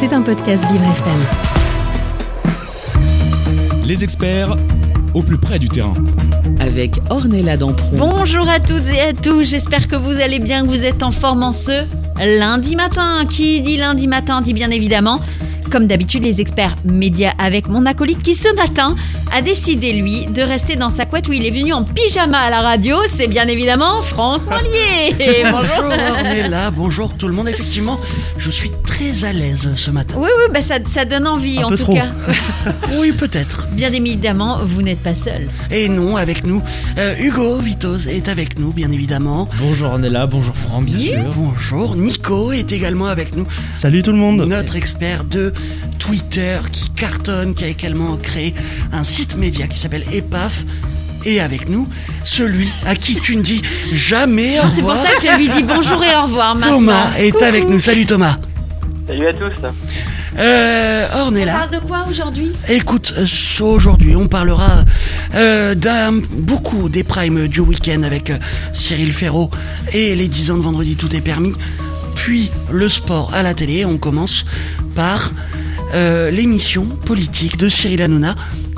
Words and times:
C'est 0.00 0.14
un 0.14 0.22
podcast 0.22 0.64
Vivre 0.72 0.84
FM. 0.84 1.20
Les 3.84 4.02
experts 4.02 4.56
au 5.12 5.20
plus 5.20 5.36
près 5.36 5.58
du 5.58 5.68
terrain. 5.68 5.92
avec 6.58 6.98
Ornella 7.10 7.58
Dampron. 7.58 7.98
Bonjour 7.98 8.48
à 8.48 8.60
toutes 8.60 8.88
et 8.88 9.02
à 9.02 9.12
tous, 9.12 9.44
j'espère 9.44 9.88
que 9.88 9.96
vous 9.96 10.18
allez 10.18 10.38
bien, 10.38 10.62
que 10.62 10.68
vous 10.68 10.86
êtes 10.86 11.02
en 11.02 11.10
forme 11.10 11.42
en 11.42 11.52
ce 11.52 11.84
lundi 12.16 12.76
matin. 12.76 13.26
Qui 13.28 13.60
dit 13.60 13.76
lundi 13.76 14.06
matin 14.06 14.40
dit 14.40 14.54
bien 14.54 14.70
évidemment, 14.70 15.20
comme 15.70 15.86
d'habitude, 15.86 16.24
les 16.24 16.40
experts 16.40 16.74
médias 16.84 17.32
avec 17.38 17.68
mon 17.68 17.86
acolyte 17.86 18.22
qui 18.22 18.34
ce 18.34 18.52
matin 18.56 18.96
a 19.32 19.40
décidé, 19.40 19.92
lui, 19.92 20.26
de 20.26 20.42
rester 20.42 20.74
dans 20.76 20.90
sa 20.90 21.06
couette 21.06 21.28
où 21.28 21.32
il 21.32 21.46
est 21.46 21.50
venu 21.50 21.72
en 21.72 21.84
pyjama 21.84 22.38
à 22.38 22.50
la 22.50 22.60
radio. 22.60 22.96
C'est 23.14 23.28
bien 23.28 23.46
évidemment 23.46 24.02
Franck 24.02 24.42
Mollier. 24.50 25.14
Bonjour 25.44 25.84
Ornella, 26.10 26.70
bonjour 26.70 27.16
tout 27.16 27.28
le 27.28 27.34
monde. 27.34 27.48
Effectivement, 27.48 28.00
je 28.38 28.50
suis 28.50 28.70
très 28.84 29.24
à 29.24 29.32
l'aise 29.32 29.70
ce 29.76 29.90
matin. 29.90 30.16
Oui, 30.18 30.28
oui, 30.38 30.52
bah 30.52 30.62
ça, 30.62 30.74
ça 30.92 31.04
donne 31.04 31.26
envie 31.26 31.58
Un 31.60 31.64
en 31.64 31.68
peu 31.68 31.76
tout 31.76 31.84
trop. 31.84 31.94
cas. 31.94 32.08
Oui, 32.98 33.12
peut-être. 33.12 33.68
Bien 33.72 33.92
évidemment, 33.92 34.58
vous 34.64 34.82
n'êtes 34.82 34.98
pas 35.02 35.14
seul. 35.14 35.48
Et 35.70 35.88
non, 35.88 36.16
avec 36.16 36.44
nous, 36.44 36.62
euh, 36.98 37.14
Hugo 37.18 37.56
Vitos 37.58 38.06
est 38.08 38.28
avec 38.28 38.58
nous, 38.58 38.72
bien 38.72 38.90
évidemment. 38.92 39.48
Bonjour 39.60 39.92
Ornella, 39.92 40.26
bonjour 40.26 40.54
Franck, 40.56 40.84
bien 40.86 40.98
sûr. 40.98 41.30
Bonjour, 41.34 41.94
Nico 41.96 42.52
est 42.52 42.72
également 42.72 43.06
avec 43.06 43.36
nous, 43.36 43.46
Salut 43.74 44.02
tout 44.02 44.10
le 44.12 44.18
monde. 44.18 44.42
notre 44.46 44.76
expert 44.76 45.24
de 45.24 45.52
Twitter 45.98 46.58
qui 46.72 46.90
cartonne, 46.90 47.54
qui 47.54 47.64
a 47.64 47.68
également 47.68 48.16
créé 48.16 48.54
un 48.92 49.04
site 49.04 49.36
média 49.36 49.66
qui 49.66 49.78
s'appelle 49.78 50.04
Epaf. 50.12 50.64
Et 51.26 51.38
avec 51.40 51.68
nous, 51.68 51.86
celui 52.24 52.68
à 52.86 52.94
qui 52.94 53.16
tu 53.20 53.36
ne 53.36 53.42
dis 53.42 53.60
jamais 53.92 54.58
au 54.58 54.62
Ah, 54.64 54.70
C'est 54.74 54.80
pour 54.80 54.90
revoir. 54.92 55.06
ça 55.06 55.14
que 55.20 55.30
je 55.30 55.36
lui 55.36 55.48
dis 55.50 55.62
bonjour 55.62 56.02
et 56.02 56.16
au 56.16 56.22
revoir 56.22 56.54
maintenant. 56.54 56.76
Thomas 56.78 57.14
est 57.18 57.30
Coucou. 57.32 57.44
avec 57.44 57.68
nous. 57.68 57.78
Salut 57.78 58.06
Thomas. 58.06 58.36
Salut 59.06 59.26
à 59.26 59.32
tous. 59.34 59.52
Euh, 60.38 61.08
On 61.12 61.18
Ornella. 61.18 61.52
parle 61.52 61.70
de 61.72 61.86
quoi 61.86 62.06
aujourd'hui? 62.08 62.52
Écoute, 62.68 63.12
aujourd'hui, 63.60 64.16
on 64.16 64.28
parlera 64.28 64.84
euh, 65.34 65.74
d'un 65.74 66.12
beaucoup 66.12 66.88
des 66.88 67.02
primes 67.02 67.48
du 67.48 67.60
week-end 67.60 68.02
avec 68.02 68.30
euh, 68.30 68.38
Cyril 68.72 69.12
Ferraud 69.12 69.50
et 69.92 70.14
les 70.14 70.28
10 70.28 70.52
ans 70.52 70.56
de 70.56 70.62
vendredi 70.62 70.96
tout 70.96 71.14
est 71.14 71.20
permis. 71.20 71.52
Puis 72.24 72.50
le 72.70 72.88
sport 72.90 73.32
à 73.32 73.42
la 73.42 73.54
télé. 73.54 73.84
On 73.86 73.96
commence 73.96 74.44
par 74.94 75.30
euh, 75.94 76.30
l'émission 76.30 76.84
politique 76.84 77.56
de 77.56 77.68
Cyril 77.70 78.02
Hanouna 78.02 78.34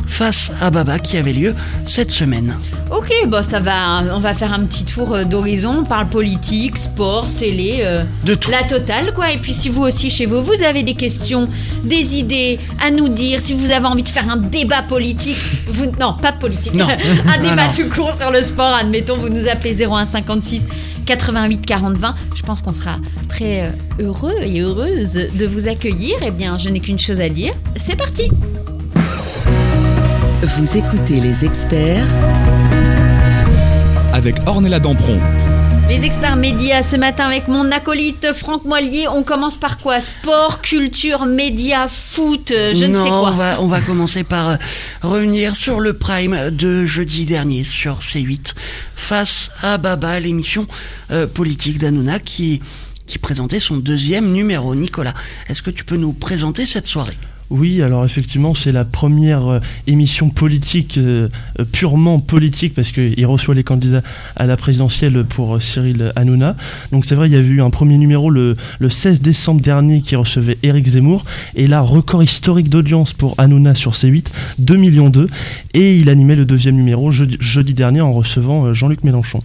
face 0.07 0.53
à 0.61 0.71
Baba 0.71 0.99
qui 1.01 1.17
avait 1.17 1.33
lieu 1.33 1.55
cette 1.85 2.13
semaine. 2.13 2.55
Ok, 2.95 3.11
bon 3.27 3.43
ça 3.43 3.59
va, 3.61 4.05
on 4.15 4.21
va 4.21 4.35
faire 4.35 4.53
un 4.53 4.65
petit 4.65 4.85
tour 4.85 5.13
euh, 5.15 5.25
d'horizon, 5.25 5.79
on 5.81 5.85
parle 5.85 6.09
politique, 6.09 6.77
sport, 6.79 7.27
télé, 7.37 7.79
euh, 7.81 8.05
De 8.25 8.35
tout. 8.35 8.51
la 8.51 8.63
totale 8.63 9.13
quoi. 9.15 9.33
Et 9.33 9.39
puis 9.39 9.53
si 9.55 9.69
vous 9.71 9.83
aussi 9.83 10.09
chez 10.11 10.27
vous, 10.27 10.41
vous 10.43 10.63
avez 10.63 10.83
des 10.85 10.95
questions, 10.95 11.49
des 11.83 12.17
idées 12.17 12.61
à 12.81 12.91
nous 12.91 13.09
dire, 13.09 13.41
si 13.41 13.55
vous 13.55 13.71
avez 13.73 13.87
envie 13.87 14.03
de 14.05 14.09
faire 14.09 14.29
un 14.31 14.37
débat 14.37 14.83
politique, 14.83 15.39
vous 15.67 15.87
non 15.99 16.13
pas 16.15 16.33
politique, 16.33 16.75
Non. 16.75 16.87
un 17.27 17.39
Non, 17.39 17.43
débat 17.51 17.67
non. 17.69 17.73
tout 17.75 17.89
court 17.89 18.15
sur 18.21 18.31
le 18.31 18.43
sport, 18.43 18.73
admettons, 18.75 19.17
vous 19.17 19.31
nous 19.31 19.49
appelez 19.49 19.75
0156 19.75 20.61
88 21.05 21.67
40 21.67 21.97
20. 21.97 22.15
Je 22.35 22.43
pense 22.43 22.63
qu'on 22.63 22.73
sera 22.73 22.97
très 23.29 23.67
euh, 23.67 23.71
heureux 24.01 24.37
et 24.43 24.61
heureuse 24.61 25.13
de 25.13 25.47
vous 25.47 25.69
accueillir. 25.69 26.17
Eh 26.23 26.31
bien, 26.31 26.59
je 26.59 26.69
n'ai 26.69 26.81
qu'une 26.81 26.99
chose 26.99 27.21
à 27.21 27.29
dire, 27.29 27.55
c'est 27.77 27.97
parti. 27.97 28.29
Vous 30.43 30.77
écoutez 30.77 31.21
les 31.21 31.45
experts 31.45 32.07
Avec 34.13 34.37
Ornella 34.47 34.81
Dampron. 34.81 35.21
Les 35.93 36.07
experts 36.07 36.37
médias 36.37 36.83
ce 36.83 36.97
matin 36.97 37.27
avec 37.27 37.49
mon 37.49 37.71
acolyte 37.71 38.33
Franck 38.33 38.65
Moilier. 38.65 39.09
On 39.09 39.23
commence 39.23 39.59
par 39.59 39.77
quoi? 39.77 40.01
Sport, 40.01 40.63
culture, 40.63 41.27
médias, 41.27 41.87
foot, 41.87 42.51
euh, 42.51 42.73
je 42.75 42.87
non, 42.87 43.01
ne 43.01 43.05
sais 43.05 43.11
quoi. 43.11 43.29
On 43.29 43.31
va, 43.33 43.61
on 43.61 43.67
va 43.67 43.83
commencer 43.83 44.25
par 44.25 44.49
euh, 44.49 44.57
revenir 45.03 45.55
sur 45.55 45.81
le 45.81 45.93
prime 45.93 46.49
de 46.51 46.87
jeudi 46.87 47.27
dernier 47.27 47.65
sur 47.65 47.99
C8 47.99 48.55
face 48.97 49.51
à 49.61 49.77
Baba, 49.77 50.19
l'émission 50.19 50.67
euh, 51.11 51.27
politique 51.27 51.77
d'Anouna 51.77 52.21
qui, 52.21 52.63
qui 53.05 53.19
présentait 53.19 53.61
son 53.61 53.77
deuxième 53.77 54.33
numéro. 54.33 54.75
Nicolas, 54.75 55.13
est-ce 55.51 55.61
que 55.61 55.71
tu 55.71 55.85
peux 55.85 55.97
nous 55.97 56.15
présenter 56.15 56.65
cette 56.65 56.87
soirée? 56.87 57.19
Oui, 57.53 57.83
alors 57.83 58.03
effectivement, 58.07 58.55
c'est 58.55 58.73
la 58.73 58.87
première 58.87 59.47
euh, 59.47 59.61
émission 59.87 60.31
politique, 60.31 60.97
euh, 60.97 61.29
euh, 61.61 61.67
purement 61.71 62.19
politique, 62.19 62.73
parce 62.73 62.91
qu'il 62.93 63.27
reçoit 63.27 63.55
les 63.55 63.63
candidats 63.63 64.01
à 64.37 64.47
la 64.47 64.57
présidentielle 64.57 65.23
pour 65.25 65.61
Cyril 65.61 66.13
Hanouna. 66.17 66.57
Donc 66.93 67.05
c'est 67.05 67.15
vrai, 67.15 67.29
il 67.29 67.35
y 67.35 67.37
avait 67.37 67.47
eu 67.47 67.61
un 67.61 67.69
premier 67.69 67.99
numéro 67.99 68.31
le, 68.31 68.57
le 68.79 68.89
16 68.89 69.21
décembre 69.21 69.61
dernier 69.61 70.01
qui 70.01 70.17
recevait 70.17 70.57
Éric 70.63 70.89
Zemmour. 70.89 71.25
Et 71.55 71.67
là, 71.67 71.83
record 71.83 72.23
historique 72.23 72.71
d'audience 72.71 73.13
pour 73.13 73.35
Hanouna 73.37 73.75
sur 73.75 73.93
C8, 73.93 74.29
2 74.59 74.77
millions 74.77 75.11
2. 75.11 75.29
Et 75.75 75.99
il 75.99 76.09
animait 76.09 76.37
le 76.37 76.47
deuxième 76.47 76.77
numéro 76.77 77.11
jeudi, 77.11 77.75
dernier 77.75 78.01
en 78.01 78.13
recevant 78.13 78.73
Jean-Luc 78.73 79.05
Mélenchon. 79.05 79.41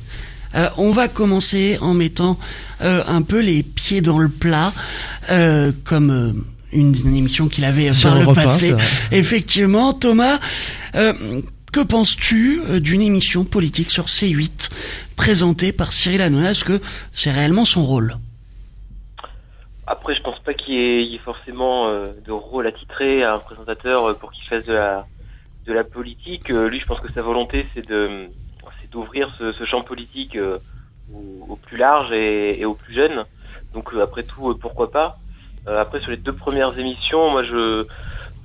On 0.78 0.92
va 0.92 1.10
commencer 1.10 1.78
en 1.82 1.94
mettant 1.94 2.40
un 2.80 3.22
peu 3.22 3.42
les 3.42 3.64
pieds 3.64 4.00
dans 4.00 4.18
le 4.18 4.30
plat, 4.30 4.72
comme 5.84 6.34
une, 6.72 6.94
une 7.06 7.16
émission 7.16 7.48
qu'il 7.48 7.66
avait 7.66 7.90
euh, 7.90 7.94
Sur 7.94 8.10
par 8.12 8.20
le 8.20 8.34
passé. 8.34 8.74
Effectivement, 9.12 9.94
Thomas, 9.94 10.40
euh, 10.96 11.14
que 11.72 11.80
penses-tu 11.82 12.62
euh, 12.68 12.80
d'une 12.80 13.02
émission 13.02 13.44
politique 13.46 13.90
sur 13.92 14.06
C8 14.06 14.70
présentée 15.16 15.72
par 15.72 15.94
Cyril 15.94 16.22
Hanouna? 16.22 16.52
Est-ce 16.52 16.64
que 16.64 16.82
c'est 17.12 17.32
réellement 17.32 17.66
son 17.66 17.84
rôle? 17.84 18.18
Après, 19.86 20.16
je 20.16 20.22
pense 20.22 20.40
pas 20.40 20.54
qu'il 20.54 20.74
y, 20.74 20.78
ait- 20.78 21.04
il 21.06 21.12
y 21.12 21.16
ait 21.16 21.20
forcément 21.20 21.88
euh, 21.88 22.08
de 22.26 22.32
rôle 22.32 22.68
à 22.68 22.72
titrer 22.72 23.24
à 23.24 23.36
un 23.36 23.40
présentateur 23.40 24.10
euh, 24.10 24.14
pour 24.14 24.32
qu'il 24.32 24.44
fasse 24.48 24.66
de 24.66 24.74
la, 24.74 25.06
de 25.66 25.72
la 25.74 25.84
politique. 25.86 26.50
Euh, 26.52 26.68
lui, 26.70 26.80
je 26.80 26.86
pense 26.86 27.00
que 27.00 27.12
sa 27.14 27.22
volonté, 27.22 27.66
c'est 27.74 27.88
de, 27.88 28.28
c'est 28.82 28.92
d'ouvrir 28.92 29.34
ce, 29.40 29.54
ce 29.54 29.66
champ 29.66 29.84
politique 29.84 30.36
euh, 30.36 30.58
au, 31.14 31.46
au 31.52 31.56
plus 31.56 31.78
large 31.78 32.12
et, 32.12 32.60
et 32.60 32.66
aux 32.66 32.74
plus 32.74 32.94
jeunes. 32.96 33.24
Donc, 33.74 33.94
euh, 33.94 34.02
après 34.04 34.24
tout, 34.24 34.50
euh, 34.50 34.58
pourquoi 34.60 34.92
pas? 34.92 35.20
Après, 35.68 36.00
sur 36.02 36.12
les 36.12 36.18
deux 36.18 36.34
premières 36.36 36.78
émissions, 36.78 37.30
moi, 37.30 37.44
je, 37.44 37.86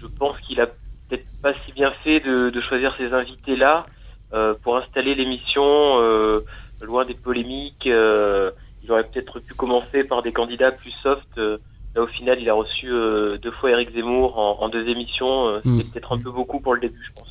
je 0.01 0.07
pense 0.07 0.39
qu'il 0.41 0.61
a 0.61 0.67
peut-être 0.67 1.27
pas 1.43 1.55
si 1.65 1.73
bien 1.73 1.93
fait 2.05 2.21
de, 2.21 2.51
de 2.51 2.61
choisir 2.63 2.95
ces 2.97 3.13
invités-là 3.13 3.87
euh, 4.33 4.55
pour 4.63 4.77
installer 4.77 5.15
l'émission 5.15 6.01
euh, 6.01 6.45
loin 6.81 7.05
des 7.05 7.15
polémiques. 7.15 7.87
euh, 7.87 8.51
il 8.83 8.91
aurait 8.91 9.05
peut-être 9.05 9.39
pu 9.39 9.55
commencer 9.55 10.03
par 10.05 10.23
des 10.23 10.33
candidats 10.33 10.73
plus 10.73 10.91
soft. 11.03 11.27
euh, 11.39 11.59
Là, 11.95 12.03
au 12.03 12.07
final, 12.07 12.41
il 12.41 12.49
a 12.49 12.55
reçu 12.55 12.89
euh, 12.91 13.37
deux 13.39 13.51
fois 13.51 13.71
Eric 13.71 13.91
Zemmour 13.93 14.39
en, 14.39 14.59
en 14.61 14.69
deux 14.71 14.89
émissions. 14.89 15.49
euh, 15.49 15.61
C'était 15.63 15.85
Mm. 15.85 15.91
peut-être 15.91 16.13
un 16.15 16.19
peu 16.19 16.31
beaucoup 16.31 16.59
pour 16.61 16.75
le 16.75 16.81
début, 16.81 17.05
je 17.07 17.13
pense. 17.15 17.29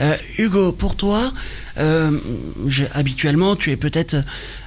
Euh, 0.00 0.16
Hugo, 0.38 0.72
pour 0.72 0.96
toi, 0.96 1.32
euh, 1.78 2.12
je- 2.66 2.84
habituellement, 2.94 3.56
tu 3.56 3.70
es 3.72 3.76
peut-être 3.76 4.16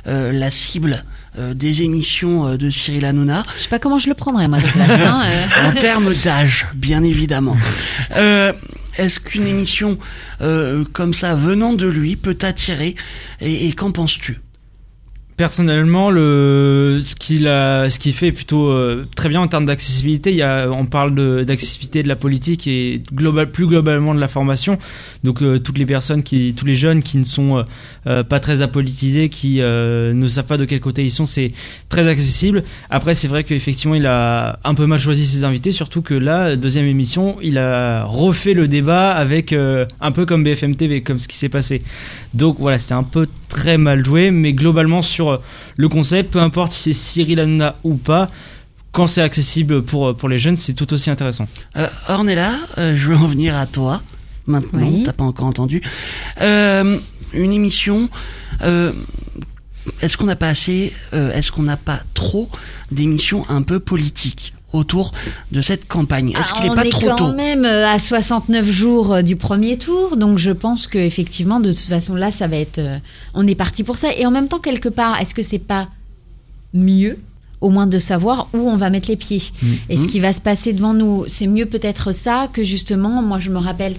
euh, 0.08 0.32
la 0.32 0.52
cible 0.52 1.04
euh, 1.40 1.54
des 1.54 1.84
émissions 1.84 2.48
euh, 2.48 2.58
de 2.58 2.70
Cyril 2.70 3.06
Hanouna. 3.06 3.44
Je 3.58 3.64
sais 3.64 3.70
pas 3.70 3.80
comment 3.80 4.00
je 4.00 4.10
le 4.10 4.16
prendrais 4.16 4.48
moi 4.50 4.60
place. 4.60 4.90
hein, 4.90 5.24
en 5.64 5.72
termes 5.74 6.14
d'âge, 6.26 6.66
bien 6.76 7.02
évidemment. 7.04 7.56
Euh, 8.18 8.52
Est-ce 8.98 9.22
qu'une 9.22 9.48
émission 9.48 9.98
euh, 10.42 10.84
comme 10.92 11.14
ça, 11.14 11.36
venant 11.36 11.74
de 11.74 11.88
lui, 11.88 12.18
peut 12.18 12.34
t'attirer 12.34 12.96
Et, 13.40 13.68
et 13.70 13.74
qu'en 13.74 13.92
penses-tu? 13.92 14.40
Personnellement, 15.42 16.12
le 16.12 17.00
ce 17.02 17.16
qu'il 17.16 17.46
ce 17.46 17.98
qu'il 17.98 18.14
fait 18.14 18.28
est 18.28 18.32
plutôt 18.32 18.70
euh, 18.70 19.08
très 19.16 19.28
bien 19.28 19.42
en 19.42 19.48
termes 19.48 19.66
d'accessibilité. 19.66 20.40
On 20.72 20.86
parle 20.86 21.16
d'accessibilité 21.46 22.04
de, 22.04 22.08
la 22.08 22.16
politique 22.16 22.68
et 22.68 23.02
global, 23.12 23.50
plus 23.50 23.66
globalement 23.66 24.14
de 24.14 24.20
la 24.20 24.28
formation. 24.28 24.78
Donc 25.24 25.42
euh, 25.42 25.58
toutes 25.58 25.80
les 25.80 25.88
personnes 25.88 26.22
qui, 26.22 26.54
tous 26.54 26.68
les 26.68 26.76
jeunes 26.76 27.02
qui 27.02 27.18
ne 27.18 27.24
sont 27.24 27.66
euh, 28.06 28.24
pas 28.24 28.40
très 28.40 28.62
apolitisés, 28.62 29.30
qui 29.30 29.62
ne 29.62 30.28
savent 30.28 30.46
pas 30.46 30.58
de 30.58 30.66
quel 30.66 30.80
côté 30.80 31.04
ils 31.04 31.10
sont, 31.10 31.26
c'est 31.26 31.54
très 31.90 32.08
accessible. 32.08 32.64
Après, 32.92 33.16
c'est 33.16 33.28
vrai 33.28 33.44
qu'effectivement, 33.44 33.96
il 33.96 34.06
a 34.06 34.60
un 34.64 34.76
peu 34.76 34.86
mal 34.86 35.00
choisi 35.00 35.26
ses 35.26 35.44
invités, 35.44 35.72
surtout 35.72 36.04
que 36.04 36.14
là, 36.14 36.56
deuxième 36.56 36.86
émission, 36.86 37.38
il 37.42 37.58
a 37.58 38.04
refait 38.04 38.54
le 38.54 38.68
débat 38.68 39.10
avec 39.14 39.54
un 39.54 40.12
peu 40.12 40.28
comme 40.28 40.44
BFM 40.44 40.76
TV, 40.76 41.02
comme 41.02 41.18
ce 41.18 41.28
qui 41.28 41.38
s'est 41.38 41.50
passé. 41.50 41.82
Donc 42.36 42.58
voilà, 42.60 42.78
c'était 42.78 42.94
un 42.94 43.02
peu 43.02 43.28
très 43.50 43.80
mal 43.80 44.06
joué, 44.06 44.30
mais 44.30 44.54
globalement 44.54 45.02
sur 45.02 45.31
euh, 45.32 45.38
le 45.78 45.88
concept, 45.90 46.32
peu 46.32 46.40
importe 46.40 46.72
si 46.72 46.94
c'est 46.94 47.00
Cyril 47.00 47.40
Hanouna 47.40 47.76
ou 47.84 47.96
pas, 47.96 48.28
quand 48.92 49.08
c'est 49.08 49.22
accessible 49.22 49.84
pour, 49.84 50.08
euh, 50.10 50.14
pour 50.14 50.28
les 50.30 50.38
jeunes, 50.40 50.56
c'est 50.58 50.74
tout 50.74 50.92
aussi 50.94 51.10
intéressant. 51.10 51.48
euh, 51.78 51.88
Ornella, 52.10 52.56
euh, 52.78 52.96
je 52.96 53.08
veux 53.08 53.16
en 53.18 53.28
venir 53.28 53.56
à 53.58 53.66
toi. 53.66 54.02
Maintenant, 54.48 54.88
Oui. 54.90 55.04
t'as 55.06 55.14
pas 55.14 55.24
encore 55.24 55.46
entendu. 55.48 55.82
Euh, 56.42 56.98
une 57.34 57.52
émission. 57.54 58.10
euh, 58.64 58.92
est-ce 60.02 60.18
qu'on 60.18 60.26
n'a 60.26 60.36
pas 60.36 60.50
assez 60.50 60.94
euh, 61.14 61.32
Est-ce 61.34 61.52
qu'on 61.52 61.64
n'a 61.64 61.78
pas 61.78 62.02
trop 62.14 62.50
d'émissions 62.92 63.46
un 63.50 63.62
peu 63.62 63.80
politiques? 63.80 64.54
Autour 64.74 65.12
de 65.52 65.62
cette 65.62 65.88
campagne 65.88 66.32
Est-ce 66.32 66.52
Ah, 66.54 66.58
qu'il 66.58 66.66
est 66.66 66.70
on 66.70 66.76
pas 66.76 66.86
est 66.86 66.90
trop 66.90 67.08
quand 67.08 67.16
tôt 67.16 67.34
même 67.34 67.66
euh, 67.66 67.88
à 67.88 68.00
69 68.00 68.66
jours 68.70 69.14
euh, 69.14 69.22
du 69.22 69.36
premier 69.36 69.78
tour, 69.78 70.18
donc 70.18 70.38
je 70.38 70.52
pense 70.52 70.88
que 70.88 70.98
effectivement 70.98 71.60
de 71.60 71.72
toute 71.72 71.80
façon 71.88 72.16
là 72.16 72.32
ça 72.32 72.48
va 72.48 72.58
être, 72.58 72.78
euh, 72.80 72.98
on 73.34 73.48
est 73.48 73.56
parti 73.56 73.84
pour 73.84 73.98
ça. 73.98 74.14
Et 74.16 74.26
en 74.26 74.32
même 74.32 74.48
temps 74.48 74.60
quelque 74.60 74.90
part, 74.90 75.20
est-ce 75.22 75.34
que 75.34 75.44
c'est 75.44 75.60
pas 75.60 75.90
mieux 76.74 77.18
au 77.60 77.70
moins 77.70 77.86
de 77.88 78.00
savoir 78.00 78.48
où 78.54 78.70
on 78.70 78.78
va 78.78 78.90
mettre 78.90 79.10
les 79.10 79.18
pieds? 79.18 79.44
Mm. 79.62 79.68
et 79.90 79.98
ce 79.98 80.08
qui 80.08 80.20
va 80.20 80.34
se 80.34 80.42
passer 80.42 80.74
devant 80.74 80.94
nous. 80.94 81.26
C'est 81.28 81.48
mieux 81.48 81.66
peut-être 81.66 82.12
ça 82.14 82.48
que 82.52 82.64
justement, 82.64 83.22
moi 83.22 83.40
je 83.40 83.50
me 83.52 83.58
rappelle 83.60 83.96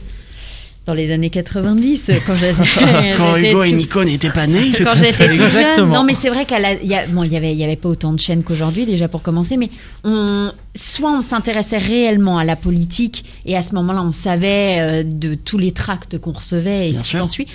dans 0.84 0.94
les 0.94 1.12
années 1.12 1.30
90 1.30 2.10
quand 2.26 2.34
j'étais 2.40 3.12
Quand 3.16 3.36
Hugo 3.36 3.62
et 3.62 3.72
Nico 3.72 4.02
n'étaient 4.04 4.30
pas 4.30 4.46
nés. 4.46 4.72
quand 4.72 4.96
j'étais 4.96 5.28
tout 5.28 5.34
jeune. 5.34 5.42
Exactement. 5.42 5.94
Non, 5.94 6.04
mais 6.04 6.14
c'est 6.14 6.28
vrai 6.28 6.44
qu'à 6.44 6.72
il 6.74 6.88
y 6.88 6.94
a, 6.94 7.06
bon, 7.06 7.22
il 7.22 7.32
y 7.32 7.36
avait, 7.36 7.52
il 7.52 7.58
y 7.58 7.64
avait 7.64 7.76
pas 7.76 7.88
autant 7.88 8.12
de 8.12 8.20
chaînes 8.20 8.42
qu'aujourd'hui 8.42 8.86
déjà 8.86 9.08
pour 9.08 9.22
commencer, 9.22 9.56
mais 9.56 9.70
on, 10.04 10.50
soit 10.74 11.12
on 11.12 11.22
s'intéressait 11.22 11.78
réellement 11.78 12.38
à 12.38 12.44
la 12.44 12.56
politique 12.56 13.24
et 13.46 13.56
à 13.56 13.62
ce 13.62 13.74
moment-là 13.74 14.02
on 14.02 14.12
savait 14.12 14.78
euh, 14.80 15.02
de 15.04 15.34
tous 15.34 15.58
les 15.58 15.72
tracts 15.72 16.18
qu'on 16.18 16.32
recevait 16.32 16.88
et 16.88 16.92
Bien 16.92 17.02
ce 17.02 17.10
qui 17.10 17.16
s'ensuit. 17.16 17.46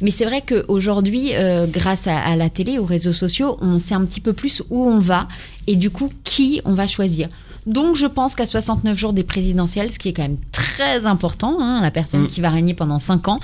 Mais 0.00 0.10
c'est 0.10 0.24
vrai 0.24 0.42
qu'aujourd'hui, 0.46 1.30
euh, 1.34 1.66
grâce 1.66 2.06
à, 2.06 2.18
à 2.18 2.36
la 2.36 2.50
télé, 2.50 2.78
aux 2.78 2.84
réseaux 2.84 3.12
sociaux, 3.12 3.56
on 3.60 3.78
sait 3.78 3.94
un 3.94 4.04
petit 4.04 4.20
peu 4.20 4.32
plus 4.32 4.62
où 4.70 4.84
on 4.88 4.98
va 4.98 5.26
et 5.66 5.76
du 5.76 5.90
coup 5.90 6.10
qui 6.22 6.60
on 6.64 6.74
va 6.74 6.86
choisir. 6.86 7.28
Donc 7.66 7.96
je 7.96 8.06
pense 8.06 8.34
qu'à 8.34 8.46
69 8.46 8.96
jours 8.96 9.12
des 9.12 9.24
présidentielles, 9.24 9.92
ce 9.92 9.98
qui 9.98 10.08
est 10.08 10.12
quand 10.12 10.22
même 10.22 10.38
très 10.52 11.04
important, 11.06 11.58
hein, 11.60 11.80
la 11.82 11.90
personne 11.90 12.22
Mm. 12.22 12.28
qui 12.28 12.40
va 12.40 12.50
régner 12.50 12.74
pendant 12.74 12.98
5 12.98 13.26
ans, 13.28 13.40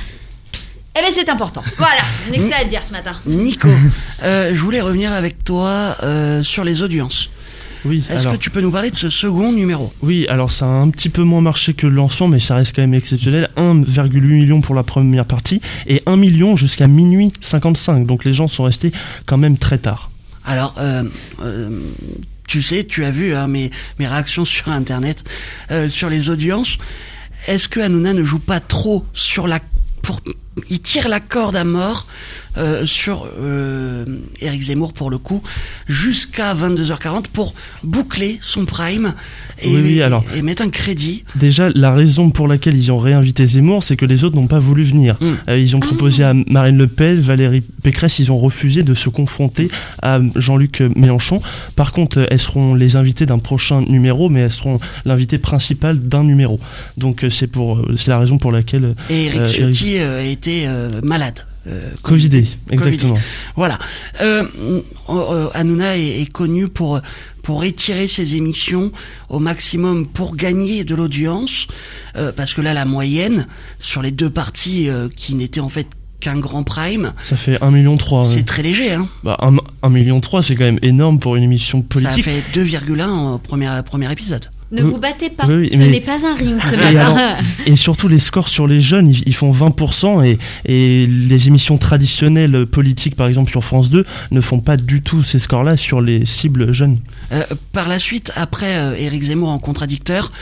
eh 0.97 1.01
ben 1.01 1.11
c'est 1.13 1.29
important. 1.29 1.63
Voilà, 1.79 2.03
on 2.29 2.33
que 2.33 2.49
ça 2.49 2.57
à 2.61 2.65
dire 2.65 2.83
ce 2.87 2.93
matin. 2.93 3.15
Nico, 3.27 3.69
euh, 4.23 4.51
je 4.55 4.61
voulais 4.61 4.81
revenir 4.81 5.13
avec 5.13 5.43
toi 5.45 5.97
euh, 6.03 6.43
sur 6.43 6.65
les 6.65 6.83
audiences. 6.83 7.31
Oui, 7.85 8.05
Est-ce 8.11 8.29
que 8.29 8.37
tu 8.37 8.51
peux 8.51 8.61
nous 8.61 8.71
parler 8.71 8.91
de 8.91 8.95
ce 8.97 9.11
second 9.11 9.51
numéro? 9.51 9.93
Oui, 10.03 10.25
alors 10.29 10.53
ça 10.53 10.67
a 10.67 10.69
un 10.69 10.89
petit 10.91 11.09
peu 11.09 11.23
moins 11.25 11.41
marché 11.41 11.75
que 11.75 11.89
le 11.89 11.95
lancement, 11.95 12.29
mais 12.29 12.39
ça 12.39 12.55
reste 12.55 12.77
quand 12.77 12.83
même 12.83 12.95
exceptionnel. 12.95 13.49
1,8 13.57 14.21
million 14.21 14.61
pour 14.61 14.77
la 14.77 14.85
première 14.85 15.25
partie 15.27 15.61
et 15.89 16.01
1 16.07 16.17
million 16.17 16.55
jusqu'à 16.55 16.87
minuit 16.87 17.33
55. 17.41 18.07
Donc 18.07 18.25
les 18.25 18.33
gens 18.33 18.47
sont 18.47 18.63
restés 18.63 18.93
quand 19.27 19.37
même 19.37 19.59
très 19.59 19.79
tard. 19.79 20.13
Alors, 20.45 20.77
euh, 20.79 21.03
euh, 21.43 21.81
tu 22.53 22.61
sais, 22.61 22.85
tu 22.85 23.03
as 23.07 23.11
vu 23.11 23.35
hein, 23.35 23.49
mes, 23.49 23.71
réactions 23.99 24.45
sur 24.45 24.69
Internet, 24.69 25.25
euh, 25.71 25.89
sur 25.89 26.11
les 26.11 26.29
audiences. 26.29 26.77
Est-ce 27.47 27.67
que 27.67 27.81
Hanouna 27.81 28.13
ne 28.13 28.23
joue 28.23 28.41
pas 28.41 28.61
trop 28.61 29.07
sur 29.15 29.49
la... 29.49 29.59
Pour, 30.03 30.21
il 30.71 30.81
tire 30.81 31.09
la 31.09 31.21
corde 31.21 31.57
à 31.57 31.65
mort 31.65 32.07
euh, 32.59 32.85
sur 32.85 33.27
euh, 33.41 34.05
Eric 34.43 34.61
Zemmour 34.63 34.93
pour 34.93 35.09
le 35.11 35.17
coup 35.17 35.43
jusqu'à 35.89 36.55
22h40 36.55 37.25
pour 37.33 37.55
boucler 37.83 38.39
son 38.43 38.67
prime 38.67 39.15
et, 39.63 39.69
Oui, 39.75 39.81
oui, 39.83 40.03
alors. 40.03 40.23
et 40.37 40.43
mettre 40.43 40.61
un 40.63 40.69
crédit. 40.69 41.25
Déjà, 41.37 41.71
la 41.75 41.95
raison 41.95 42.29
pour 42.31 42.49
laquelle 42.49 42.77
ils 42.77 42.93
ont 42.93 42.99
réinvité 42.99 43.47
Zemmour, 43.47 43.85
c'est 43.85 43.97
que 43.97 44.05
les 44.05 44.25
autres 44.25 44.37
n'ont 44.37 44.49
pas 44.49 44.59
voulu 44.59 44.85
venir. 44.85 45.17
Mm. 45.21 45.33
Euh, 45.49 45.59
ils 45.59 45.75
ont 45.77 45.81
proposé 45.81 46.25
à 46.25 46.35
Marine 46.35 46.77
Le 46.77 46.87
Pen, 46.89 47.19
Valérie 47.21 47.63
Pécresse, 47.83 48.19
ils 48.19 48.31
ont 48.31 48.37
refusé 48.39 48.83
de 48.83 48.93
se 48.93 49.09
confronter 49.09 49.69
à 50.03 50.19
Jean-Luc 50.37 50.83
Mélenchon. 50.95 51.41
Par 51.75 51.93
contre, 51.93 52.19
euh, 52.21 52.27
elles 52.31 52.41
seront 52.41 52.75
les 52.75 52.97
invités 52.97 53.25
d'un 53.25 53.39
prochain 53.39 53.81
numéro, 53.81 54.29
mais 54.29 54.41
elles 54.41 54.51
seront 54.51 54.79
l'invité 55.07 55.39
principal 55.39 55.99
d'un 55.99 56.25
numéro. 56.25 56.61
Donc 56.99 57.25
euh, 57.25 57.31
c'est 57.31 57.47
pour, 57.47 57.77
euh, 57.79 57.95
c'est 57.97 58.11
la 58.11 58.19
raison 58.19 58.37
pour 58.37 58.53
laquelle 58.53 58.85
euh, 58.85 58.95
Et 59.09 59.27
Eric 59.27 59.41
Euh, 59.41 59.47
Ciotti 59.47 59.99
euh, 59.99 60.21
était 60.43 60.65
euh, 60.67 61.01
malade. 61.03 61.45
euh, 61.69 61.91
Covidé, 62.03 62.47
exactement. 62.71 63.17
Voilà. 63.55 63.79
Euh, 64.21 64.43
euh, 65.09 65.49
Hanouna 65.55 65.97
est, 65.97 66.21
est 66.23 66.33
connu 66.33 66.67
pour 66.69 67.01
pour 67.43 67.63
étirer 67.65 68.09
ses 68.09 68.35
émissions 68.37 68.91
au 69.29 69.39
maximum 69.39 70.07
pour 70.07 70.35
gagner 70.37 70.83
de 70.85 70.95
l'audience, 70.97 71.67
euh, 72.17 72.33
parce 72.35 72.55
que 72.55 72.61
là 72.61 72.73
la 72.75 72.85
moyenne 72.85 73.47
sur 73.79 74.03
les 74.03 74.11
deux 74.11 74.31
parties 74.31 74.89
euh, 74.89 75.09
qui 75.15 75.35
n'étaient 75.35 75.61
en 75.61 75.69
fait 75.69 75.87
qu'un 76.21 76.39
grand 76.39 76.63
prime, 76.65 77.13
Ça 77.25 77.37
fait 77.37 77.57
1,3 77.59 77.71
million. 77.73 77.97
ouais. 77.97 78.25
c'est 78.25 78.45
très 78.45 78.63
léger. 78.63 78.93
Hein. 78.95 79.09
Bah, 79.25 79.37
1 79.83 79.89
million, 79.91 80.21
c'est 80.43 80.55
quand 80.55 80.65
même 80.65 80.79
énorme 80.83 81.19
pour 81.19 81.35
une 81.37 81.43
émission 81.45 81.79
Ça 81.93 81.99
a 81.99 82.15
politique. 82.15 82.25
fait 82.25 82.43
2,1 82.55 83.35
au 83.35 83.39
premier 83.39 83.69
premier 83.85 84.11
épisode. 84.13 84.47
Ne 84.73 84.83
vous 84.83 84.97
battez 84.99 85.29
pas, 85.31 85.47
Oui, 85.47 85.55
oui, 85.55 85.69
ce 85.71 85.77
mais- 85.77 85.89
n'est 85.89 86.01
pas 86.01 86.19
un 86.27 86.35
ring 86.35 86.59
ce 86.63 86.75
Et 86.75 86.99
alors, 86.99 87.19
Et 87.67 87.77
surtout 87.77 88.09
les 88.09 88.19
scores 88.19 88.49
sur 88.49 88.67
les 88.67 88.81
jeunes, 88.81 89.09
ils, 89.09 89.23
ils 89.27 89.35
font 89.35 89.53
20% 89.53 90.25
et, 90.25 90.39
et 90.65 91.07
les 91.07 91.47
émissions 91.49 91.77
traditionnelles 91.79 92.65
politiques, 92.67 93.15
par 93.15 93.29
exemple 93.29 93.51
sur 93.51 93.63
France 93.63 93.91
2, 93.91 94.05
ne 94.31 94.41
font 94.41 94.61
pas 94.61 94.77
du 94.79 95.03
tout 95.03 95.23
ces 95.23 95.39
scores-là 95.39 95.77
sur 95.77 96.01
les 96.01 96.25
cibles 96.27 96.73
jeunes. 96.73 96.99
Euh, 97.33 97.45
par 97.73 97.87
la 97.89 97.99
suite, 97.99 98.33
après 98.35 98.77
euh, 98.77 98.95
Éric 98.97 99.23
Zemmour 99.25 99.51
en 99.51 99.59
contradicteur, 99.59 100.33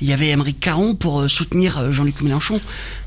il 0.00 0.08
y 0.08 0.12
avait 0.12 0.28
Émeric 0.28 0.60
Caron 0.60 0.94
pour 0.94 1.20
euh, 1.22 1.28
soutenir 1.28 1.76
euh, 1.78 1.90
Jean-Luc 1.90 2.22
Mélenchon. 2.22 2.60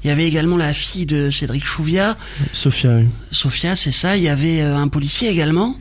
Il 0.04 0.10
y 0.10 0.12
avait 0.12 0.28
également 0.28 0.58
la 0.58 0.74
fille 0.74 1.06
de 1.06 1.30
Cédric 1.32 1.66
Chouviat, 1.66 2.18
Sophia, 2.52 2.98
oui. 2.98 3.06
Sophia, 3.32 3.76
c'est 3.76 3.92
ça. 3.92 4.18
Il 4.18 4.24
y 4.24 4.30
avait 4.30 4.62
euh, 4.62 4.76
un 4.78 4.90
policier 4.90 5.30
également. 5.30 5.76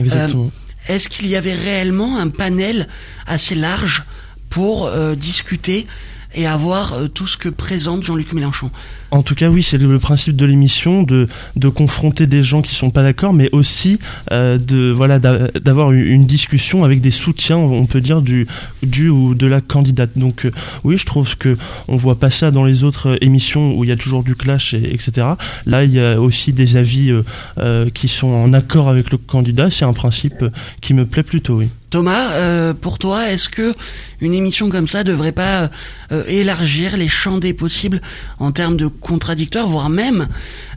exactement. 0.00 0.50
Est-ce 0.88 1.10
qu'il 1.10 1.26
y 1.26 1.36
avait 1.36 1.52
réellement 1.52 2.16
un 2.18 2.28
panel 2.28 2.88
assez 3.26 3.54
large 3.54 4.04
pour 4.48 4.86
euh, 4.86 5.14
discuter 5.14 5.86
et 6.34 6.46
avoir 6.46 6.92
euh, 6.92 7.08
tout 7.08 7.26
ce 7.26 7.36
que 7.36 7.48
présente 7.48 8.04
Jean-Luc 8.04 8.32
Mélenchon 8.32 8.70
En 9.10 9.22
tout 9.22 9.34
cas, 9.34 9.48
oui, 9.48 9.62
c'est 9.62 9.78
le, 9.78 9.98
principe 9.98 10.36
de 10.36 10.44
l'émission 10.44 11.02
de, 11.02 11.28
de 11.56 11.68
confronter 11.68 12.26
des 12.26 12.42
gens 12.42 12.60
qui 12.62 12.74
sont 12.74 12.90
pas 12.90 13.02
d'accord, 13.02 13.32
mais 13.32 13.48
aussi 13.52 13.98
euh, 14.32 14.58
de 14.58 14.90
voilà 14.90 15.18
d'a- 15.18 15.48
d'avoir 15.60 15.92
une 15.92 16.06
une 16.06 16.26
discussion 16.26 16.84
avec 16.84 17.00
des 17.00 17.10
soutiens, 17.10 17.56
on 17.56 17.86
peut 17.86 18.00
dire 18.00 18.20
du 18.22 18.46
du 18.82 19.08
ou 19.08 19.34
de 19.34 19.46
la 19.46 19.60
candidate. 19.60 20.10
Donc 20.16 20.44
euh, 20.44 20.50
oui, 20.84 20.98
je 20.98 21.06
trouve 21.06 21.36
que 21.38 21.56
on 21.88 21.96
voit 21.96 22.18
pas 22.18 22.30
ça 22.30 22.50
dans 22.50 22.64
les 22.64 22.84
autres 22.84 23.10
euh, 23.10 23.16
émissions 23.22 23.74
où 23.76 23.84
il 23.84 23.88
y 23.88 23.92
a 23.92 23.96
toujours 23.96 24.22
du 24.22 24.34
clash, 24.34 24.74
et, 24.74 24.92
etc. 24.94 25.26
Là, 25.66 25.84
il 25.84 25.92
y 25.92 26.00
a 26.00 26.20
aussi 26.20 26.52
des 26.52 26.76
avis 26.76 27.10
euh, 27.10 27.22
euh, 27.58 27.88
qui 27.90 28.08
sont 28.08 28.28
en 28.28 28.52
accord 28.52 28.88
avec 28.88 29.10
le 29.10 29.18
candidat. 29.18 29.70
C'est 29.70 29.84
un 29.84 29.92
principe 29.94 30.42
euh, 30.42 30.50
qui 30.82 30.92
me 30.94 31.06
plaît 31.06 31.22
plutôt, 31.22 31.56
oui. 31.58 31.68
Thomas, 31.90 32.32
euh, 32.32 32.74
pour 32.74 32.98
toi, 32.98 33.30
est-ce 33.30 33.48
que 33.48 33.74
une 34.20 34.34
émission 34.34 34.68
comme 34.68 34.86
ça 34.86 35.04
devrait 35.04 35.32
pas 35.32 35.70
euh, 36.12 36.22
élargir 36.28 36.98
les 36.98 37.08
champs 37.08 37.38
des 37.38 37.54
possibles 37.54 38.02
en 38.38 38.52
termes 38.52 38.76
de 38.76 38.88
contradicteurs, 39.00 39.66
voire 39.66 39.88
même 39.88 40.28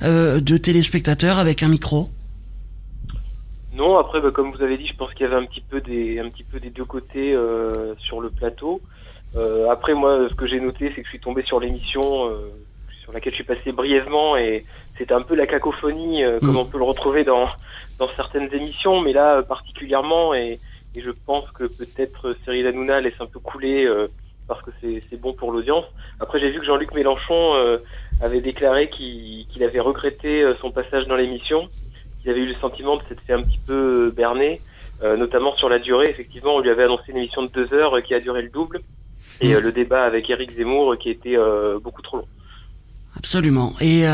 euh, 0.03 0.39
de 0.39 0.57
téléspectateurs 0.57 1.39
avec 1.39 1.63
un 1.63 1.67
micro 1.67 2.09
Non, 3.75 3.97
après, 3.97 4.21
bah, 4.21 4.31
comme 4.31 4.51
vous 4.51 4.61
avez 4.61 4.77
dit, 4.77 4.87
je 4.87 4.95
pense 4.95 5.13
qu'il 5.13 5.25
y 5.25 5.29
avait 5.29 5.41
un 5.41 5.45
petit 5.45 5.61
peu 5.61 5.81
des, 5.81 6.19
un 6.19 6.29
petit 6.29 6.43
peu 6.43 6.59
des 6.59 6.69
deux 6.69 6.85
côtés 6.85 7.33
euh, 7.33 7.95
sur 7.99 8.21
le 8.21 8.29
plateau. 8.29 8.81
Euh, 9.35 9.69
après, 9.69 9.93
moi, 9.93 10.27
ce 10.29 10.35
que 10.35 10.47
j'ai 10.47 10.59
noté, 10.59 10.91
c'est 10.95 11.01
que 11.01 11.07
je 11.07 11.11
suis 11.11 11.19
tombé 11.19 11.43
sur 11.43 11.59
l'émission 11.59 12.29
sur 13.03 13.13
laquelle 13.13 13.33
je 13.33 13.37
suis 13.37 13.43
passé 13.43 13.71
brièvement 13.71 14.37
et 14.37 14.65
c'était 14.97 15.13
un 15.13 15.21
peu 15.21 15.35
la 15.35 15.47
cacophonie, 15.47 16.21
comme 16.41 16.53
Mm. 16.53 16.57
on 16.57 16.65
peut 16.65 16.77
le 16.77 16.83
retrouver 16.83 17.23
dans, 17.23 17.47
dans 17.97 18.09
certaines 18.15 18.53
émissions, 18.53 19.01
mais 19.01 19.13
là 19.13 19.41
particulièrement. 19.41 20.33
Et, 20.33 20.59
et 20.95 21.01
je 21.01 21.11
pense 21.25 21.49
que 21.51 21.63
peut-être 21.63 22.35
Cyril 22.43 22.67
Hanouna 22.67 22.99
laisse 23.01 23.19
un 23.19 23.25
peu 23.25 23.39
couler 23.39 23.87
parce 24.47 24.61
que 24.63 24.71
c'est 24.81 25.19
bon 25.21 25.33
pour 25.33 25.51
l'audience. 25.51 25.85
Après, 26.19 26.39
j'ai 26.39 26.51
vu 26.51 26.59
que 26.59 26.65
Jean-Luc 26.65 26.93
Mélenchon 26.93 27.55
euh, 27.55 27.77
avait 28.21 28.41
déclaré 28.41 28.89
qu'il 28.89 29.63
avait 29.63 29.79
regretté 29.79 30.43
euh, 30.43 30.53
son 30.61 30.71
passage 30.71 31.07
dans 31.07 31.15
l'émission 31.15 31.69
qu'il 32.21 32.29
avait 32.31 32.41
eu 32.41 32.47
le 32.47 32.55
sentiment 32.55 32.97
de 32.97 33.01
s'être 33.09 33.21
fait 33.21 33.33
un 33.33 33.41
petit 33.41 33.59
peu 33.65 34.07
euh, 34.07 34.11
berner, 34.11 34.61
euh, 35.03 35.17
notamment 35.17 35.55
sur 35.55 35.69
la 35.69 35.79
durée. 35.79 36.05
Effectivement, 36.09 36.55
on 36.55 36.59
lui 36.59 36.69
avait 36.69 36.83
annoncé 36.83 37.05
une 37.09 37.17
émission 37.17 37.43
de 37.43 37.47
deux 37.47 37.73
heures 37.73 37.97
euh, 37.97 38.01
qui 38.01 38.13
a 38.13 38.19
duré 38.19 38.41
le 38.43 38.49
double, 38.49 38.81
et 39.39 39.49
Mm. 39.49 39.53
euh, 39.55 39.61
le 39.61 39.71
débat 39.71 40.03
avec 40.03 40.29
Éric 40.29 40.51
Zemmour 40.55 40.97
qui 40.97 41.09
était 41.09 41.37
euh, 41.37 41.79
beaucoup 41.79 42.01
trop 42.01 42.17
long. 42.17 42.27
Absolument. 43.17 43.73
Et 43.81 44.05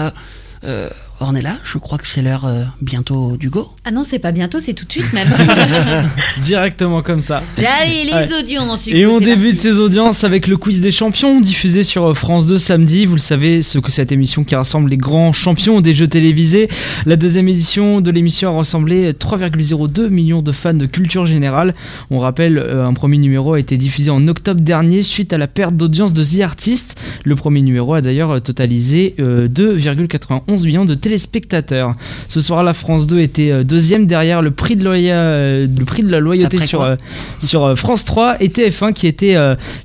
euh, 0.63 0.89
Ornella, 1.19 1.57
je 1.63 1.79
crois 1.79 1.97
que 1.97 2.07
c'est 2.07 2.21
l'heure 2.21 2.45
euh, 2.45 2.63
bientôt 2.79 3.37
du 3.37 3.49
go. 3.49 3.69
Ah 3.85 3.91
non, 3.91 4.03
c'est 4.03 4.19
pas 4.19 4.31
bientôt, 4.31 4.59
c'est 4.59 4.75
tout 4.75 4.85
de 4.85 4.91
suite 4.91 5.13
même. 5.13 5.27
Directement 6.41 7.01
comme 7.01 7.21
ça. 7.21 7.41
Allez, 7.57 8.03
les 8.03 8.13
ouais. 8.13 8.33
audiences. 8.39 8.87
Et 8.87 9.07
on 9.07 9.19
débute 9.19 9.57
ces 9.57 9.79
audiences 9.79 10.23
avec 10.23 10.45
le 10.45 10.57
quiz 10.57 10.79
des 10.79 10.91
champions 10.91 11.41
diffusé 11.41 11.81
sur 11.81 12.05
euh, 12.05 12.13
France 12.13 12.45
2 12.45 12.59
samedi. 12.59 13.07
Vous 13.07 13.15
le 13.15 13.19
savez, 13.19 13.63
ce 13.63 13.79
que 13.79 13.91
cette 13.91 14.11
émission 14.11 14.43
qui 14.43 14.53
rassemble 14.53 14.91
les 14.91 14.97
grands 14.97 15.33
champions 15.33 15.81
des 15.81 15.95
jeux 15.95 16.07
télévisés. 16.07 16.69
La 17.07 17.15
deuxième 17.15 17.47
édition 17.47 17.99
de 17.99 18.11
l'émission 18.11 18.49
a 18.49 18.57
rassemblé 18.57 19.11
3,02 19.13 20.09
millions 20.09 20.43
de 20.43 20.51
fans 20.51 20.75
de 20.75 20.85
culture 20.85 21.25
générale. 21.25 21.73
On 22.11 22.19
rappelle, 22.19 22.59
euh, 22.59 22.85
un 22.85 22.93
premier 22.93 23.17
numéro 23.17 23.53
a 23.53 23.59
été 23.59 23.77
diffusé 23.77 24.11
en 24.11 24.27
octobre 24.27 24.61
dernier 24.61 25.01
suite 25.01 25.33
à 25.33 25.39
la 25.39 25.47
perte 25.47 25.75
d'audience 25.75 26.13
de 26.13 26.23
The 26.23 26.41
Artist. 26.41 26.95
Le 27.23 27.33
premier 27.33 27.61
numéro 27.61 27.95
a 27.95 28.01
d'ailleurs 28.01 28.39
totalisé 28.43 29.15
2,91 29.17 30.41
11 30.47 30.65
millions 30.65 30.85
de 30.85 30.95
téléspectateurs. 30.95 31.91
Ce 32.27 32.39
soir, 32.39 32.63
la 32.63 32.73
France 32.73 33.05
2 33.05 33.19
était 33.19 33.51
euh, 33.51 33.63
deuxième 33.63 34.07
derrière 34.07 34.41
le 34.41 34.51
prix 34.51 34.75
de, 34.75 34.87
euh, 34.87 35.67
la 36.03 36.19
loyauté 36.19 36.57
sur, 36.65 36.83
euh, 36.83 37.75
France 37.75 38.05
3 38.05 38.37
et 38.39 38.47
TF1 38.47 38.93
qui 38.93 39.07
était 39.07 39.37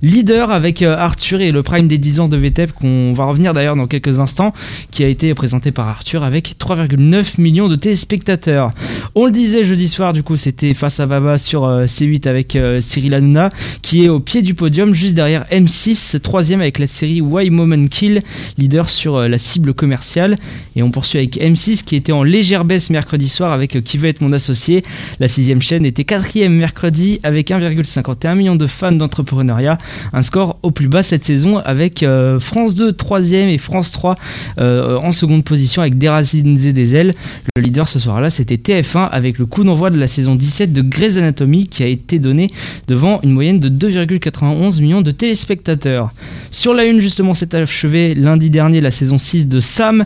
leader 0.02 0.50
avec 0.50 0.83
Arthur 0.83 1.40
et 1.40 1.50
le 1.50 1.62
prime 1.62 1.88
des 1.88 1.99
10 1.99 2.21
ans 2.21 2.28
de 2.28 2.37
VTEP 2.37 2.73
qu'on 2.73 3.12
va 3.12 3.25
revenir 3.25 3.54
d'ailleurs 3.54 3.76
dans 3.76 3.87
quelques 3.87 4.21
instants, 4.21 4.52
qui 4.90 5.04
a 5.04 5.09
été 5.09 5.35
présenté 5.35 5.73
par 5.73 5.88
Arthur 5.88 6.23
avec 6.23 6.54
3,9 6.59 7.40
millions 7.40 7.69
de 7.69 7.76
téléspectateurs. 7.76 8.73
On 9.14 9.26
le 9.26 9.33
disait 9.33 9.64
jeudi 9.64 9.88
soir, 9.88 10.12
du 10.12 10.23
coup, 10.23 10.37
c'était 10.37 10.75
face 10.75 11.00
à 11.00 11.07
Vava 11.07 11.38
sur 11.38 11.62
C8 11.66 12.28
avec 12.28 12.59
Cyril 12.81 13.14
Hanouna 13.14 13.50
qui 13.83 14.04
est 14.04 14.09
au 14.09 14.21
pied 14.21 14.42
du 14.42 14.54
podium 14.54 14.95
juste 14.95 15.14
derrière 15.14 15.45
M6, 15.50 16.21
troisième 16.21 16.61
avec 16.61 16.78
la 16.78 16.87
série 16.87 17.21
Why 17.21 17.50
Moment 17.50 17.87
Kill, 17.88 18.21
leader 18.59 18.88
sur 18.88 19.21
la 19.21 19.38
cible 19.38 19.75
commerciale 19.75 20.37
et 20.76 20.82
on 20.82 20.90
poursuit 20.90 21.18
avec 21.18 21.37
M6 21.37 21.85
qui 21.85 21.97
était 21.97 22.12
en 22.12 22.23
légère 22.23 22.64
baisse 22.64 22.90
mercredi 22.90 23.28
soir 23.28 23.52
avec 23.52 23.76
euh, 23.76 23.80
Qui 23.80 23.99
veut 23.99 24.09
être 24.09 24.21
mon 24.21 24.32
associé. 24.32 24.82
La 25.21 25.28
sixième 25.28 25.61
chaîne 25.61 25.85
était 25.85 26.04
quatrième 26.04 26.54
mercredi 26.54 27.21
avec 27.23 27.50
1,51 27.50 28.37
million 28.37 28.56
de 28.56 28.66
fans 28.66 28.92
d'entrepreneuriat. 28.92 29.78
Un 30.12 30.23
score 30.23 30.59
au 30.62 30.71
plus 30.71 30.88
bas 30.88 31.02
cette 31.02 31.25
saison 31.25 31.59
avec 31.59 32.02
euh, 32.02 32.40
France 32.40 32.75
2 32.75 32.92
troisième 32.92 33.49
et 33.49 33.59
France 33.59 33.92
3 33.92 34.14
euh, 34.59 34.99
en 34.99 35.12
seconde 35.12 35.44
position 35.44 35.82
avec 35.82 35.99
Des 35.99 36.09
racines 36.09 36.59
et 36.66 36.73
des 36.73 36.97
ailes. 36.97 37.14
Le 37.56 37.62
leader 37.62 37.88
ce 37.88 37.99
soir-là 37.99 38.30
c'était 38.30 38.56
TF1 38.56 39.09
avec 39.11 39.38
le 39.38 39.47
coup 39.47 39.64
d'envoi 39.64 39.90
de 39.90 39.99
la 39.99 40.09
saison 40.09 40.35
17 40.35 40.73
de 40.73 40.82
Grey's 40.82 41.16
Anatomy 41.16 41.66
qui 41.66 41.82
a 41.82 41.87
été 41.87 42.18
donné 42.18 42.49
devant 42.88 43.21
une 43.23 43.32
moyenne 43.32 43.61
de 43.61 43.68
2,91 43.68 44.80
millions 44.80 45.02
de 45.02 45.11
téléspectateurs. 45.11 46.11
Sur 46.50 46.75
la 46.75 46.85
une 46.85 47.00
justement 47.00 47.35
s'est 47.35 47.54
achevé 47.54 48.14
lundi 48.14 48.50
dernier 48.50 48.80
la 48.80 48.90
saison 48.90 49.18
6 49.18 49.49
de 49.49 49.61
Sam. 49.61 50.04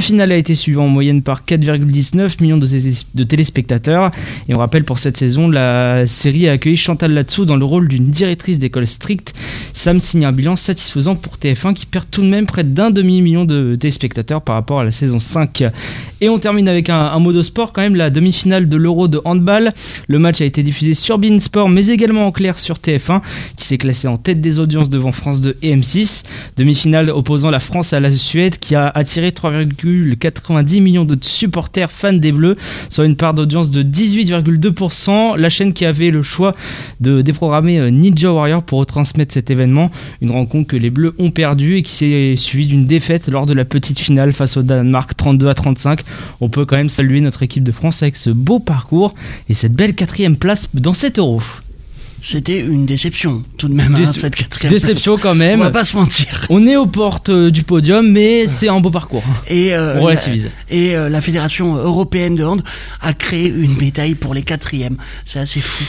Final 0.00 0.32
a 0.32 0.36
été 0.36 0.54
suivi 0.54 0.76
en 0.76 0.88
moyenne 0.88 1.22
par 1.22 1.44
4,19 1.44 2.42
millions 2.42 2.58
de, 2.58 2.66
télé- 2.66 2.92
de 3.14 3.22
téléspectateurs. 3.24 4.10
Et 4.48 4.54
on 4.54 4.58
rappelle 4.58 4.84
pour 4.84 4.98
cette 4.98 5.16
saison, 5.16 5.48
la 5.48 6.06
série 6.06 6.48
a 6.48 6.52
accueilli 6.52 6.76
Chantal 6.76 7.12
Latsou 7.12 7.44
dans 7.46 7.56
le 7.56 7.64
rôle 7.64 7.88
d'une 7.88 8.10
directrice 8.10 8.58
d'école 8.58 8.86
stricte. 8.86 9.34
Sam 9.72 10.00
signe 10.00 10.24
un 10.24 10.32
bilan 10.32 10.56
satisfaisant 10.56 11.14
pour 11.16 11.36
TF1 11.36 11.72
qui 11.74 11.86
perd 11.86 12.06
tout 12.10 12.22
de 12.22 12.26
même 12.28 12.46
près 12.46 12.64
d'un 12.64 12.90
demi-million 12.90 13.44
de 13.44 13.76
téléspectateurs 13.76 14.42
par 14.42 14.56
rapport 14.56 14.80
à 14.80 14.84
la 14.84 14.90
saison 14.90 15.18
5. 15.18 15.64
Et 16.20 16.28
on 16.28 16.38
termine 16.38 16.68
avec 16.68 16.90
un, 16.90 17.18
mot 17.18 17.32
de 17.32 17.42
sport 17.42 17.72
quand 17.72 17.82
même, 17.82 17.96
la 17.96 18.10
demi-finale 18.10 18.68
de 18.68 18.76
l'Euro 18.76 19.08
de 19.08 19.20
handball. 19.24 19.72
Le 20.08 20.18
match 20.18 20.40
a 20.40 20.44
été 20.44 20.62
diffusé 20.62 20.94
sur 20.94 21.18
Beansport 21.18 21.68
mais 21.68 21.86
également 21.86 22.26
en 22.26 22.32
clair 22.32 22.58
sur 22.58 22.76
TF1 22.76 23.22
qui 23.56 23.64
s'est 23.64 23.78
classé 23.78 24.08
en 24.08 24.18
tête 24.18 24.40
des 24.40 24.58
audiences 24.58 24.90
devant 24.90 25.12
France 25.12 25.40
2 25.40 25.56
et 25.62 25.74
M6. 25.74 26.24
Demi-finale 26.56 27.10
opposant 27.10 27.50
la 27.50 27.60
France 27.60 27.92
à 27.92 28.00
la 28.00 28.10
Suède 28.10 28.58
qui 28.58 28.74
a 28.74 28.88
attiré 28.88 29.32
3,90 29.78 30.80
millions 30.82 31.04
de 31.04 31.16
supporters 31.20 31.90
fans 31.90 32.12
des 32.12 32.32
Bleus, 32.32 32.56
soit 32.90 33.06
une 33.06 33.16
part 33.16 33.34
d'audience 33.34 33.70
de 33.70 33.82
18,2%. 33.82 35.36
La 35.36 35.50
chaîne 35.50 35.72
qui 35.72 35.84
avait 35.84 36.10
le 36.10 36.22
choix 36.22 36.54
de 37.00 37.22
déprogrammer 37.22 37.78
euh, 37.78 37.90
Ninja 37.90 38.32
Warrior 38.32 38.62
pour 38.62 38.80
retransmettre 38.80 39.34
cet 39.34 39.50
événement, 39.50 39.90
une 40.20 40.30
rencontre 40.30 40.68
que 40.68 40.76
les 40.76 40.90
Bleus 40.90 41.14
ont 41.18 41.30
perdue 41.30 41.76
et 41.76 41.82
qui 41.82 41.92
s'est 41.92 42.34
suivie 42.36 42.66
d'une 42.66 42.86
défaite 42.86 43.28
lors 43.28 43.46
de 43.46 43.54
la 43.54 43.64
petite 43.64 43.98
finale 43.98 44.32
face 44.32 44.56
au 44.56 44.62
Danemark 44.62 45.16
32 45.16 45.48
à 45.48 45.54
35. 45.54 46.00
On 46.40 46.48
peut 46.48 46.64
quand 46.64 46.76
même 46.76 46.90
saluer 46.90 47.20
notre 47.20 47.42
équipe 47.42 47.64
de 47.64 47.72
France 47.72 48.02
avec 48.02 48.16
ce 48.16 48.30
beau 48.30 48.58
parcours 48.58 49.14
et 49.48 49.54
cette 49.54 49.72
belle 49.72 49.94
quatrième 49.94 50.36
place 50.36 50.68
dans 50.74 50.94
cet 50.94 51.18
euro. 51.18 51.40
C'était 52.20 52.60
une 52.60 52.84
déception, 52.84 53.42
tout 53.58 53.68
de 53.68 53.74
même, 53.74 53.94
hein, 53.94 54.04
cette 54.12 54.34
quatrième 54.34 54.72
Déception 54.72 55.14
place. 55.14 55.22
quand 55.22 55.30
On 55.32 55.34
même. 55.36 55.60
va 55.60 55.70
pas 55.70 55.84
se 55.84 55.96
mentir. 55.96 56.46
On 56.50 56.66
est 56.66 56.76
aux 56.76 56.86
portes 56.86 57.28
euh, 57.30 57.50
du 57.50 57.62
podium, 57.62 58.10
mais 58.10 58.46
c'est 58.48 58.68
un 58.68 58.80
beau 58.80 58.90
parcours. 58.90 59.22
Et, 59.46 59.72
euh, 59.74 59.98
On 59.98 60.02
relativise. 60.02 60.50
la, 60.68 60.76
et 60.76 60.96
euh, 60.96 61.08
la 61.08 61.20
Fédération 61.20 61.76
européenne 61.76 62.34
de 62.34 62.44
hand 62.44 62.62
a 63.00 63.12
créé 63.14 63.48
une 63.48 63.76
médaille 63.76 64.14
pour 64.16 64.34
les 64.34 64.42
quatrièmes. 64.42 64.96
C'est 65.24 65.38
assez 65.38 65.60
fou. 65.60 65.84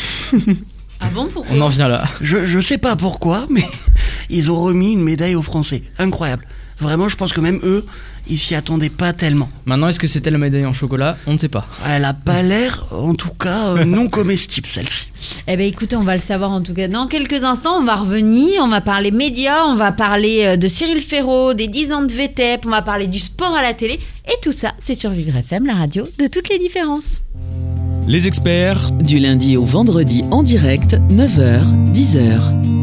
Ah 0.99 1.07
bon, 1.13 1.27
pourquoi? 1.33 1.55
On 1.55 1.61
en 1.61 1.67
vient 1.69 1.87
là. 1.87 2.03
Je, 2.21 2.45
je 2.45 2.59
sais 2.59 2.77
pas 2.77 2.95
pourquoi, 2.95 3.47
mais 3.49 3.63
ils 4.29 4.51
ont 4.51 4.61
remis 4.61 4.91
une 4.93 5.01
médaille 5.03 5.35
aux 5.35 5.41
Français. 5.41 5.83
Incroyable. 5.97 6.45
Vraiment, 6.79 7.09
je 7.09 7.15
pense 7.17 7.33
que 7.33 7.41
même 7.41 7.59
eux, 7.63 7.85
ils 8.29 8.37
s'y 8.37 8.55
attendaient 8.55 8.89
pas 8.89 9.11
tellement. 9.11 9.49
Maintenant, 9.65 9.87
est-ce 9.89 9.99
que 9.99 10.07
c'était 10.07 10.29
la 10.31 10.37
médaille 10.37 10.65
en 10.65 10.73
chocolat? 10.73 11.17
On 11.27 11.33
ne 11.33 11.37
sait 11.37 11.49
pas. 11.49 11.65
Elle 11.87 12.05
a 12.05 12.13
pas 12.13 12.41
l'air, 12.41 12.85
en 12.91 13.15
tout 13.15 13.31
cas, 13.31 13.69
euh, 13.69 13.85
non 13.85 14.07
comestible 14.07 14.67
celle-ci. 14.67 15.07
Eh 15.47 15.57
ben 15.57 15.67
écoutez, 15.67 15.95
on 15.95 16.03
va 16.03 16.15
le 16.15 16.21
savoir 16.21 16.51
en 16.51 16.61
tout 16.61 16.73
cas. 16.73 16.87
Dans 16.87 17.07
quelques 17.07 17.43
instants, 17.43 17.79
on 17.79 17.83
va 17.83 17.95
revenir, 17.95 18.63
on 18.63 18.69
va 18.69 18.81
parler 18.81 19.11
médias, 19.11 19.65
on 19.65 19.75
va 19.75 19.91
parler 19.91 20.45
euh, 20.45 20.57
de 20.57 20.67
Cyril 20.67 21.01
Ferraud, 21.01 21.53
des 21.53 21.67
10 21.67 21.91
ans 21.91 22.03
de 22.03 22.13
VTEP, 22.13 22.65
on 22.65 22.69
va 22.69 22.81
parler 22.81 23.07
du 23.07 23.19
sport 23.19 23.53
à 23.53 23.61
la 23.61 23.73
télé. 23.73 23.99
Et 24.27 24.35
tout 24.41 24.53
ça, 24.53 24.73
c'est 24.79 24.95
sur 24.95 25.09
Vivre 25.09 25.35
FM, 25.35 25.65
la 25.65 25.75
radio 25.75 26.07
de 26.17 26.27
toutes 26.27 26.49
les 26.49 26.59
différences. 26.59 27.21
Les 28.07 28.25
experts 28.25 28.91
Du 28.91 29.19
lundi 29.19 29.57
au 29.57 29.65
vendredi 29.65 30.23
en 30.31 30.43
direct, 30.43 30.95
9h, 31.09 31.91
10h. 31.91 32.78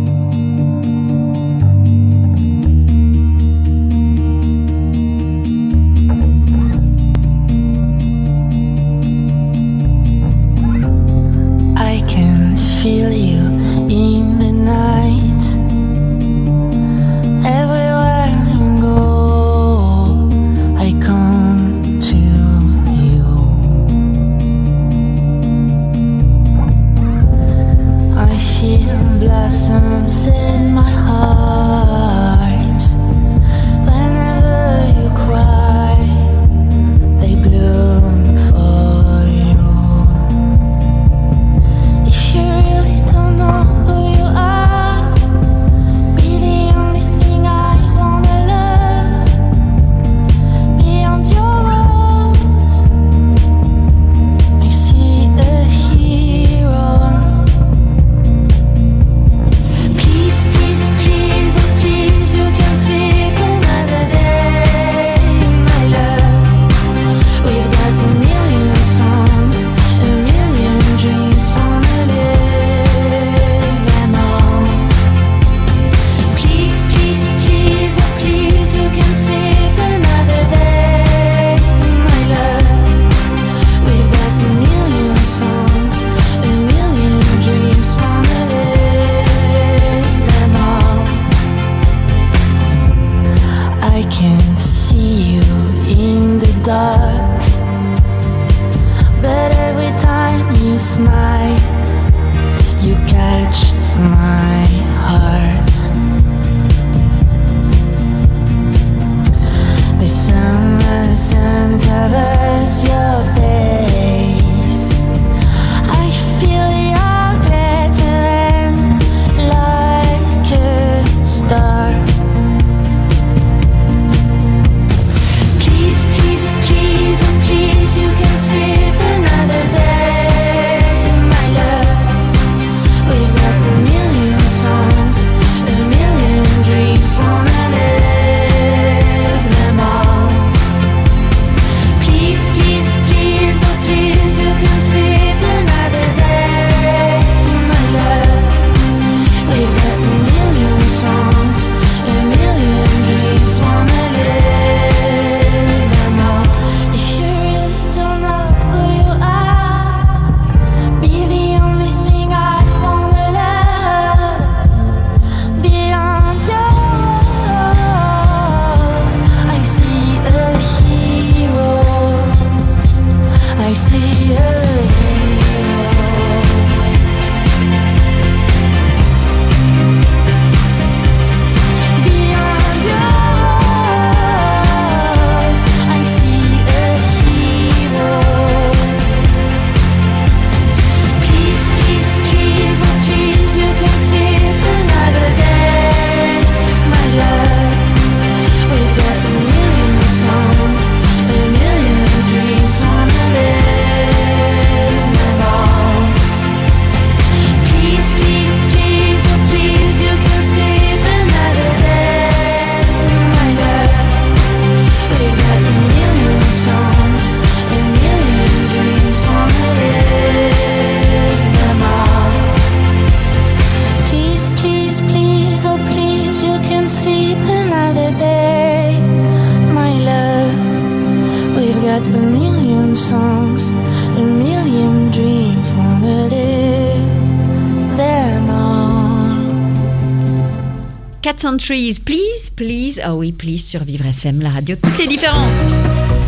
Centuries, 241.46 242.00
please, 242.04 242.50
please. 242.56 243.00
Ah 243.00 243.14
oui, 243.14 243.30
please, 243.30 243.58
sur 243.58 243.84
Vivre 243.84 244.04
FM, 244.06 244.42
la 244.42 244.50
radio, 244.50 244.74
toutes 244.82 244.98
les 244.98 245.06
différences. 245.06 245.52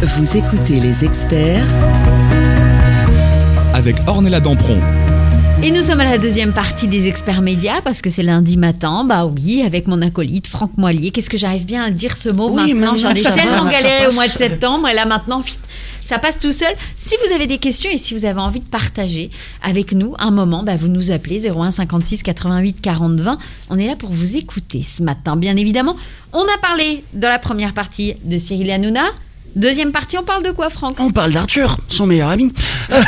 Vous 0.01 0.37
écoutez 0.37 0.79
les 0.79 1.05
experts 1.05 1.67
avec 3.75 3.97
Ornella 4.07 4.39
Dampron. 4.39 4.81
Et 5.61 5.73
nous 5.73 5.83
sommes 5.83 5.99
à 5.99 6.05
la 6.05 6.19
deuxième 6.19 6.53
partie 6.53 6.87
des 6.87 7.09
experts 7.09 7.43
médias 7.43 7.81
parce 7.83 8.01
que 8.01 8.11
c'est 8.11 8.23
lundi 8.23 8.57
matin. 8.57 9.03
Bah 9.03 9.27
oui, 9.27 9.65
avec 9.67 9.89
mon 9.89 10.03
acolyte 10.03 10.47
Franck 10.47 10.71
Moilier. 10.77 11.11
Qu'est-ce 11.11 11.31
que 11.31 11.37
j'arrive 11.37 11.65
bien 11.65 11.83
à 11.83 11.91
dire 11.91 12.17
ce 12.17 12.29
mot? 12.29 12.51
Oui, 12.51 12.73
maintenant 12.75 12.97
J'en 12.97 13.11
ai 13.11 13.21
tellement 13.21 13.69
galéré 13.69 14.07
au 14.07 14.13
mois 14.13 14.29
de 14.29 14.33
septembre 14.33 14.87
et 14.87 14.95
là 14.95 15.05
maintenant, 15.05 15.41
vite, 15.41 15.59
ça 16.09 16.19
passe 16.19 16.39
tout 16.39 16.53
seul. 16.53 16.75
Si 16.97 17.17
vous 17.23 17.35
avez 17.35 17.47
des 17.47 17.59
questions 17.59 17.91
et 17.91 17.99
si 17.99 18.15
vous 18.15 18.25
avez 18.25 18.41
envie 18.41 18.61
de 18.61 18.65
partager 18.65 19.31
avec 19.63 19.93
nous 19.93 20.15
un 20.19 20.31
moment, 20.31 20.63
bah 20.63 20.77
vous 20.77 20.89
nous 20.89 21.11
appelez 21.11 21.47
01 21.47 21.71
56 21.71 22.23
88 22.23 22.81
40 22.81 23.21
20. 23.21 23.39
On 23.69 23.79
est 23.79 23.87
là 23.87 23.95
pour 23.95 24.11
vous 24.11 24.35
écouter 24.35 24.87
ce 24.97 25.03
matin, 25.03 25.37
bien 25.37 25.55
évidemment. 25.57 25.97
On 26.33 26.45
a 26.45 26.59
parlé 26.63 27.05
dans 27.13 27.29
la 27.29 27.39
première 27.39 27.75
partie 27.75 28.15
de 28.25 28.39
Cyril 28.39 28.71
Hanouna. 28.71 29.05
Deuxième 29.55 29.93
partie, 29.93 30.17
on 30.17 30.23
parle 30.23 30.43
de 30.43 30.51
quoi, 30.51 30.71
Franck? 30.71 30.97
On 30.99 31.11
parle 31.11 31.33
d'Arthur, 31.33 31.77
son 31.89 32.07
meilleur 32.07 32.31
ami. 32.31 32.55
Bien 32.89 33.03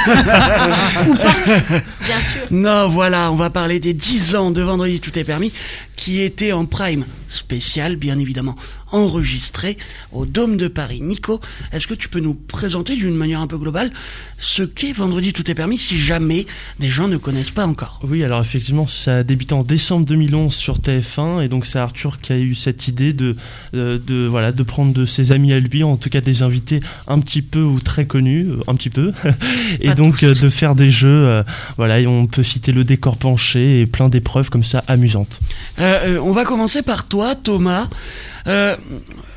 sûr. 2.21 2.43
Non, 2.51 2.89
voilà, 2.89 3.33
on 3.33 3.37
va 3.37 3.49
parler 3.49 3.81
des 3.81 3.95
10 3.95 4.37
ans 4.37 4.51
de 4.51 4.61
Vendredi 4.61 5.01
Tout 5.01 5.19
est 5.19 5.25
permis, 5.25 5.53
qui 5.97 6.21
était 6.21 6.53
en 6.53 6.67
prime 6.67 7.07
spécial, 7.31 7.97
bien 7.97 8.19
évidemment, 8.19 8.57
enregistré 8.93 9.79
au 10.13 10.27
Dôme 10.27 10.57
de 10.57 10.69
Paris. 10.69 11.01
Nico, 11.01 11.41
est-ce 11.73 11.87
que 11.87 11.95
tu 11.95 12.09
peux 12.09 12.21
nous 12.21 12.35
présenter 12.35 12.97
d'une 12.97 13.15
manière 13.17 13.41
un 13.41 13.47
peu 13.47 13.57
globale 13.57 13.91
ce 14.39 14.63
qu'est 14.63 14.93
Vendredi 14.93 15.33
Tout 15.33 15.51
est 15.51 15.55
permis 15.55 15.79
si 15.79 15.97
jamais 15.99 16.47
des 16.79 16.91
gens 16.91 17.09
ne 17.09 17.17
connaissent 17.17 17.51
pas 17.53 17.67
encore? 17.67 18.01
Oui, 18.07 18.23
alors 18.25 18.41
effectivement, 18.41 18.87
ça 18.87 19.19
a 19.19 19.23
débuté 19.23 19.55
en 19.55 19.63
décembre 19.63 20.05
2011 20.07 20.53
sur 20.55 20.79
TF1 20.81 21.43
et 21.43 21.49
donc 21.49 21.65
c'est 21.67 21.79
Arthur 21.79 22.21
qui 22.21 22.33
a 22.33 22.39
eu 22.39 22.55
cette 22.55 22.89
idée 22.89 23.13
de, 23.13 23.37
de, 23.73 24.03
de, 24.05 24.27
voilà 24.27 24.53
de 24.53 24.63
prendre 24.63 24.93
de 24.93 25.07
ses 25.07 25.33
amis 25.33 25.53
à 25.53 25.61
lui, 25.61 25.85
en 25.85 25.97
tout 25.97 26.11
cas 26.11 26.21
des 26.21 26.43
invités 26.43 26.81
un 27.07 27.21
petit 27.21 27.43
peu 27.43 27.63
ou 27.63 27.81
très 27.81 28.07
connus, 28.07 28.49
euh, 28.49 28.61
un 28.67 28.75
petit 28.75 28.91
peu, 28.91 29.13
et 29.81 29.89
Pas 29.89 29.95
donc 29.95 30.19
tous. 30.19 30.25
euh, 30.27 30.35
de 30.35 30.51
faire 30.51 30.75
des 30.75 30.91
jeux. 30.91 31.09
euh, 31.29 31.43
voilà, 31.77 32.01
et 32.01 32.07
on 32.07 32.27
peut 32.27 32.43
citer 32.43 32.73
le 32.73 32.85
décor 32.85 33.17
penché 33.17 33.81
et 33.81 33.87
plein 33.87 34.09
d'épreuves 34.09 34.51
comme 34.51 34.65
ça 34.65 34.83
amusantes. 34.89 35.39
Euh, 35.79 36.17
euh, 36.17 36.19
on 36.21 36.33
va 36.33 36.45
commencer 36.45 36.83
par 36.83 37.07
toi, 37.07 37.20
Thomas. 37.43 37.89
Euh, 38.47 38.77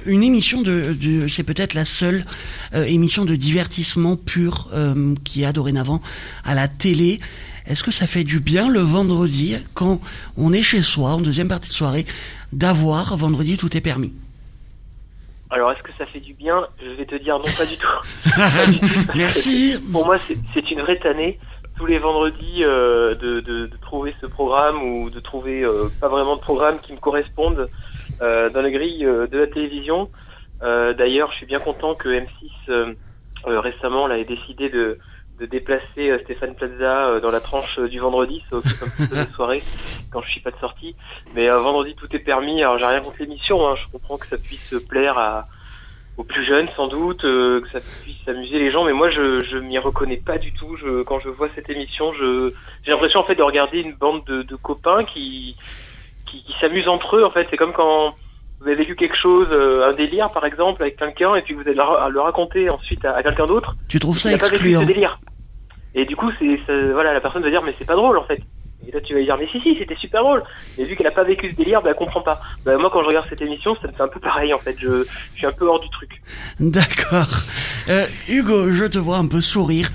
une 0.06 0.24
émission 0.24 0.62
de, 0.62 0.94
de 0.94 1.28
c'est 1.28 1.44
peut-être 1.44 1.74
la 1.74 1.86
seule 1.86 2.26
euh, 2.74 2.84
émission 2.86 3.26
de 3.26 3.36
divertissement 3.36 4.16
pur 4.16 4.70
euh, 4.74 5.16
qui 5.24 5.42
y 5.42 5.46
a 5.46 5.52
dorénavant 5.52 6.02
à 6.46 6.54
la 6.54 6.68
télé. 6.68 7.20
Est-ce 7.66 7.84
que 7.84 7.92
ça 7.92 8.08
fait 8.08 8.24
du 8.24 8.40
bien 8.40 8.70
le 8.70 8.80
vendredi 8.80 9.56
quand 9.74 10.02
on 10.38 10.52
est 10.54 10.62
chez 10.62 10.82
soi 10.82 11.12
en 11.12 11.22
deuxième 11.22 11.48
partie 11.48 11.70
de 11.70 11.74
soirée 11.74 12.06
d'avoir 12.52 13.16
vendredi 13.16 13.58
tout 13.58 13.76
est 13.78 13.82
permis? 13.82 14.14
Alors, 15.50 15.72
est-ce 15.72 15.84
que 15.84 15.92
ça 16.00 16.08
fait 16.08 16.20
du 16.20 16.34
bien? 16.34 16.66
Je 16.82 16.90
vais 16.98 17.06
te 17.06 17.16
dire 17.16 17.38
non, 17.38 17.52
pas 17.56 17.66
du 17.66 17.78
tout. 17.78 17.88
Pas 18.36 18.66
du 18.66 18.80
tout. 18.80 19.12
Merci. 19.14 19.76
Pour 19.92 20.04
moi, 20.04 20.18
c'est 20.18 20.38
c'est 20.54 20.72
une 20.72 20.82
vraie 20.82 20.98
tannée. 20.98 21.40
Tous 21.76 21.86
les 21.88 21.98
vendredis, 21.98 22.64
euh, 22.64 23.16
de, 23.16 23.40
de, 23.40 23.66
de 23.66 23.78
trouver 23.82 24.14
ce 24.22 24.28
programme 24.28 24.84
ou 24.84 25.10
de 25.10 25.20
trouver 25.20 25.64
euh, 25.64 25.90
pas 26.00 26.08
vraiment 26.08 26.36
de 26.36 26.42
programme 26.42 26.80
qui 26.80 26.94
me 26.94 27.00
correspondent 27.00 27.68
euh, 28.22 28.50
dans 28.52 28.62
la 28.62 28.70
grille 28.70 29.06
euh, 29.06 29.28
de 29.28 29.40
la 29.40 29.48
télévision. 29.48 30.10
Euh, 30.62 30.94
D'ailleurs, 30.94 31.32
je 31.32 31.38
suis 31.38 31.46
bien 31.48 31.60
content 31.60 31.96
que 31.96 32.10
M6 32.10 32.26
euh, 32.70 32.94
récemment 33.46 34.06
là, 34.08 34.20
ait 34.20 34.24
décidé 34.24 34.70
de, 34.70 35.00
de 35.40 35.46
déplacer 35.48 36.16
Stéphane 36.24 36.54
Plaza 36.56 37.20
dans 37.20 37.32
la 37.32 37.42
tranche 37.42 37.80
du 37.80 38.00
vendredi. 38.00 38.44
Ça 38.50 38.58
occupe 38.58 38.82
un 39.12 39.26
soirée 39.34 39.64
quand 40.12 40.22
je 40.22 40.30
suis 40.30 40.42
pas 40.42 40.52
de 40.52 40.58
sortie. 40.58 40.96
Mais 41.34 41.50
vendredi, 41.50 41.96
tout 41.96 42.08
est 42.16 42.20
permis. 42.20 42.62
Alors, 42.62 42.78
j'ai 42.78 42.86
rien 42.86 43.02
contre 43.02 43.18
l'émission. 43.20 43.68
Hein. 43.68 43.76
Je 43.76 43.92
comprends 43.92 44.18
que 44.18 44.28
ça 44.28 44.38
puisse 44.38 44.76
plaire 44.88 45.18
à 45.18 45.48
aux 46.18 46.24
plus 46.24 46.46
jeunes 46.46 46.70
sans 46.76 46.88
doute, 46.88 47.24
euh, 47.26 47.60
que 47.62 47.70
ça 47.70 47.80
puisse 48.04 48.28
amuser 48.28 48.60
les 48.60 48.72
gens, 48.72 48.84
mais 48.86 48.94
moi 48.94 49.10
je, 49.10 49.44
je 49.50 49.58
m'y 49.58 49.80
reconnais 49.80 50.18
pas 50.24 50.38
du 50.38 50.54
tout. 50.54 50.76
Je, 50.78 51.02
quand 51.04 51.20
je 51.20 51.30
vois 51.30 51.50
cette 51.56 51.70
émission, 51.70 52.14
je 52.14 52.52
j'ai 52.84 52.92
l'impression 52.92 53.20
en 53.20 53.24
fait 53.24 53.36
de 53.36 53.42
regarder 53.44 53.80
une 53.80 53.94
bande 53.94 54.24
de, 54.26 54.44
de 54.44 54.56
copains 54.56 55.04
qui 55.06 55.56
qui, 56.30 56.44
qui 56.44 56.54
s'amusent 56.62 56.88
entre 56.88 57.18
eux. 57.18 57.26
En 57.26 57.32
fait, 57.32 57.48
c'est 57.50 57.58
comme 57.58 57.74
quand 57.74 58.14
vous 58.60 58.68
avez 58.68 58.76
vécu 58.76 58.96
quelque 58.96 59.18
chose, 59.18 59.48
euh, 59.52 59.90
un 59.90 59.94
délire 59.94 60.30
par 60.32 60.46
exemple 60.46 60.82
avec 60.84 60.98
quelqu'un, 60.98 61.36
et 61.36 61.42
puis 61.42 61.54
vous 61.56 61.62
allez 61.62 61.74
le 61.74 61.82
ra- 61.82 62.10
le 62.10 62.22
raconter 62.22 62.70
ensuite 62.70 63.04
à, 63.06 63.16
à 63.16 63.24
quelqu'un 63.24 63.48
d'autre. 63.48 63.74
Tu 63.90 64.00
trouves 64.00 64.18
ça 64.20 64.30
n'a 64.30 64.38
pas 64.38 64.46
vécu 64.46 64.56
excluant 64.56 64.82
ce 64.82 64.86
délire. 64.88 65.20
Et 65.96 66.06
du 66.06 66.16
coup, 66.16 66.32
c'est 66.40 66.92
voilà, 66.92 67.14
la 67.14 67.22
personne 67.22 67.44
va 67.44 67.50
dire 67.50 67.62
mais 67.64 67.74
c'est 67.80 67.86
pas 67.86 67.96
drôle 67.96 68.18
en 68.18 68.24
fait. 68.24 68.40
Et 68.88 68.92
là 68.92 69.00
tu 69.02 69.14
vas 69.14 69.20
lui 69.20 69.26
dire 69.26 69.38
mais 69.40 69.48
si 69.52 69.60
si 69.62 69.76
c'était 69.80 69.96
super 69.96 70.22
drôle. 70.24 70.44
Et 70.78 70.86
vu 70.86 70.96
qu'elle 70.96 71.08
a 71.08 71.12
pas 71.12 71.24
vécu 71.24 71.50
ce 71.52 71.56
délire, 71.56 71.82
bah 71.82 71.90
elle 71.92 71.96
comprend 71.96 72.22
pas. 72.22 72.40
Bah 72.66 72.78
moi 72.78 72.90
quand 72.92 73.02
je 73.02 73.08
regarde 73.08 73.26
cette 73.30 73.42
émission, 73.42 73.76
ça 73.82 73.88
me 73.88 73.94
fait 73.94 74.04
un 74.04 74.08
peu 74.08 74.20
pareil 74.20 74.54
en 74.54 74.60
fait. 74.60 74.76
Je, 74.82 75.04
je 75.34 75.38
suis 75.38 75.48
un 75.48 75.52
peu 75.52 75.66
hors 75.66 75.80
du 75.80 75.90
truc. 75.90 76.22
D'accord. 76.60 77.30
Euh, 77.90 78.06
Hugo, 78.30 78.72
je 78.72 78.86
te 78.86 78.98
vois 78.98 79.18
un 79.18 79.28
peu 79.28 79.42
sourire. 79.42 79.90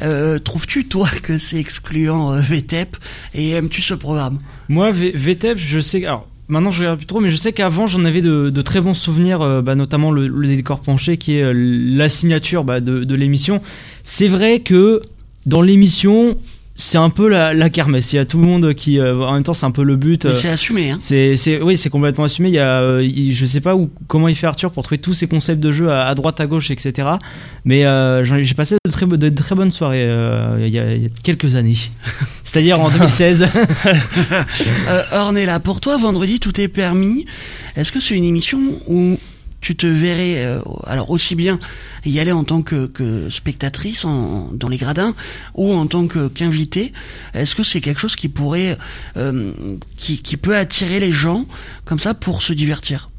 Euh, 0.00 0.38
Trouves-tu 0.38 0.86
toi 0.88 1.08
que 1.22 1.38
c'est 1.38 1.58
excluant 1.58 2.32
euh, 2.32 2.40
VTEP 2.40 2.96
et 3.34 3.50
aimes-tu 3.50 3.82
ce 3.82 3.94
programme? 3.94 4.40
Moi, 4.68 4.90
V- 4.92 5.12
VTEP, 5.14 5.58
je 5.58 5.80
sais. 5.80 6.04
Alors, 6.04 6.28
maintenant, 6.48 6.70
je 6.70 6.80
regarde 6.80 6.98
plus 6.98 7.06
trop, 7.06 7.20
mais 7.20 7.30
je 7.30 7.36
sais 7.36 7.52
qu'avant, 7.52 7.86
j'en 7.86 8.04
avais 8.04 8.20
de, 8.22 8.50
de 8.50 8.62
très 8.62 8.80
bons 8.80 8.94
souvenirs, 8.94 9.42
euh, 9.42 9.60
bah, 9.62 9.74
notamment 9.74 10.10
le, 10.12 10.28
le 10.28 10.46
décor 10.48 10.80
penché, 10.80 11.16
qui 11.16 11.36
est 11.38 11.42
euh, 11.42 11.52
la 11.54 12.08
signature 12.08 12.64
bah, 12.64 12.80
de, 12.80 13.04
de 13.04 13.14
l'émission. 13.14 13.60
C'est 14.04 14.28
vrai 14.28 14.60
que 14.60 15.00
dans 15.46 15.62
l'émission, 15.62 16.38
c'est 16.80 16.96
un 16.96 17.10
peu 17.10 17.28
la, 17.28 17.52
la 17.54 17.70
kermesse. 17.70 18.12
Il 18.12 18.16
y 18.16 18.18
a 18.20 18.24
tout 18.24 18.38
le 18.38 18.46
monde 18.46 18.72
qui, 18.72 19.00
euh, 19.00 19.16
en 19.26 19.32
même 19.34 19.42
temps, 19.42 19.52
c'est 19.52 19.66
un 19.66 19.72
peu 19.72 19.82
le 19.82 19.96
but. 19.96 20.26
Euh, 20.26 20.34
C'est 20.36 20.48
assumé, 20.48 20.90
hein 20.92 20.98
c'est, 21.00 21.34
c'est, 21.34 21.60
oui, 21.60 21.76
c'est 21.76 21.90
complètement 21.90 22.22
assumé. 22.24 22.50
Il 22.50 22.54
y 22.54 22.58
a, 22.60 22.80
euh, 22.80 23.02
il- 23.04 23.32
je 23.34 23.44
sais 23.46 23.60
pas 23.60 23.74
où, 23.74 23.90
comment 24.06 24.28
il 24.28 24.36
fait 24.36 24.46
Arthur 24.46 24.70
pour 24.70 24.84
trouver 24.84 24.98
tous 24.98 25.12
ces 25.12 25.26
concepts 25.26 25.60
de 25.60 25.72
jeu 25.72 25.90
à, 25.90 26.06
à 26.06 26.14
droite, 26.14 26.40
à 26.40 26.46
gauche, 26.46 26.70
etc. 26.70 27.08
Mais 27.64 27.82
j'ai 28.44 28.54
passé 28.54 28.76
de 28.84 28.90
très, 28.92 29.06
bo- 29.06 29.16
de 29.16 29.28
très 29.28 29.56
bonnes 29.56 29.72
soirées 29.72 30.04
il, 30.60 30.68
y 30.68 30.78
a, 30.78 30.94
il 30.94 31.02
y 31.02 31.06
a 31.06 31.08
quelques 31.24 31.56
années. 31.56 31.74
C'est-à-dire 32.44 32.80
en 32.80 32.88
2016. 32.88 33.48
Euh, 34.88 35.02
Ornella, 35.12 35.60
pour 35.60 35.80
toi, 35.80 35.96
vendredi, 35.96 36.38
tout 36.40 36.60
est 36.60 36.68
permis. 36.68 37.26
Est-ce 37.76 37.90
que 37.92 38.00
c'est 38.00 38.14
une 38.14 38.24
émission 38.24 38.58
où 38.86 39.18
tu 39.60 39.76
te 39.76 39.86
verrais, 39.86 40.44
euh, 40.44 40.60
alors 40.86 41.10
aussi 41.10 41.34
bien 41.34 41.58
y 42.04 42.18
aller 42.20 42.32
en 42.32 42.44
tant 42.44 42.62
que, 42.62 42.90
spectatrice 43.30 44.04
en, 44.04 44.50
dans 44.52 44.68
les 44.68 44.76
gradins 44.76 45.14
ou 45.54 45.72
en 45.72 45.86
tant 45.86 46.06
que 46.06 46.28
qu'invité 46.28 46.92
Est-ce 47.34 47.54
que 47.54 47.62
c'est 47.62 47.80
quelque 47.80 48.00
chose 48.00 48.16
qui 48.16 48.28
pourrait, 48.28 48.78
euh, 49.16 49.52
qui, 49.96 50.22
qui 50.22 50.36
peut 50.36 50.56
attirer 50.56 51.00
les 51.00 51.12
gens 51.12 51.46
comme 51.84 51.98
ça 51.98 52.14
pour 52.14 52.42
se 52.42 52.52
divertir? 52.52 53.10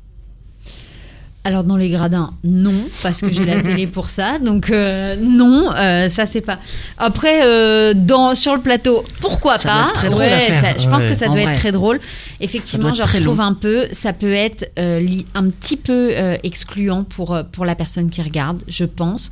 Alors 1.46 1.64
dans 1.64 1.78
les 1.78 1.90
gradins, 1.90 2.32
non, 2.44 2.74
parce 3.02 3.22
que 3.22 3.32
j'ai 3.32 3.46
la 3.46 3.62
télé 3.62 3.88
pour 3.96 4.10
ça. 4.10 4.40
Donc 4.40 4.70
euh, 4.70 5.16
non, 5.16 5.72
euh, 5.74 6.10
ça 6.10 6.26
c'est 6.26 6.42
pas. 6.42 6.60
Après, 6.98 7.42
euh, 7.46 7.94
dans 7.96 8.36
sur 8.36 8.56
le 8.56 8.62
plateau, 8.62 9.06
pourquoi 9.22 9.58
Ça 9.58 9.70
pas? 9.70 9.76
doit 9.76 9.88
être 9.90 9.94
très 9.94 10.10
drôle 10.10 10.20
Ouais, 10.22 10.34
à 10.34 10.40
faire. 10.40 10.62
ça- 10.62 10.78
je 10.84 10.90
pense 10.90 11.06
que 11.06 11.14
ça 11.14 11.28
En 11.30 11.34
doit 11.34 11.42
vrai. 11.44 11.54
être 11.54 11.60
très 11.60 11.72
drôle. 11.72 12.00
Effectivement, 12.42 12.94
je 12.94 13.02
retrouve 13.04 13.40
un 13.40 13.54
peu. 13.54 13.88
Ça 13.94 14.12
peut 14.14 14.34
être 14.34 14.70
un 14.78 15.50
petit 15.50 15.78
peu 15.78 16.12
excluant 16.44 17.04
pour 17.06 17.38
pour 17.54 17.66
la 17.66 17.76
personne 17.76 18.10
qui 18.10 18.22
regarde, 18.22 18.62
je 18.68 18.84
pense. 18.86 19.32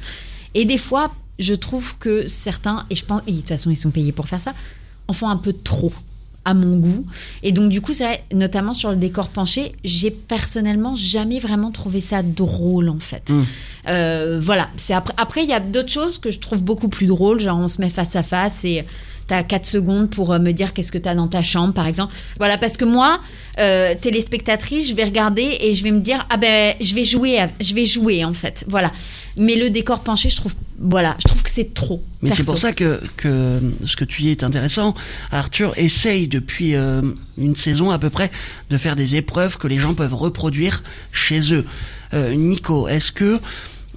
Et 0.55 0.63
des 0.63 0.77
fois, 0.77 1.11
je 1.39 1.53
trouve 1.53 1.97
que 1.99 2.25
certains, 2.25 2.85
et 2.89 2.95
je 2.95 3.03
pense, 3.05 3.21
et 3.27 3.31
de 3.33 3.37
toute 3.37 3.49
façon 3.49 3.69
ils 3.69 3.75
sont 3.75 3.91
payés 3.91 4.11
pour 4.13 4.27
faire 4.27 4.41
ça, 4.41 4.53
en 5.09 5.13
font 5.13 5.29
un 5.29 5.37
peu 5.37 5.53
trop 5.53 5.91
à 6.47 6.53
mon 6.53 6.77
goût. 6.77 7.05
Et 7.43 7.51
donc 7.51 7.69
du 7.69 7.81
coup, 7.81 7.91
ça, 7.91 8.11
notamment 8.33 8.73
sur 8.73 8.89
le 8.89 8.95
décor 8.95 9.27
penché, 9.27 9.73
j'ai 9.83 10.11
personnellement 10.11 10.95
jamais 10.95 11.39
vraiment 11.39 11.71
trouvé 11.71 11.99
ça 11.99 12.23
drôle 12.23 12.87
en 12.87 12.99
fait. 12.99 13.29
Mm. 13.29 13.43
Euh, 13.89 14.39
voilà. 14.41 14.69
C'est 14.77 14.93
après. 14.93 15.13
Après, 15.17 15.43
il 15.43 15.49
y 15.49 15.53
a 15.53 15.59
d'autres 15.59 15.91
choses 15.91 16.17
que 16.17 16.31
je 16.31 16.39
trouve 16.39 16.63
beaucoup 16.63 16.87
plus 16.87 17.05
drôles. 17.05 17.41
Genre, 17.41 17.57
on 17.57 17.67
se 17.67 17.81
met 17.81 17.89
face 17.89 18.15
à 18.15 18.23
face 18.23 18.63
et 18.63 18.85
t'as 19.27 19.43
4 19.43 19.65
secondes 19.65 20.09
pour 20.09 20.31
euh, 20.31 20.39
me 20.39 20.53
dire 20.53 20.71
qu'est-ce 20.71 20.91
que 20.91 20.97
t'as 20.97 21.15
dans 21.15 21.27
ta 21.27 21.41
chambre, 21.41 21.73
par 21.73 21.85
exemple. 21.85 22.13
Voilà, 22.37 22.57
parce 22.57 22.77
que 22.77 22.85
moi, 22.85 23.19
euh, 23.59 23.93
téléspectatrice, 23.99 24.87
je 24.87 24.95
vais 24.95 25.03
regarder 25.03 25.57
et 25.59 25.73
je 25.73 25.83
vais 25.83 25.91
me 25.91 25.99
dire 25.99 26.25
ah 26.29 26.37
ben 26.37 26.75
je 26.79 26.95
vais 26.95 27.03
jouer, 27.03 27.39
je 27.59 27.75
vais 27.75 27.85
jouer 27.85 28.23
en 28.23 28.33
fait. 28.33 28.63
Voilà. 28.69 28.93
Mais 29.35 29.57
le 29.57 29.69
décor 29.69 29.99
penché, 29.99 30.29
je 30.29 30.37
trouve, 30.37 30.53
voilà, 30.79 31.15
je 31.19 31.27
trouve 31.27 31.41
que 31.41 31.49
c'est 31.49 31.73
trop. 31.73 32.03
Mais 32.21 32.31
c'est 32.31 32.43
pour 32.43 32.59
ça 32.59 32.73
que, 32.73 33.01
que 33.17 33.59
ce 33.85 33.95
que 33.95 34.05
tu 34.05 34.21
dis 34.21 34.29
est 34.29 34.43
intéressant. 34.43 34.93
Arthur 35.31 35.73
essaye 35.77 36.27
depuis 36.27 36.75
euh, 36.75 37.01
une 37.37 37.55
saison 37.55 37.91
à 37.91 37.99
peu 37.99 38.09
près 38.09 38.31
de 38.69 38.77
faire 38.77 38.95
des 38.95 39.15
épreuves 39.15 39.57
que 39.57 39.67
les 39.67 39.77
gens 39.77 39.93
peuvent 39.93 40.15
reproduire 40.15 40.83
chez 41.11 41.53
eux. 41.53 41.65
Euh, 42.13 42.35
Nico, 42.35 42.87
est-ce 42.87 43.11
que 43.11 43.39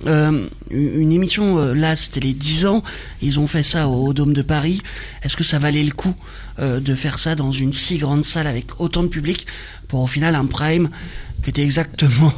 euh, 0.07 0.47
une 0.71 1.12
émission, 1.12 1.59
euh, 1.59 1.75
là 1.75 1.95
c'était 1.95 2.21
les 2.21 2.33
10 2.33 2.66
ans, 2.66 2.83
ils 3.21 3.38
ont 3.38 3.47
fait 3.47 3.62
ça 3.62 3.88
au, 3.88 4.07
au 4.07 4.12
Dôme 4.14 4.33
de 4.33 4.40
Paris, 4.43 4.81
est-ce 5.23 5.37
que 5.37 5.45
ça 5.45 5.59
valait 5.59 5.83
le 5.83 5.90
coup 5.90 6.14
euh, 6.59 6.81
de 6.81 6.95
faire 6.95 7.19
ça 7.19 7.35
dans 7.35 7.53
une 7.53 7.75
si 7.75 7.99
grande 7.99 8.25
salle 8.25 8.47
avec 8.47 8.81
autant 8.81 9.03
de 9.03 9.09
public 9.09 9.47
pour 9.88 10.01
au 10.01 10.07
final 10.07 10.35
un 10.37 10.47
prime 10.47 10.88
qui 11.43 11.51
était 11.51 11.62
exactement 11.62 12.33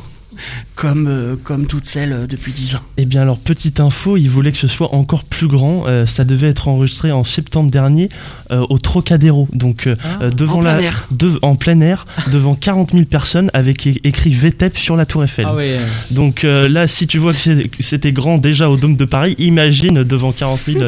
comme, 0.74 1.06
euh, 1.08 1.36
comme 1.42 1.66
toutes 1.66 1.86
celles 1.86 2.12
euh, 2.12 2.26
depuis 2.26 2.52
10 2.52 2.76
ans. 2.76 2.80
Eh 2.96 3.04
bien 3.04 3.22
alors 3.22 3.38
petite 3.38 3.80
info, 3.80 4.16
ils 4.16 4.28
voulaient 4.28 4.52
que 4.52 4.58
ce 4.58 4.68
soit 4.68 4.94
encore 4.94 5.24
plus 5.24 5.46
grand. 5.48 5.84
Euh, 5.86 6.06
ça 6.06 6.24
devait 6.24 6.48
être 6.48 6.68
enregistré 6.68 7.12
en 7.12 7.24
septembre 7.24 7.70
dernier 7.70 8.08
euh, 8.50 8.64
au 8.70 8.78
Trocadéro, 8.78 9.48
donc 9.52 9.86
euh, 9.86 9.96
euh, 10.20 10.30
devant 10.30 10.58
en 10.58 10.60
plein 10.60 10.76
la, 10.76 10.82
air. 10.82 11.06
de- 11.10 11.38
en 11.42 11.54
plein 11.56 11.80
air, 11.80 12.06
devant 12.32 12.54
40 12.54 12.92
000 12.92 13.04
personnes, 13.04 13.50
avec 13.54 13.86
écrit 13.86 14.30
VTEP 14.32 14.76
sur 14.76 14.96
la 14.96 15.06
Tour 15.06 15.24
Eiffel. 15.24 15.46
Ah 15.48 15.54
ouais. 15.54 15.76
Donc 16.10 16.44
euh, 16.44 16.68
là, 16.68 16.86
si 16.86 17.06
tu 17.06 17.18
vois 17.18 17.32
que 17.32 17.38
c'était 17.80 18.12
grand 18.12 18.38
déjà 18.38 18.68
au 18.70 18.76
Dôme 18.76 18.96
de 18.96 19.04
Paris, 19.04 19.34
imagine 19.38 20.02
devant 20.04 20.32
40 20.32 20.60
000 20.66 20.78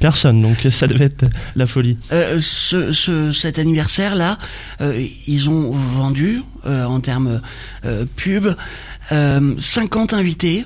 personnes. 0.00 0.42
Donc 0.42 0.64
euh, 0.66 0.70
ça 0.70 0.86
devait 0.86 1.06
être 1.06 1.24
la 1.56 1.66
folie. 1.66 1.98
Euh, 2.12 2.38
ce, 2.40 2.92
ce, 2.92 3.32
cet 3.32 3.58
anniversaire-là, 3.58 4.38
euh, 4.80 5.06
ils 5.26 5.48
ont 5.48 5.70
vendu, 5.70 6.42
euh, 6.66 6.84
en 6.84 7.00
termes 7.00 7.40
euh, 7.84 8.04
pub, 8.16 8.46
euh, 9.12 9.54
50 9.58 10.12
invités. 10.12 10.64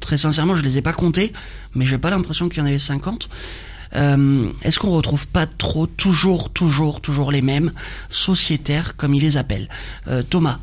Très 0.00 0.18
sincèrement, 0.18 0.54
je 0.54 0.62
les 0.62 0.76
ai 0.78 0.82
pas 0.82 0.92
comptés, 0.92 1.32
mais 1.74 1.84
j'ai 1.86 1.98
pas 1.98 2.10
l'impression 2.10 2.48
qu'il 2.48 2.58
y 2.58 2.62
en 2.62 2.66
avait 2.66 2.78
50. 2.78 3.28
Euh, 3.96 4.46
Est-ce 4.62 4.78
qu'on 4.78 4.90
retrouve 4.90 5.26
pas 5.26 5.46
trop 5.46 5.86
toujours, 5.86 6.52
toujours, 6.52 7.00
toujours 7.00 7.32
les 7.32 7.42
mêmes 7.42 7.72
sociétaires, 8.08 8.96
comme 8.96 9.14
ils 9.14 9.22
les 9.22 9.36
appellent? 9.36 9.68
Euh, 10.06 10.22
Thomas 10.22 10.58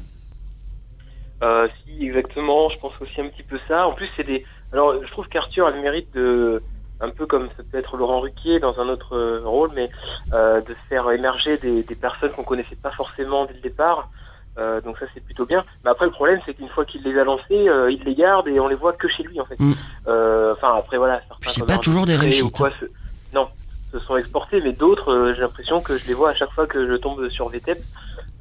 Euh, 1.43 1.67
si, 1.85 2.05
exactement. 2.07 2.69
Je 2.69 2.79
pense 2.79 2.93
aussi 3.01 3.19
un 3.19 3.27
petit 3.29 3.43
peu 3.43 3.59
ça. 3.67 3.87
En 3.87 3.93
plus, 3.93 4.07
c'est 4.15 4.23
des. 4.25 4.45
Alors, 4.71 4.93
je 5.03 5.11
trouve 5.11 5.27
qu'Arthur 5.27 5.67
a 5.67 5.71
le 5.71 5.81
mérite 5.81 6.07
de, 6.13 6.61
un 6.99 7.09
peu 7.09 7.25
comme 7.25 7.47
ça 7.55 7.63
peut 7.71 7.77
être 7.77 7.95
Laurent 7.97 8.19
Ruquier 8.21 8.59
dans 8.59 8.79
un 8.79 8.89
autre 8.89 9.15
euh, 9.15 9.41
rôle, 9.45 9.71
mais 9.75 9.89
euh, 10.33 10.61
de 10.61 10.75
faire 10.89 11.09
émerger 11.11 11.57
des, 11.57 11.83
des 11.83 11.95
personnes 11.95 12.31
qu'on 12.31 12.43
connaissait 12.43 12.75
pas 12.75 12.91
forcément 12.91 13.45
dès 13.45 13.53
le 13.53 13.59
départ. 13.61 14.09
Euh, 14.57 14.81
donc 14.81 14.97
ça 14.97 15.05
c'est 15.13 15.23
plutôt 15.23 15.45
bien. 15.45 15.63
Mais 15.83 15.91
après 15.91 16.05
le 16.05 16.11
problème 16.11 16.39
c'est 16.45 16.55
qu'une 16.55 16.69
fois 16.69 16.83
qu'il 16.85 17.03
les 17.03 17.19
a 17.19 17.23
lancés, 17.23 17.69
euh, 17.69 17.91
il 17.91 18.01
les 18.03 18.15
garde 18.15 18.47
et 18.47 18.59
on 18.59 18.67
les 18.67 18.75
voit 18.75 18.93
que 18.93 19.07
chez 19.07 19.21
lui 19.21 19.39
en 19.39 19.45
fait. 19.45 19.59
Mm. 19.59 19.73
Euh, 20.07 20.53
Enfin 20.53 20.75
après 20.75 20.97
voilà. 20.97 21.21
c'est 21.47 21.63
pas 21.65 21.77
toujours 21.77 22.07
des 22.07 22.15
réussites. 22.15 22.57
quoi, 22.57 22.71
se- 22.79 22.85
non, 23.33 23.47
se 23.91 23.99
sont 23.99 24.17
exportés, 24.17 24.59
mais 24.61 24.73
d'autres 24.73 25.11
euh, 25.13 25.33
j'ai 25.35 25.41
l'impression 25.41 25.79
que 25.81 25.97
je 25.99 26.07
les 26.07 26.15
vois 26.15 26.31
à 26.31 26.33
chaque 26.33 26.51
fois 26.53 26.65
que 26.65 26.87
je 26.87 26.95
tombe 26.95 27.29
sur 27.29 27.49
VTEP 27.49 27.77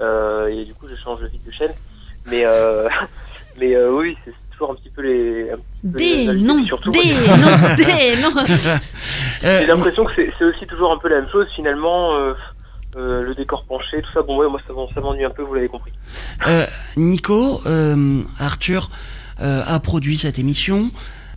euh, 0.01 0.47
et 0.49 0.65
du 0.65 0.75
coup 0.75 0.89
je 0.89 0.95
change 0.97 1.21
vite 1.25 1.45
de 1.45 1.51
chaîne. 1.53 1.75
Mais 2.27 2.47
euh, 2.47 2.89
mais 3.59 3.75
euh, 3.77 3.91
oui 3.93 4.17
c'est 4.25 4.33
toujours 4.57 4.73
un 4.73 4.75
petit 4.77 4.91
peu 4.91 5.03
les. 5.03 5.51
un 5.51 5.57
petit 5.57 5.93
peu 5.93 5.99
les 5.99 6.27
Des 6.27 6.35
non, 6.43 6.65
surtout, 6.65 6.91
des 6.93 6.99
moi, 7.27 7.37
non, 7.37 7.77
des 7.77 8.17
non. 8.23 8.47
J'ai 9.43 9.67
l'impression 9.67 10.05
que 10.05 10.13
c'est 10.17 10.45
aussi 10.45 10.67
toujours 10.67 10.93
un 10.93 10.99
peu 10.99 11.09
la 11.09 11.21
même 11.21 11.31
chose 11.31 11.47
finalement. 11.55 12.15
euh, 12.17 12.33
euh, 12.97 13.23
le 13.25 13.35
décor 13.35 13.65
penché, 13.69 14.01
tout 14.01 14.09
ça, 14.15 14.23
bon 14.23 14.39
ouais, 14.39 14.49
moi 14.49 14.59
ça, 14.67 14.73
ça 14.95 15.01
m'ennuie 15.03 15.25
un 15.27 15.31
peu, 15.31 15.43
vous 15.43 15.53
l'avez 15.53 15.69
compris. 15.69 15.93
Euh, 16.47 16.65
Nico, 16.97 17.61
euh, 17.67 18.23
Arthur 18.39 18.91
euh, 19.43 19.63
a 19.67 19.79
produit 19.81 20.17
cette 20.17 20.39
émission. 20.39 20.91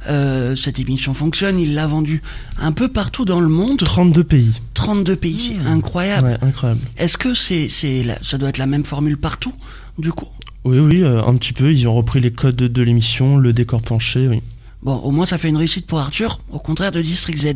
Euh, 0.10 0.56
cette 0.56 0.80
émission 0.80 1.14
fonctionne, 1.14 1.60
il 1.60 1.76
l'a 1.76 1.86
vendue 1.86 2.22
un 2.62 2.72
peu 2.72 2.88
partout 2.88 3.26
dans 3.26 3.42
le 3.42 3.50
monde. 3.50 3.80
32 3.84 4.24
pays. 4.24 4.54
32 4.74 5.18
pays, 5.18 5.38
c'est 5.38 5.70
incroyable. 5.70 6.28
Ouais, 6.30 6.38
incroyable. 6.48 6.80
Est-ce 6.98 7.18
que 7.18 7.34
c'est, 7.34 7.68
c'est, 7.68 8.04
la- 8.04 8.24
ça 8.24 8.38
doit 8.38 8.48
être 8.48 8.58
la 8.60 8.66
même 8.68 8.86
formule 8.86 9.18
partout, 9.18 9.54
du 9.98 10.14
coup? 10.14 10.30
Oui, 10.66 10.80
oui, 10.80 11.02
euh, 11.04 11.24
un 11.24 11.36
petit 11.36 11.54
peu. 11.54 11.72
Ils 11.74 11.88
ont 11.88 11.94
repris 11.96 12.20
les 12.20 12.32
codes 12.32 12.56
de, 12.56 12.68
de 12.68 12.82
l'émission, 12.82 13.38
le 13.38 13.54
décor 13.54 13.82
penché, 13.82 14.28
oui. 14.28 14.42
Bon, 14.82 14.96
au 14.96 15.12
moins 15.12 15.26
ça 15.26 15.38
fait 15.38 15.50
une 15.50 15.58
réussite 15.58 15.86
pour 15.88 16.00
Arthur, 16.00 16.40
au 16.52 16.60
contraire 16.60 16.94
de 16.94 17.02
District 17.02 17.38
Z. 17.38 17.48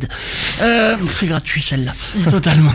Euh, 0.60 0.96
c'est 1.08 1.26
gratuit 1.26 1.62
celle-là, 1.62 1.94
totalement. 2.30 2.74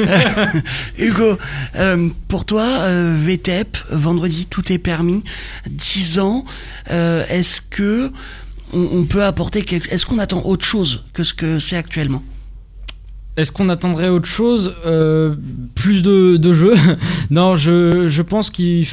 Euh, 0.00 0.46
Hugo, 0.98 1.36
euh, 1.76 2.08
pour 2.28 2.46
toi, 2.46 2.62
euh, 2.62 3.14
VTEP, 3.18 3.76
vendredi 3.90 4.46
tout 4.48 4.72
est 4.72 4.78
permis, 4.78 5.22
10 5.68 6.18
ans, 6.18 6.46
euh, 6.90 7.26
est-ce 7.28 7.60
que 7.60 8.10
on, 8.72 8.88
on 8.92 9.04
peut 9.04 9.24
apporter 9.24 9.62
quelque... 9.62 9.92
Est-ce 9.92 10.06
qu'on 10.06 10.18
attend 10.18 10.46
autre 10.46 10.64
chose 10.64 11.04
que 11.12 11.22
ce 11.22 11.34
que 11.34 11.58
c'est 11.58 11.76
actuellement? 11.76 12.22
Est-ce 13.36 13.52
qu'on 13.52 13.68
attendrait 13.68 14.08
autre 14.08 14.28
chose? 14.28 14.74
Euh, 14.86 15.34
Plus 15.74 16.02
de, 16.02 16.38
de 16.38 16.54
jeux? 16.54 16.74
Non, 17.30 17.56
je, 17.56 18.08
je 18.08 18.22
pense 18.22 18.50
qu'il 18.50 18.86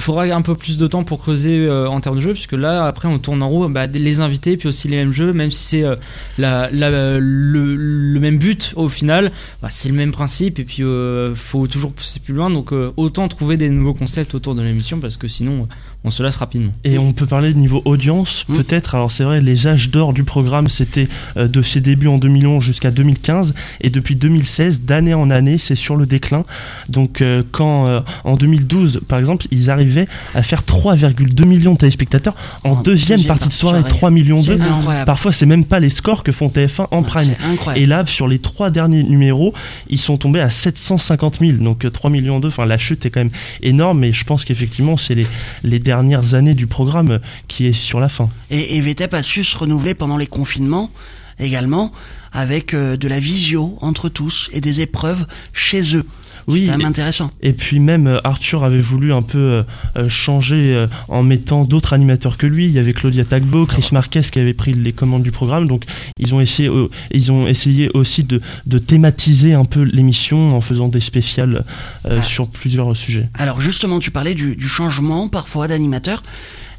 faudra 0.00 0.24
un 0.24 0.42
peu 0.42 0.54
plus 0.54 0.78
de 0.78 0.86
temps 0.86 1.04
pour 1.04 1.20
creuser 1.20 1.66
euh, 1.66 1.86
en 1.88 2.00
termes 2.00 2.16
de 2.16 2.20
jeux, 2.22 2.32
puisque 2.32 2.52
là, 2.52 2.86
après, 2.86 3.08
on 3.08 3.18
tourne 3.18 3.42
en 3.42 3.48
roue 3.48 3.68
bah, 3.68 3.86
les 3.86 4.20
invités, 4.20 4.56
puis 4.56 4.68
aussi 4.68 4.88
les 4.88 4.96
mêmes 4.96 5.12
jeux, 5.12 5.32
même 5.32 5.50
si 5.50 5.62
c'est 5.64 5.84
euh, 5.84 5.96
la, 6.38 6.70
la- 6.70 7.18
le, 7.18 7.74
le 7.76 8.20
même 8.20 8.38
but 8.38 8.72
au 8.76 8.88
final, 8.88 9.32
bah, 9.60 9.68
c'est 9.70 9.88
le 9.90 9.94
même 9.94 10.12
principe, 10.12 10.58
et 10.58 10.64
puis 10.64 10.82
euh, 10.82 11.34
faut 11.34 11.66
toujours 11.66 11.92
pousser 11.92 12.20
plus 12.20 12.32
loin, 12.34 12.48
donc 12.48 12.72
euh, 12.72 12.92
autant 12.96 13.28
trouver 13.28 13.56
des 13.56 13.68
nouveaux 13.68 13.94
concepts 13.94 14.34
autour 14.34 14.54
de 14.54 14.62
l'émission, 14.62 14.98
parce 14.98 15.16
que 15.16 15.28
sinon, 15.28 15.68
on 16.04 16.10
se 16.10 16.22
lasse 16.22 16.36
rapidement. 16.36 16.72
Et 16.84 16.98
on 16.98 17.12
peut 17.12 17.26
parler 17.26 17.52
de 17.52 17.58
niveau 17.58 17.80
audience, 17.84 18.44
Mm. 18.48 18.56
peut-être. 18.56 18.94
Alors 18.94 19.12
c'est 19.12 19.24
vrai, 19.24 19.40
les 19.40 19.66
âges 19.66 19.90
d'or 19.90 20.12
du 20.12 20.24
programme, 20.24 20.68
c'était 20.68 21.08
euh, 21.36 21.46
de 21.48 21.62
ses 21.62 21.80
débuts 21.80 22.08
en 22.08 22.18
2011 22.18 22.62
jusqu'à 22.62 22.90
2015, 22.90 23.54
et 23.80 23.90
depuis 23.90 24.16
2016, 24.16 24.80
d'année 24.80 25.14
en 25.14 25.30
année, 25.30 25.58
c'est 25.58 25.76
sur 25.76 25.96
le 25.96 26.06
déclin. 26.06 26.44
Donc 26.88 27.20
euh, 27.20 27.42
quand 27.52 27.86
euh, 27.86 28.00
en 28.24 28.36
2012, 28.36 29.02
par 29.06 29.18
exemple, 29.18 29.46
ils 29.50 29.70
arrivaient 29.70 30.08
à 30.34 30.42
faire 30.42 30.62
3,2 30.62 31.44
millions 31.44 31.74
de 31.74 31.78
téléspectateurs 31.78 32.34
en, 32.64 32.70
En 32.70 32.82
deuxième, 32.82 33.18
deuxième 33.18 33.28
partie 33.28 33.48
de 33.48 33.52
soirée, 33.52 33.78
soirée. 33.80 33.90
3 33.90 34.10
millions 34.10 34.42
C'est 34.42 34.56
2. 34.56 34.62
incroyable. 34.62 35.06
Parfois, 35.06 35.32
c'est 35.32 35.46
même 35.46 35.64
pas 35.64 35.78
les 35.80 35.90
scores 35.90 36.22
que 36.24 36.32
font 36.32 36.48
TF1 36.48 36.86
en 36.90 36.98
Ouais, 37.02 37.06
prime. 37.06 37.34
Et 37.76 37.86
là, 37.86 38.04
sur 38.06 38.26
les 38.28 38.38
trois 38.38 38.70
derniers 38.70 39.02
numéros, 39.02 39.54
ils 39.88 39.98
sont 39.98 40.16
tombés 40.16 40.40
à 40.40 40.50
750 40.50 41.38
000, 41.40 41.52
donc 41.58 41.84
euh, 41.84 41.90
3 41.90 42.10
millions 42.10 42.40
d'eux. 42.40 42.48
Enfin, 42.48 42.66
la 42.66 42.78
chute 42.78 43.06
est 43.06 43.10
quand 43.10 43.20
même 43.20 43.30
énorme, 43.62 44.02
et 44.04 44.12
je 44.12 44.24
pense 44.24 44.44
qu'effectivement, 44.44 44.96
c'est 44.96 45.14
les, 45.14 45.26
les 45.62 45.78
dernières 45.92 46.32
années 46.32 46.54
du 46.54 46.66
programme 46.66 47.20
qui 47.48 47.66
est 47.66 47.74
sur 47.74 48.00
la 48.00 48.08
fin. 48.08 48.30
Et, 48.50 48.76
et 48.76 48.80
VTEP 48.80 49.12
a 49.12 49.22
su 49.22 49.44
se 49.44 49.58
renouveler 49.58 49.94
pendant 49.94 50.16
les 50.16 50.26
confinements 50.26 50.90
également, 51.38 51.92
avec 52.32 52.72
euh, 52.72 52.96
de 52.96 53.08
la 53.08 53.18
visio 53.18 53.76
entre 53.80 54.08
tous 54.08 54.48
et 54.52 54.60
des 54.60 54.80
épreuves 54.80 55.26
chez 55.52 55.96
eux. 55.96 56.06
C'est 56.48 56.54
Oui, 56.54 56.66
quand 56.66 56.78
même 56.78 56.86
intéressant. 56.86 57.30
Et 57.42 57.52
puis 57.52 57.78
même 57.80 58.06
euh, 58.06 58.20
Arthur 58.24 58.64
avait 58.64 58.80
voulu 58.80 59.12
un 59.12 59.22
peu 59.22 59.38
euh, 59.38 59.62
euh, 59.96 60.08
changer 60.08 60.74
euh, 60.74 60.86
en 61.08 61.22
mettant 61.22 61.64
d'autres 61.64 61.92
animateurs 61.92 62.36
que 62.36 62.46
lui. 62.46 62.66
Il 62.66 62.72
y 62.72 62.78
avait 62.78 62.92
Claudia 62.92 63.24
Tagbo, 63.24 63.66
Chris 63.66 63.88
Marquez 63.92 64.22
qui 64.22 64.38
avait 64.40 64.54
pris 64.54 64.72
les 64.72 64.92
commandes 64.92 65.22
du 65.22 65.30
programme. 65.32 65.68
Donc 65.68 65.84
ils 66.18 66.34
ont 66.34 66.40
essayé, 66.40 66.68
euh, 66.68 66.88
ils 67.12 67.30
ont 67.32 67.46
essayé 67.46 67.90
aussi 67.94 68.24
de, 68.24 68.40
de 68.66 68.78
thématiser 68.78 69.54
un 69.54 69.64
peu 69.64 69.82
l'émission 69.82 70.56
en 70.56 70.60
faisant 70.60 70.88
des 70.88 71.00
spéciales 71.00 71.64
euh, 72.06 72.18
Ah. 72.20 72.22
sur 72.24 72.48
plusieurs 72.48 72.96
sujets. 72.96 73.28
Alors 73.34 73.60
justement, 73.60 74.00
tu 74.00 74.10
parlais 74.10 74.34
du, 74.34 74.56
du 74.56 74.68
changement 74.68 75.28
parfois 75.28 75.68
d'animateur. 75.68 76.22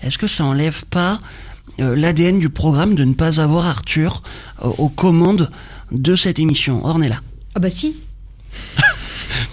Est-ce 0.01 0.17
que 0.17 0.27
ça 0.27 0.43
enlève 0.43 0.83
pas 0.89 1.19
euh, 1.79 1.95
l'ADN 1.95 2.39
du 2.39 2.49
programme 2.49 2.95
de 2.95 3.03
ne 3.05 3.13
pas 3.13 3.39
avoir 3.41 3.65
Arthur 3.65 4.21
euh, 4.63 4.67
aux 4.77 4.89
commandes 4.89 5.49
de 5.91 6.15
cette 6.15 6.39
émission? 6.39 6.85
Ornella. 6.85 7.19
Ah 7.55 7.59
bah 7.59 7.69
si. 7.69 7.95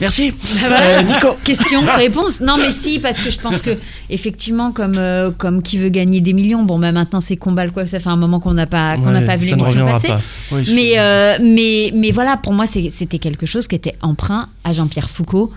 Merci. 0.01 0.31
Bah 0.33 0.37
voilà. 0.69 0.81
Euh, 0.99 1.03
Nico. 1.03 1.29
Question, 1.45 1.83
réponse. 1.97 2.41
Non, 2.41 2.57
mais 2.57 2.73
si, 2.73 2.99
parce 2.99 3.21
que 3.21 3.31
je 3.31 3.39
pense 3.39 3.61
que 3.63 3.77
effectivement, 4.09 4.73
comme 4.73 4.95
euh, 4.97 5.31
comme 5.31 5.63
qui 5.63 5.79
veut 5.79 5.89
gagner 5.91 6.21
des 6.21 6.33
millions, 6.33 6.63
bon, 6.63 6.79
bah 6.79 6.93
maintenant 6.93 7.21
c'est 7.21 7.37
combat 7.37 7.69
quoi. 7.69 7.87
Ça 7.87 8.01
fait 8.01 8.09
un 8.09 8.17
moment 8.17 8.41
qu'on 8.41 8.55
n'a 8.55 8.67
pas 8.67 8.97
qu'on 8.97 9.11
n'a 9.11 9.21
Ouais, 9.21 9.25
pas 9.27 9.37
vu 9.37 9.47
l'émission 9.49 9.69
reviendra 9.71 9.93
passer. 9.95 10.09
pas. 10.09 10.21
Oui, 10.53 10.71
Mais 10.75 10.93
euh, 10.99 11.37
mais 11.43 11.91
mais 11.95 12.11
voilà, 12.11 12.37
pour 12.37 12.53
moi, 12.53 12.67
c'était 12.67 13.19
quelque 13.19 13.47
chose 13.47 13.67
qui 13.69 13.75
était 13.75 13.97
emprunt 14.03 14.49
à 14.65 14.73
Jean-Pierre 14.73 15.11
Foucault. 15.11 15.53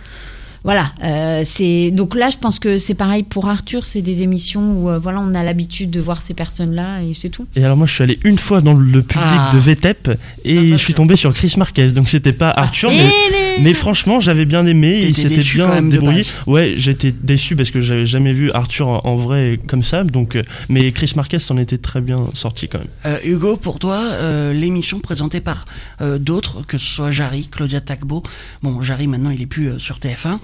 Voilà, 0.66 0.94
euh, 1.04 1.44
c'est 1.46 1.92
donc 1.92 2.16
là, 2.16 2.30
je 2.30 2.38
pense 2.38 2.58
que 2.58 2.78
c'est 2.78 2.94
pareil 2.94 3.24
pour 3.24 3.50
Arthur. 3.50 3.84
C'est 3.86 4.02
des 4.02 4.22
émissions 4.22 4.62
où 4.78 4.90
euh, 4.90 4.98
voilà, 4.98 5.20
on 5.20 5.36
a 5.36 5.44
l'habitude 5.44 5.92
de 5.92 6.00
voir 6.00 6.22
ces 6.22 6.34
personnes-là 6.34 7.02
et 7.04 7.14
c'est 7.14 7.28
tout. 7.28 7.46
Et 7.58 7.66
alors 7.66 7.76
moi 7.76 7.86
je 7.86 7.92
suis 7.94 8.02
allé 8.04 8.18
une 8.24 8.40
fois 8.40 8.62
dans 8.62 8.74
le 8.74 9.02
public 9.02 9.26
Ah. 9.40 9.52
de 9.54 9.60
VTEP 9.60 10.12
et 10.46 10.70
je 10.70 10.76
suis 10.78 10.94
tombé 10.94 11.18
sur 11.18 11.34
Chris 11.34 11.54
Marquez. 11.58 11.88
Donc 11.92 12.08
c'était 12.10 12.32
pas 12.32 12.50
Arthur, 12.50 12.92
Et 12.92 12.98
mais, 12.98 13.04
les- 13.32 13.43
mais 13.62 13.74
franchement 13.74 14.20
j'avais 14.20 14.46
bien 14.46 14.66
aimé. 14.66 15.00
Il 15.04 15.16
s'était 15.16 15.38
bien 15.38 15.82
débrouillé. 15.82 16.18
base. 16.18 16.36
Ouais, 16.48 16.74
j'étais 16.78 17.12
déçu 17.12 17.56
parce 17.56 17.72
que 17.72 17.82
j'avais 17.82 18.06
jamais 18.06 18.34
vu 18.34 18.52
Arthur 18.52 18.88
en, 18.88 19.02
en 19.06 19.16
vrai 19.16 19.60
comme 19.68 19.84
ça. 19.84 20.04
Donc, 20.04 20.36
euh, 20.36 20.44
mais 20.70 20.92
Chris 20.92 21.14
Marquez 21.16 21.40
s'en 21.40 21.58
était 21.58 21.78
très 21.78 22.02
bien 22.02 22.18
sorti 22.34 22.68
quand 22.68 22.80
même. 22.80 22.88
Euh, 23.06 23.18
Hugo, 23.24 23.58
pour 23.58 23.80
toi, 23.80 24.00
euh, 24.02 24.54
l'émission 24.54 25.00
présentée 25.00 25.40
par 25.42 25.66
euh, 26.02 26.18
d'autres, 26.18 26.66
que 26.66 26.78
ce 26.78 26.86
soit 26.86 27.12
Jarry, 27.12 27.48
Claudia 27.52 27.82
Tagbo, 27.82 28.24
bon, 28.62 28.82
Jarry 28.82 29.08
maintenant 29.08 29.30
il 29.30 29.42
est 29.42 29.46
plus 29.48 29.70
euh, 29.70 29.80
sur 29.80 30.00
TF1. 30.00 30.40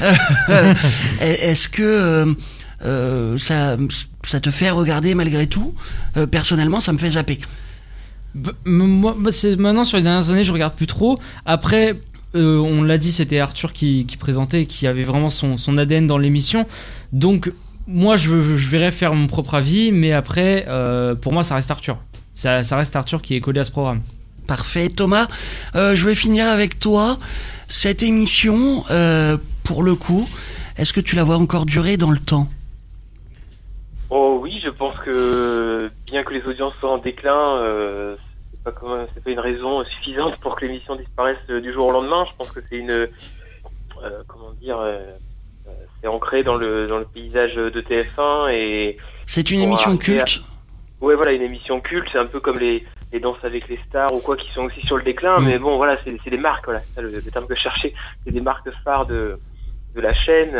Euh, 0.50 0.74
Est-ce 1.20 1.68
que 1.68 1.82
euh, 1.82 2.34
euh, 2.84 3.38
ça, 3.38 3.76
ça 4.24 4.40
te 4.40 4.50
fait 4.50 4.70
regarder 4.70 5.14
malgré 5.14 5.46
tout? 5.46 5.74
Euh, 6.16 6.26
Personnellement, 6.26 6.80
ça 6.80 6.92
me 6.92 6.98
fait 6.98 7.10
zapper. 7.10 7.38
Bah, 8.34 8.52
moi, 8.64 9.16
bah, 9.18 9.30
c'est 9.32 9.56
maintenant 9.56 9.84
sur 9.84 9.96
les 9.96 10.02
dernières 10.02 10.30
années, 10.30 10.44
je 10.44 10.52
regarde 10.52 10.74
plus 10.74 10.86
trop. 10.86 11.16
Après, 11.46 11.98
euh, 12.34 12.58
on 12.58 12.82
l'a 12.82 12.98
dit, 12.98 13.12
c'était 13.12 13.38
Arthur 13.38 13.72
qui, 13.72 14.06
qui 14.06 14.16
présentait, 14.16 14.66
qui 14.66 14.86
avait 14.86 15.02
vraiment 15.02 15.30
son, 15.30 15.56
son 15.56 15.78
ADN 15.78 16.06
dans 16.06 16.18
l'émission. 16.18 16.66
Donc, 17.12 17.52
moi, 17.86 18.16
je, 18.16 18.56
je 18.56 18.68
verrais 18.68 18.92
faire 18.92 19.14
mon 19.14 19.26
propre 19.26 19.54
avis, 19.54 19.92
mais 19.92 20.12
après, 20.12 20.64
euh, 20.68 21.14
pour 21.14 21.32
moi, 21.32 21.42
ça 21.42 21.54
reste 21.54 21.70
Arthur. 21.70 21.98
Ça, 22.34 22.62
ça 22.62 22.76
reste 22.76 22.96
Arthur 22.96 23.22
qui 23.22 23.36
est 23.36 23.40
collé 23.40 23.60
à 23.60 23.64
ce 23.64 23.70
programme. 23.70 24.00
Parfait. 24.46 24.88
Thomas, 24.88 25.28
euh, 25.74 25.94
je 25.94 26.06
vais 26.06 26.14
finir 26.14 26.46
avec 26.46 26.78
toi. 26.78 27.18
Cette 27.68 28.02
émission, 28.02 28.84
euh, 28.90 29.38
pour 29.62 29.82
le 29.82 29.94
coup, 29.94 30.28
est-ce 30.76 30.92
que 30.92 31.00
tu 31.00 31.16
la 31.16 31.24
vois 31.24 31.36
encore 31.36 31.64
durer 31.64 31.96
dans 31.96 32.10
le 32.10 32.18
temps? 32.18 32.48
Oh 34.10 34.38
oui, 34.42 34.60
je 34.62 34.68
pense 34.68 34.94
que 35.04 35.90
bien 36.06 36.22
que 36.24 36.34
les 36.34 36.42
audiences 36.44 36.74
soient 36.78 36.92
en 36.92 36.98
déclin, 36.98 37.58
euh, 37.58 38.16
pas 38.64 38.72
comme- 38.72 39.06
c'est 39.14 39.22
pas 39.22 39.30
une 39.30 39.40
raison 39.40 39.84
suffisante 39.84 40.36
pour 40.40 40.56
que 40.56 40.64
l'émission 40.64 40.96
disparaisse 40.96 41.38
euh, 41.50 41.60
du 41.60 41.72
jour 41.72 41.86
au 41.88 41.92
lendemain. 41.92 42.24
Je 42.30 42.36
pense 42.36 42.50
que 42.50 42.60
c'est 42.68 42.76
une 42.78 42.90
euh, 42.90 43.06
comment 44.26 44.52
dire, 44.52 44.78
euh, 44.80 45.12
c'est 46.00 46.08
ancré 46.08 46.42
dans 46.42 46.56
le 46.56 46.86
dans 46.88 46.98
le 46.98 47.04
paysage 47.04 47.54
de 47.54 47.80
TF1 47.80 48.50
et 48.52 48.96
C'est 49.26 49.50
une 49.50 49.60
émission 49.60 49.90
arriver 49.92 50.20
à- 50.20 50.24
culte. 50.24 50.42
ouais 51.00 51.14
voilà 51.14 51.32
une 51.32 51.42
émission 51.42 51.80
culte. 51.80 52.08
C'est 52.12 52.18
un 52.18 52.26
peu 52.26 52.40
comme 52.40 52.58
les 52.58 52.84
les 53.12 53.20
danses 53.20 53.38
avec 53.44 53.68
les 53.68 53.78
stars 53.88 54.12
ou 54.12 54.20
quoi 54.20 54.36
qui 54.36 54.50
sont 54.52 54.62
aussi 54.62 54.80
sur 54.86 54.96
le 54.96 55.04
déclin. 55.04 55.38
Mais 55.40 55.58
bon 55.58 55.76
voilà, 55.76 55.98
c'est 56.04 56.16
c'est 56.24 56.30
des 56.30 56.36
marques 56.38 56.64
voilà, 56.64 56.80
c'est 56.80 56.94
ça 56.94 57.02
le, 57.02 57.10
le 57.10 57.22
terme 57.22 57.46
que 57.46 57.54
je 57.54 57.60
cherchais. 57.60 57.94
C'est 58.24 58.32
des 58.32 58.40
marques 58.40 58.68
phares 58.82 59.06
de 59.06 59.38
de 59.94 60.00
la 60.00 60.12
chaîne. 60.14 60.56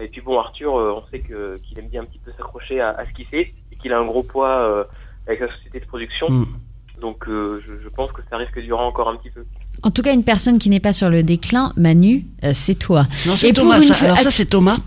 et 0.00 0.08
puis 0.08 0.20
bon, 0.20 0.38
Arthur, 0.38 0.72
on 0.74 1.04
sait 1.10 1.20
que 1.20 1.58
qu'il 1.58 1.78
aime 1.78 1.88
bien 1.88 2.02
un 2.02 2.04
petit 2.06 2.18
peu 2.18 2.32
s'accrocher 2.32 2.80
à, 2.80 2.90
à 2.90 3.06
ce 3.06 3.12
qu'il 3.12 3.26
fait 3.26 3.52
et 3.72 3.76
qu'il 3.76 3.92
a 3.92 3.98
un 3.98 4.04
gros 4.06 4.22
poids 4.24 4.48
euh, 4.68 4.84
avec 5.28 5.40
la 5.40 5.48
société 5.54 5.78
de 5.80 5.86
production. 5.86 6.28
Mm. 6.28 6.46
Donc 7.00 7.28
euh, 7.28 7.62
je, 7.66 7.72
je 7.84 7.88
pense 7.90 8.10
que 8.12 8.22
ça 8.30 8.36
risque 8.38 8.56
de 8.56 8.62
durer 8.62 8.82
encore 8.82 9.08
un 9.08 9.16
petit 9.16 9.30
peu. 9.30 9.44
En 9.82 9.90
tout 9.90 10.00
cas, 10.02 10.14
une 10.14 10.24
personne 10.24 10.58
qui 10.58 10.70
n'est 10.70 10.80
pas 10.80 10.94
sur 10.94 11.10
le 11.10 11.22
déclin, 11.22 11.72
Manu, 11.76 12.24
euh, 12.44 12.52
c'est 12.54 12.74
toi. 12.74 13.06
Non, 13.26 13.36
c'est 13.36 13.52
Thomas. 13.52 13.76
une 13.76 13.82
ça. 13.82 13.94
fois- 13.94 14.06
Alors 14.06 14.18
ça, 14.20 14.30
c'est 14.30 14.46
Thomas. 14.46 14.78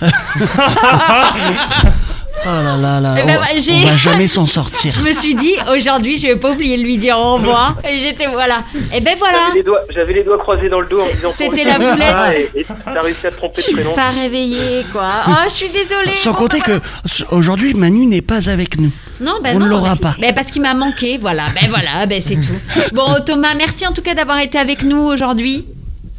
oh 2.44 2.62
là 2.62 2.76
là 2.76 3.00
là. 3.00 3.14
Eh 3.18 3.26
ben, 3.26 3.38
on, 3.38 3.42
ouais, 3.42 3.82
on 3.84 3.86
va 3.86 3.96
jamais 3.96 4.26
s'en 4.26 4.46
sortir. 4.46 4.92
Je 4.98 5.06
me 5.06 5.12
suis 5.12 5.34
dit, 5.34 5.54
aujourd'hui, 5.72 6.18
je 6.18 6.28
vais 6.28 6.36
pas 6.36 6.50
oublier 6.50 6.76
de 6.76 6.82
lui 6.82 6.98
dire 6.98 7.18
au 7.18 7.34
revoir. 7.34 7.76
Et 7.88 7.98
j'étais, 7.98 8.26
voilà. 8.26 8.64
Et 8.94 9.00
ben 9.00 9.14
voilà. 9.18 9.38
J'avais 9.48 9.58
les 9.58 9.62
doigts, 9.62 9.80
j'avais 9.90 10.12
les 10.12 10.24
doigts 10.24 10.38
croisés 10.38 10.68
dans 10.68 10.80
le 10.80 10.86
dos 10.88 11.00
en 11.00 11.06
me 11.06 11.12
disant. 11.12 11.32
C'était 11.36 11.62
oh, 11.64 11.68
la 11.68 11.78
boulette. 11.78 12.14
ah, 12.14 12.34
et 12.34 12.66
t'as 12.84 13.00
réussi 13.00 13.26
à 13.26 13.30
te 13.30 13.36
tromper 13.36 13.62
de 13.62 13.72
prénom. 13.72 13.94
Pas 13.94 14.10
réveillé, 14.10 14.84
quoi. 14.92 15.10
Oh, 15.28 15.48
je 15.48 15.54
suis 15.54 15.68
désolée. 15.68 16.16
Sans 16.16 16.34
compter 16.34 16.58
bah, 16.58 16.78
que 16.78 17.34
aujourd'hui 17.34 17.74
Manu 17.74 18.06
n'est 18.06 18.22
pas 18.22 18.50
avec 18.50 18.78
nous. 18.78 18.90
Non, 19.20 19.38
ben 19.42 19.56
On 19.56 19.60
non, 19.60 19.66
ne 19.66 19.70
l'aura 19.70 19.96
pas. 19.96 20.14
Ben 20.20 20.34
parce 20.34 20.50
qu'il 20.50 20.62
m'a 20.62 20.74
manqué, 20.74 21.18
voilà. 21.18 21.46
Ben 21.54 21.68
voilà, 21.70 22.06
ben 22.06 22.20
c'est 22.20 22.36
tout. 22.36 22.92
Bon, 22.92 23.16
Thomas, 23.24 23.54
merci 23.54 23.86
en 23.86 23.92
tout 23.92 24.02
cas 24.02 24.14
d'avoir 24.14 24.38
été 24.40 24.58
avec 24.58 24.82
nous 24.82 25.00
aujourd'hui. 25.00 25.66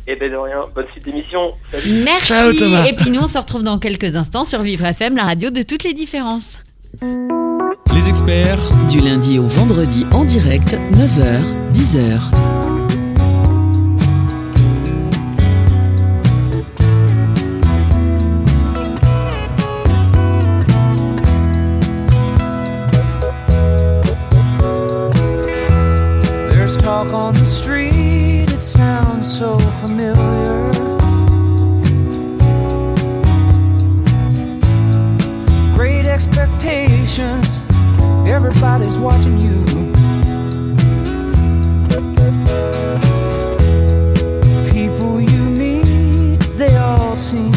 Et 0.08 0.16
ben 0.16 0.32
de 0.32 0.36
rien. 0.36 0.66
Bonne 0.76 0.86
suite 0.92 1.06
d'émission. 1.06 1.54
Salut. 1.72 2.04
Merci. 2.04 2.28
Ciao, 2.28 2.52
Thomas. 2.54 2.86
Et 2.86 2.94
puis 2.94 3.10
nous, 3.10 3.22
on 3.22 3.28
se 3.28 3.38
retrouve 3.38 3.64
dans 3.64 3.80
quelques 3.80 4.16
instants 4.16 4.46
sur 4.46 4.62
Vivre 4.62 4.86
FM, 4.86 5.16
la 5.16 5.24
radio 5.24 5.50
de 5.50 5.62
toutes 5.62 5.84
les 5.84 5.94
différences. 5.94 6.60
Les 7.02 8.10
experts 8.10 8.60
Du 8.90 9.00
lundi 9.00 9.40
au 9.40 9.48
vendredi 9.48 10.06
en 10.12 10.26
direct, 10.26 10.78
9h, 10.94 11.44
10h. 11.74 12.20
There's 26.52 26.78
talk 26.78 27.14
on 27.14 27.34
the 27.34 27.46
street, 27.46 27.93
sounds 28.64 29.28
so 29.40 29.60
familiar. 29.82 30.72
Great 35.76 36.06
expectations, 36.06 37.60
everybody's 38.26 38.98
watching 38.98 39.38
you. 39.42 39.66
People 44.72 45.20
you 45.20 45.44
meet, 45.50 46.40
they 46.58 46.78
all 46.78 47.18
seem 47.18 47.52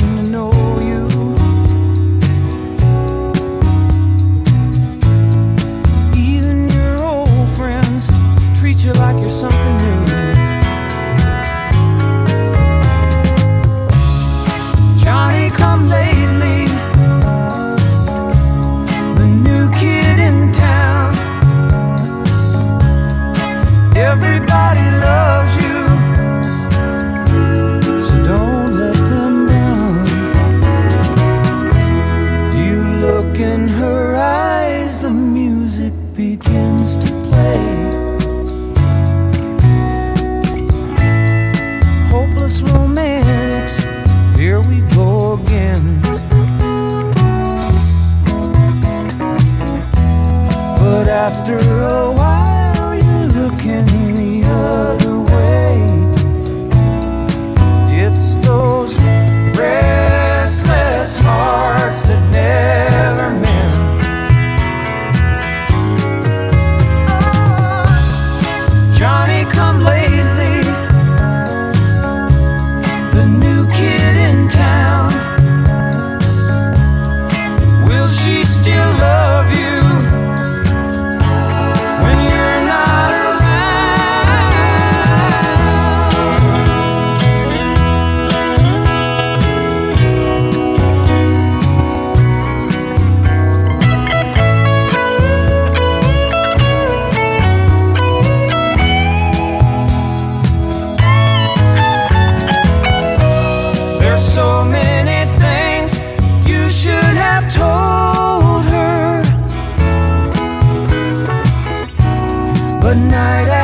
night 112.96 113.56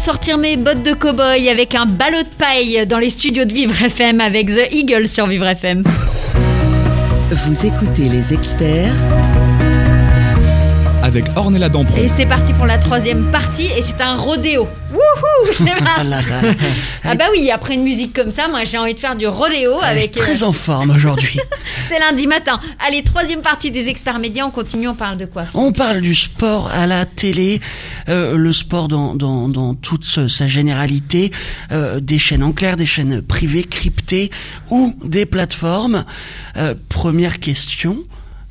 sortir 0.00 0.38
mes 0.38 0.56
bottes 0.56 0.82
de 0.82 0.92
cow-boy 0.94 1.50
avec 1.50 1.74
un 1.74 1.84
ballot 1.84 2.22
de 2.22 2.34
paille 2.38 2.86
dans 2.86 2.96
les 2.96 3.10
studios 3.10 3.44
de 3.44 3.52
Vivre 3.52 3.74
FM 3.82 4.22
avec 4.22 4.46
The 4.46 4.72
Eagle 4.72 5.06
sur 5.06 5.26
Vivre 5.26 5.46
FM. 5.46 5.84
Vous 7.30 7.66
écoutez 7.66 8.08
les 8.08 8.32
experts 8.32 8.94
avec 11.02 11.26
Ornella 11.36 11.68
Dampron. 11.68 12.00
Et 12.00 12.08
c'est 12.16 12.24
parti 12.24 12.54
pour 12.54 12.64
la 12.64 12.78
troisième 12.78 13.30
partie 13.30 13.66
et 13.76 13.82
c'est 13.82 14.00
un 14.00 14.16
rodéo. 14.16 14.68
Ah. 15.68 16.02
Ah 17.04 17.14
bah 17.14 17.24
oui, 17.32 17.50
après 17.50 17.74
une 17.74 17.82
musique 17.82 18.14
comme 18.14 18.30
ça, 18.30 18.48
moi 18.48 18.64
j'ai 18.64 18.78
envie 18.78 18.94
de 18.94 18.98
faire 18.98 19.16
du 19.16 19.26
rodéo 19.26 19.78
Elle 19.84 19.98
est 19.98 20.00
avec... 20.02 20.16
euh, 20.16 20.20
très 20.20 20.42
en 20.42 20.52
forme 20.52 20.90
aujourd'hui. 20.90 21.38
C'est 21.88 21.98
lundi 21.98 22.26
matin. 22.26 22.60
Allez, 22.78 23.02
troisième 23.02 23.42
partie 23.42 23.70
des 23.70 23.88
experts 23.88 24.18
médias, 24.18 24.44
on 24.44 24.50
continue, 24.50 24.88
on 24.88 24.94
parle 24.94 25.16
de 25.16 25.26
quoi 25.26 25.46
On 25.54 25.72
parle 25.72 26.00
du 26.00 26.14
sport 26.14 26.68
à 26.72 26.86
la 26.86 27.06
télé, 27.06 27.60
euh, 28.08 28.36
le 28.36 28.52
sport 28.52 28.88
dans, 28.88 29.14
dans, 29.14 29.48
dans 29.48 29.74
toute 29.74 30.04
sa 30.04 30.46
généralité, 30.46 31.30
euh, 31.72 32.00
des 32.00 32.18
chaînes 32.18 32.42
en 32.42 32.52
clair, 32.52 32.76
des 32.76 32.86
chaînes 32.86 33.22
privées, 33.22 33.64
cryptées 33.64 34.30
ou 34.70 34.94
des 35.04 35.26
plateformes. 35.26 36.04
Euh, 36.56 36.74
première 36.88 37.40
question, 37.40 37.98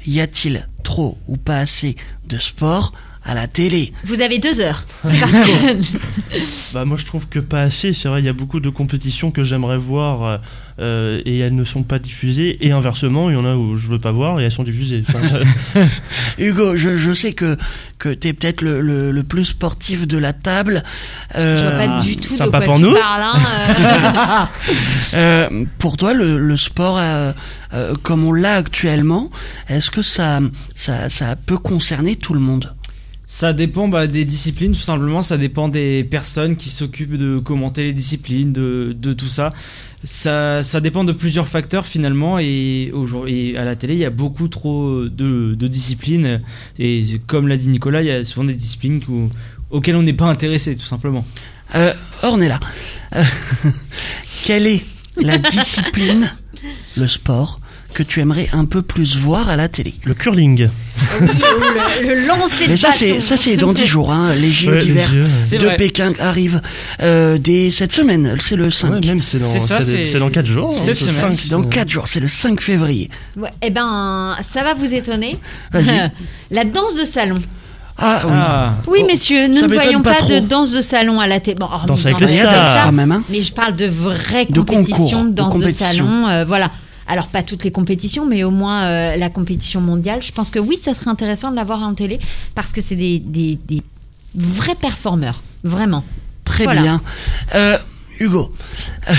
y 0.05 0.19
a-t-il 0.21 0.67
trop 0.83 1.17
ou 1.27 1.37
pas 1.37 1.59
assez 1.59 1.95
de 2.27 2.37
sport? 2.37 2.93
À 3.25 3.33
la 3.35 3.47
télé 3.47 3.93
Vous 4.05 4.21
avez 4.21 4.39
deux 4.39 4.59
heures. 4.61 4.85
C'est 5.03 5.19
parti. 5.19 5.97
Bah 6.73 6.85
moi 6.85 6.97
je 6.97 7.05
trouve 7.05 7.27
que 7.27 7.39
pas 7.39 7.61
assez, 7.61 7.91
c'est 7.93 8.07
vrai 8.07 8.21
il 8.21 8.25
y 8.25 8.29
a 8.29 8.33
beaucoup 8.33 8.59
de 8.59 8.69
compétitions 8.69 9.31
que 9.31 9.43
j'aimerais 9.43 9.77
voir 9.77 10.39
euh, 10.79 11.21
et 11.25 11.39
elles 11.39 11.55
ne 11.55 11.63
sont 11.63 11.81
pas 11.81 11.97
diffusées 11.97 12.63
et 12.65 12.71
inversement 12.71 13.29
il 13.31 13.33
y 13.33 13.35
en 13.35 13.45
a 13.45 13.55
où 13.55 13.75
je 13.77 13.87
veux 13.87 13.97
pas 13.99 14.11
voir 14.11 14.39
et 14.39 14.43
elles 14.43 14.51
sont 14.51 14.63
diffusées. 14.63 15.03
Enfin, 15.09 15.21
euh, 15.75 15.85
Hugo, 16.37 16.75
je, 16.75 16.97
je 16.97 17.13
sais 17.13 17.33
que, 17.33 17.57
que 17.97 18.09
tu 18.13 18.27
es 18.27 18.33
peut-être 18.33 18.61
le, 18.61 18.79
le, 18.81 19.11
le 19.11 19.23
plus 19.23 19.45
sportif 19.45 20.07
de 20.07 20.17
la 20.19 20.33
table. 20.33 20.83
Euh, 21.35 21.57
Je 21.57 21.63
vois 21.63 21.87
pas 21.97 21.99
du 22.01 22.15
tout 22.15 22.33
de 22.37 22.49
quoi 22.49 22.61
pour 22.61 22.75
tu 22.75 22.81
nous. 22.81 22.93
parles. 22.93 23.23
hein, 23.23 24.49
euh. 25.13 25.15
Euh, 25.15 25.65
pour 25.79 25.97
toi, 25.97 26.13
le, 26.13 26.37
le 26.37 26.57
sport, 26.57 26.97
euh, 26.99 27.31
euh, 27.73 27.95
comme 28.03 28.23
on 28.23 28.33
l'a 28.33 28.55
actuellement, 28.55 29.29
est-ce 29.67 29.89
que 29.91 30.01
ça, 30.03 30.39
ça, 30.75 31.09
ça 31.09 31.35
peut 31.35 31.57
concerner 31.57 32.15
tout 32.15 32.33
le 32.33 32.39
monde? 32.39 32.73
Ça 33.31 33.53
dépend 33.53 33.87
bah, 33.87 34.07
des 34.07 34.25
disciplines, 34.25 34.71
tout 34.71 34.81
simplement. 34.81 35.21
Ça 35.21 35.37
dépend 35.37 35.69
des 35.69 36.03
personnes 36.03 36.55
qui 36.57 36.71
s'occupent 36.71 37.15
de 37.15 37.37
commenter 37.37 37.83
les 37.83 37.93
disciplines, 37.93 38.51
de, 38.51 38.95
de 38.99 39.13
tout 39.13 39.29
ça. 39.29 39.51
ça. 40.03 40.63
Ça 40.63 40.81
dépend 40.81 41.03
de 41.03 41.11
plusieurs 41.13 41.47
facteurs 41.47 41.85
finalement. 41.85 42.39
Et, 42.39 42.89
aujourd'hui, 42.91 43.55
à 43.55 43.65
la 43.65 43.75
télé, 43.75 43.93
il 43.93 43.99
y 43.99 44.05
a 44.05 44.09
beaucoup 44.09 44.47
trop 44.47 45.03
de, 45.05 45.53
de 45.53 45.67
disciplines. 45.67 46.41
Et 46.79 47.03
comme 47.27 47.47
l'a 47.47 47.55
dit 47.55 47.67
Nicolas, 47.67 48.01
il 48.01 48.07
y 48.07 48.11
a 48.11 48.25
souvent 48.25 48.45
des 48.45 48.55
disciplines 48.55 48.99
auxquelles 49.69 49.95
on 49.95 50.01
n'est 50.01 50.13
pas 50.13 50.25
intéressé, 50.25 50.75
tout 50.75 50.87
simplement. 50.87 51.23
euh, 51.75 51.93
Ornella, 52.23 52.59
euh, 53.15 53.23
quelle 54.43 54.65
est 54.65 54.83
la 55.21 55.37
discipline, 55.37 56.31
le 56.97 57.07
sport, 57.07 57.58
que 57.93 58.03
tu 58.03 58.19
aimerais 58.21 58.49
un 58.53 58.65
peu 58.65 58.81
plus 58.81 59.17
voir 59.17 59.49
à 59.49 59.55
la 59.55 59.67
télé 59.67 59.95
le 60.03 60.13
curling. 60.13 60.69
Oui, 61.21 61.27
ou 61.27 62.03
le, 62.03 62.13
le 62.15 62.27
lancer 62.27 62.65
de 62.65 62.69
Mais 62.71 62.77
ça, 62.77 62.91
c'est 62.91 63.19
ça, 63.19 63.35
c'est 63.35 63.57
dans 63.57 63.73
10 63.73 63.85
jours. 63.87 64.11
Hein, 64.11 64.33
les 64.35 64.51
JO 64.51 64.71
Ouais, 64.71 64.77
d'hiver 64.77 65.09
de 65.11 65.57
vrai. 65.57 65.75
Pékin 65.77 66.13
arrivent 66.19 66.61
euh, 67.01 67.37
dès 67.39 67.71
cette 67.71 67.91
semaine. 67.91 68.35
C'est 68.39 68.55
le 68.55 68.69
5. 68.69 68.89
Ouais, 68.91 68.99
même 69.07 69.19
c'est 69.19 69.39
dans, 69.39 69.49
C'est 69.49 69.59
ça, 69.59 69.81
c'est- 69.81 70.03
c'est- 70.03 70.05
c'est 70.05 70.19
dans 70.19 70.29
4 70.29 70.45
jours. 70.45 70.69
hein, 70.69 70.79
cette 70.81 70.97
c'est 70.97 71.49
dans 71.49 71.63
c'est- 71.63 71.69
4 71.69 71.89
jours. 71.89 72.07
C'est 72.07 72.19
le 72.19 72.27
5 72.27 72.61
février. 72.61 73.09
Ouais, 73.35 73.49
eh 73.61 73.69
ben, 73.71 74.35
ça 74.53 74.63
va 74.63 74.73
vous 74.73 74.93
étonner. 74.93 75.37
Vas-y. 75.71 76.11
La 76.51 76.63
danse 76.65 76.95
de 76.95 77.05
salon. 77.05 77.39
Ah 78.01 78.21
oui. 78.25 78.31
Ah, 78.33 78.77
Oui, 78.87 78.99
Oh, 79.03 79.07
messieurs, 79.07 79.47
nous 79.49 79.57
ça 79.59 79.67
ne 79.67 79.73
voyons 79.73 80.01
pas 80.01 80.15
pas, 80.15 80.25
de 80.25 80.39
danse 80.39 80.71
de 80.71 80.81
salon 80.81 81.19
à 81.19 81.27
la 81.27 81.41
télé. 81.41 81.57
Bon, 81.59 81.65
hormis 81.65 81.87
Danse 81.87 82.05
avec 82.05 82.19
les 82.21 82.37
stars. 82.37 82.91
même. 82.93 83.11
Hein. 83.11 83.23
Mais 83.29 83.41
je 83.41 83.51
parle 83.51 83.75
de 83.75 83.87
vraies 83.87 84.45
De 84.49 84.61
compétitions 84.61 84.95
concours, 84.95 85.23
de 85.25 85.29
danse 85.31 85.59
de, 85.59 85.69
salon. 85.71 86.27
euh, 86.29 86.45
voilà. 86.47 86.71
Alors, 87.09 87.27
pas 87.27 87.43
toutes 87.43 87.63
les 87.65 87.71
compétitions, 87.71 88.25
mais 88.25 88.43
au 88.45 88.51
moins 88.51 88.85
euh, 88.85 89.15
la 89.17 89.29
compétition 89.29 89.81
mondiale. 89.81 90.21
Je 90.23 90.31
pense 90.31 90.49
que 90.51 90.59
oui, 90.59 90.79
ça 90.81 90.93
serait 90.93 91.09
intéressant 91.09 91.51
de 91.51 91.55
l'avoir 91.57 91.81
en 91.81 91.93
télé 91.95 92.19
parce 92.55 92.71
que 92.71 92.79
c'est 92.81 92.95
des, 92.95 93.19
des, 93.19 93.57
des 93.67 93.81
vrais 94.35 94.75
performeurs. 94.75 95.41
Vraiment. 95.63 96.03
Très 96.45 96.63
Voilà. 96.63 96.81
bien. 96.81 97.01
Euh, 97.55 97.77
Hugo, 98.19 98.53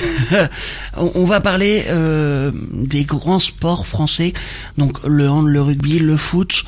on 0.97 1.11
on 1.15 1.25
va 1.25 1.41
parler 1.41 1.85
euh, 1.89 2.53
des 2.73 3.05
grands 3.05 3.39
sports 3.39 3.87
français, 3.87 4.35
donc 4.77 5.03
le 5.07 5.29
hand, 5.29 5.47
le 5.47 5.63
rugby, 5.63 5.99
le 5.99 6.17
foot. 6.17 6.65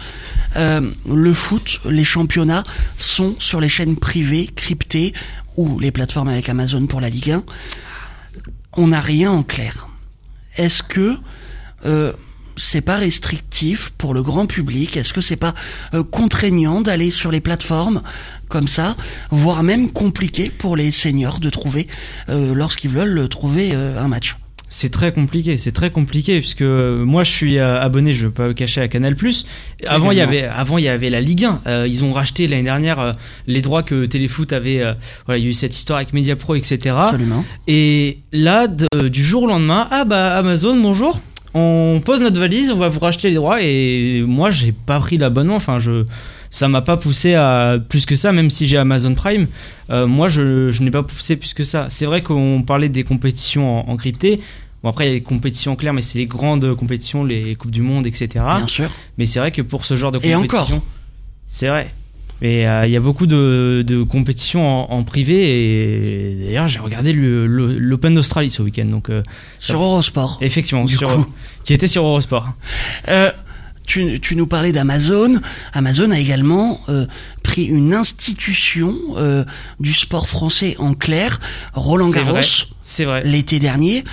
Euh, 0.56 0.90
le 1.08 1.32
foot, 1.34 1.80
les 1.84 2.04
championnats 2.04 2.64
sont 2.96 3.36
sur 3.38 3.60
les 3.60 3.68
chaînes 3.68 3.96
privées, 3.96 4.50
cryptées, 4.54 5.12
ou 5.56 5.78
les 5.78 5.90
plateformes 5.90 6.28
avec 6.28 6.48
Amazon 6.48 6.86
pour 6.86 7.00
la 7.02 7.10
Ligue 7.10 7.32
1. 7.32 7.44
On 8.78 8.88
n'a 8.88 9.00
rien 9.00 9.30
en 9.30 9.42
clair. 9.42 9.88
Est-ce 10.56 10.82
que 10.82 11.16
euh, 11.84 12.12
c'est 12.56 12.80
pas 12.80 12.96
restrictif 12.96 13.90
pour 13.96 14.14
le 14.14 14.22
grand 14.22 14.46
public? 14.46 14.96
Est-ce 14.96 15.12
que 15.12 15.20
c'est 15.20 15.36
pas 15.36 15.54
euh, 15.94 16.04
contraignant 16.04 16.80
d'aller 16.80 17.10
sur 17.10 17.30
les 17.30 17.40
plateformes 17.40 18.02
comme 18.48 18.68
ça, 18.68 18.96
voire 19.30 19.62
même 19.62 19.90
compliqué 19.90 20.50
pour 20.50 20.76
les 20.76 20.90
seniors 20.90 21.40
de 21.40 21.50
trouver 21.50 21.88
euh, 22.28 22.54
lorsqu'ils 22.54 22.90
veulent 22.90 23.28
trouver 23.28 23.70
euh, 23.74 24.00
un 24.00 24.08
match? 24.08 24.36
C'est 24.74 24.88
très 24.90 25.12
compliqué, 25.12 25.58
c'est 25.58 25.72
très 25.72 25.90
compliqué 25.90 26.38
puisque 26.38 26.62
euh, 26.62 27.04
moi 27.04 27.24
je 27.24 27.30
suis 27.30 27.58
euh, 27.58 27.78
abonné, 27.78 28.14
je 28.14 28.26
vais 28.28 28.32
pas 28.32 28.46
le 28.46 28.54
cacher 28.54 28.80
à 28.80 28.88
Canal+. 28.88 29.14
Avant 29.86 30.10
il 30.12 30.16
y 30.16 30.20
avait 30.22 30.44
avant 30.44 30.78
il 30.78 30.84
y 30.84 30.88
avait 30.88 31.10
la 31.10 31.20
Ligue 31.20 31.44
1. 31.44 31.60
Euh, 31.66 31.86
ils 31.86 32.02
ont 32.04 32.12
racheté 32.14 32.48
l'année 32.48 32.62
dernière 32.62 32.98
euh, 32.98 33.12
les 33.46 33.60
droits 33.60 33.82
que 33.82 34.06
Téléfoot 34.06 34.50
avait. 34.54 34.80
euh, 34.80 34.94
voilà, 35.26 35.38
il 35.38 35.44
y 35.44 35.46
a 35.46 35.50
eu 35.50 35.52
cette 35.52 35.74
histoire 35.76 35.98
avec 35.98 36.14
Mediapro, 36.14 36.54
etc. 36.54 36.96
Absolument. 36.98 37.44
Et 37.68 38.20
là, 38.32 38.66
de- 38.66 39.08
du 39.08 39.22
jour 39.22 39.42
au 39.42 39.46
lendemain, 39.46 39.88
ah 39.90 40.06
bah 40.06 40.38
Amazon, 40.38 40.74
bonjour. 40.80 41.20
On 41.52 42.00
pose 42.02 42.22
notre 42.22 42.40
valise, 42.40 42.70
on 42.70 42.78
va 42.78 42.88
vous 42.88 43.00
racheter 43.00 43.28
les 43.28 43.34
droits. 43.34 43.60
Et 43.60 44.22
moi, 44.26 44.50
j'ai 44.50 44.72
pas 44.72 44.98
pris 45.00 45.18
l'abonnement. 45.18 45.56
Enfin, 45.56 45.80
je, 45.80 46.04
ça 46.52 46.68
m'a 46.68 46.82
pas 46.82 46.96
poussé 46.96 47.34
à 47.34 47.78
plus 47.88 48.06
que 48.06 48.14
ça, 48.14 48.30
même 48.30 48.50
si 48.50 48.66
j'ai 48.68 48.76
Amazon 48.76 49.14
Prime. 49.14 49.48
Euh, 49.90 50.06
moi, 50.06 50.28
je, 50.28 50.70
je 50.70 50.82
n'ai 50.84 50.90
pas 50.92 51.02
poussé 51.02 51.34
plus 51.36 51.54
que 51.54 51.64
ça. 51.64 51.86
C'est 51.88 52.06
vrai 52.06 52.22
qu'on 52.22 52.62
parlait 52.62 52.88
des 52.90 53.02
compétitions 53.02 53.80
en, 53.88 53.90
en 53.92 53.96
crypté. 53.96 54.40
Bon, 54.82 54.90
après, 54.90 55.04
il 55.06 55.08
y 55.08 55.10
a 55.10 55.14
les 55.14 55.22
compétitions 55.22 55.74
claires, 55.76 55.94
mais 55.94 56.02
c'est 56.02 56.18
les 56.18 56.26
grandes 56.26 56.74
compétitions, 56.76 57.24
les 57.24 57.54
Coupes 57.56 57.70
du 57.70 57.82
Monde, 57.82 58.06
etc. 58.06 58.28
Bien 58.34 58.66
sûr. 58.66 58.90
Mais 59.18 59.26
c'est 59.26 59.38
vrai 59.40 59.50
que 59.50 59.62
pour 59.62 59.84
ce 59.84 59.96
genre 59.96 60.12
de 60.12 60.18
Et 60.18 60.32
compétition. 60.32 60.58
encore. 60.76 60.80
C'est 61.48 61.68
vrai. 61.68 61.88
Mais 62.42 62.66
euh, 62.66 62.86
il 62.86 62.92
y 62.92 62.96
a 62.96 63.00
beaucoup 63.00 63.26
de, 63.28 63.84
de 63.86 64.02
compétitions 64.02 64.90
en, 64.90 64.92
en 64.98 65.04
privé. 65.04 65.36
Et 65.44 66.44
d'ailleurs, 66.46 66.66
j'ai 66.68 66.80
regardé 66.80 67.12
l'Open 67.14 68.14
d'Australie 68.14 68.50
ce 68.50 68.60
week-end. 68.62 68.86
Donc, 68.86 69.08
euh, 69.10 69.22
Sur 69.60 69.80
Eurosport. 69.80 70.38
effectivement, 70.40 70.84
Du 70.84 70.96
sur- 70.96 71.08
coup. 71.14 71.32
qui 71.64 71.72
était 71.72 71.86
sur 71.86 72.04
Eurosport. 72.04 72.48
Euh, 73.08 73.30
tu, 73.92 74.20
tu 74.20 74.36
nous 74.36 74.46
parlais 74.46 74.72
d'Amazon. 74.72 75.40
Amazon 75.74 76.10
a 76.12 76.18
également 76.18 76.80
euh, 76.88 77.06
pris 77.42 77.64
une 77.64 77.92
institution 77.92 78.94
euh, 79.16 79.44
du 79.80 79.92
sport 79.92 80.28
français 80.28 80.76
en 80.78 80.94
clair, 80.94 81.40
Roland 81.74 82.08
Garros, 82.08 82.38
l'été 83.24 83.58
dernier. 83.58 84.04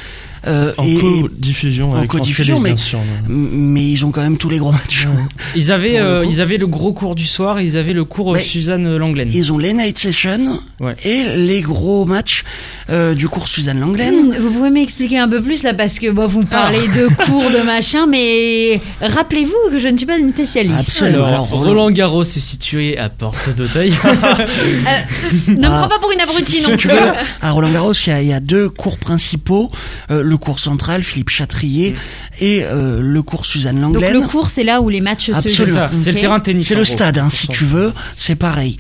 Euh, 0.48 0.72
En 0.78 0.86
co-diffusion 0.86 1.92
en 1.92 2.06
co-diffusion, 2.08 2.60
mais- 2.60 2.70
bien 2.74 2.78
sûr. 2.78 3.00
mais 3.28 3.84
ils 3.90 4.06
ont 4.06 4.12
quand 4.12 4.22
même 4.22 4.38
tous 4.38 4.50
les 4.50 4.58
gros 4.58 4.72
matchs. 4.72 5.08
Ils 5.56 5.72
avaient, 5.72 6.00
euh, 6.00 6.24
ils 6.30 6.42
avaient 6.42 6.58
le 6.58 6.68
gros 6.68 6.94
cours 6.94 7.16
du 7.16 7.26
soir. 7.26 7.60
Ils 7.60 7.76
avaient 7.78 7.94
le 7.94 8.06
cours 8.06 8.32
euh, 8.34 8.38
Mais- 8.38 8.44
Suzanne 8.44 8.98
Langlaine. 8.98 9.30
Ils 9.34 9.52
ont 9.52 9.58
les 9.58 9.74
night 9.74 9.98
sessions 9.98 10.60
Ouais. 10.80 10.96
et 11.04 11.24
les 11.38 11.62
gros 11.62 12.06
matchs 12.06 12.44
euh, 12.90 13.14
du 13.16 13.28
cours 13.28 13.48
Suzanne 13.48 13.80
Langlaine. 13.80 14.30
Hmm, 14.30 14.36
Vous 14.40 14.52
pouvez 14.52 14.70
m'expliquer 14.70 15.18
un 15.18 15.28
peu 15.28 15.42
plus 15.42 15.64
là 15.64 15.74
parce 15.74 16.00
que 16.00 16.12
bon, 16.12 16.28
vous 16.28 16.42
parlez 16.44 16.88
de 16.88 17.08
cours 17.26 17.50
de 17.52 17.64
machin, 17.66 18.06
mais 18.08 18.80
rappelez-vous 19.02 19.72
que 19.72 19.80
je 19.80 19.88
ne 19.88 19.98
suis 19.98 20.06
pas 20.06 20.18
une 20.18 20.32
spécialiste. 20.32 20.80
Absolument. 20.80 21.26
Alors, 21.26 21.48
Alors, 21.50 21.66
Roland- 21.66 21.90
Garros 21.92 22.22
est 22.24 22.40
situé 22.40 22.98
à 22.98 23.10
Porte 23.10 23.50
d'Auteuil. 23.56 23.94
Euh, 24.10 25.52
ne 25.52 25.56
me 25.56 25.66
Ah. 25.66 25.80
prends 25.80 25.90
pas 25.90 26.00
pour 26.00 26.12
une 26.12 26.20
abrutie 26.22 26.62
Si 26.62 26.70
non 26.70 26.78
tu 26.78 26.88
plus. 26.88 26.96
veux, 26.98 27.12
à 27.42 27.52
Roland 27.52 27.72
Garros, 27.72 27.94
il 27.94 28.10
y 28.10 28.12
a, 28.14 28.22
il 28.22 28.28
y 28.28 28.34
a 28.34 28.40
deux 28.40 28.70
cours 28.70 28.98
principaux, 28.98 29.72
euh, 30.12 30.22
le 30.30 30.38
cours 30.38 30.60
central, 30.60 31.04
Philippe 31.04 31.30
Chatrier, 31.30 31.96
et 32.40 32.64
euh, 32.64 33.02
le 33.02 33.22
cours 33.24 33.46
Suzanne 33.46 33.76
Donc 33.80 33.96
Langlaine. 33.96 34.14
le 34.22 34.28
cours, 34.28 34.50
c'est 34.50 34.64
là 34.64 34.82
où 34.82 34.88
les 34.90 35.02
matchs 35.02 35.32
se 35.32 35.50
jouent. 35.50 35.66
ça. 35.74 35.90
C'est 35.98 36.12
le 36.14 36.20
terrain 36.20 36.38
de 36.40 36.44
tennis. 36.44 36.68
C'est 36.68 36.76
le 36.76 36.84
gros. 36.84 36.92
stade, 36.94 37.18
hein, 37.18 37.30
si 37.30 37.48
tu 37.48 37.66
veux, 37.66 37.92
c'est 38.16 38.36
pareil. 38.36 38.78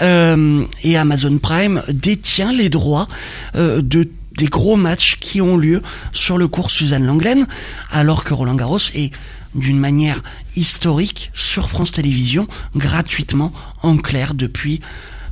Euh, 0.00 0.64
et 0.82 0.96
Amazon 0.96 1.36
Prime 1.38 1.82
détient 1.90 2.52
les 2.52 2.68
droits 2.70 3.08
euh, 3.54 3.82
de 3.82 4.08
des 4.38 4.46
gros 4.46 4.76
matchs 4.76 5.18
qui 5.20 5.42
ont 5.42 5.58
lieu 5.58 5.82
sur 6.14 6.38
le 6.38 6.48
cours 6.48 6.70
Suzanne 6.70 7.04
Langlaine, 7.04 7.46
alors 7.90 8.24
que 8.24 8.32
Roland 8.32 8.54
Garros 8.54 8.78
est 8.94 9.10
d'une 9.54 9.78
manière 9.78 10.22
historique 10.56 11.30
sur 11.34 11.68
France 11.68 11.92
Télévisions, 11.92 12.48
gratuitement, 12.74 13.52
en 13.82 13.98
clair, 13.98 14.32
depuis 14.32 14.80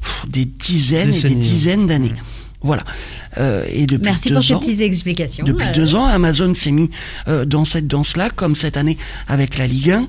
pff, 0.03 0.27
des 0.29 0.45
dizaines 0.45 1.09
et 1.09 1.13
des 1.13 1.21
Décennies. 1.23 1.37
dizaines 1.41 1.87
d'années. 1.87 2.13
Voilà. 2.63 2.85
Euh, 3.39 3.65
et 3.69 3.87
depuis 3.87 4.05
Merci 4.05 4.29
deux 4.29 4.35
pour 4.35 4.45
ces 4.45 4.55
ans, 4.55 4.61
petites 4.61 4.81
explications. 4.81 5.45
depuis 5.45 5.69
Euh, 5.69 5.73
deux 5.73 5.95
ans, 5.95 6.07
Amazon 6.07 6.55
s'est 6.55 6.73
mis 6.73 6.91
euh, 7.27 7.45
dans 7.45 7.65
cette 7.65 7.87
danse-là, 7.87 8.31
comme 8.31 8.55
cette 8.55 8.77
année 8.77 8.99
avec 9.29 9.57
la 9.57 9.67
Ligue 9.67 9.91
1. 9.91 10.09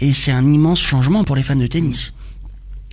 Et 0.00 0.12
c'est 0.14 0.32
un 0.32 0.50
immense 0.50 0.80
changement 0.80 1.24
pour 1.24 1.36
les 1.36 1.42
fans 1.42 1.56
de 1.56 1.66
tennis. 1.66 2.12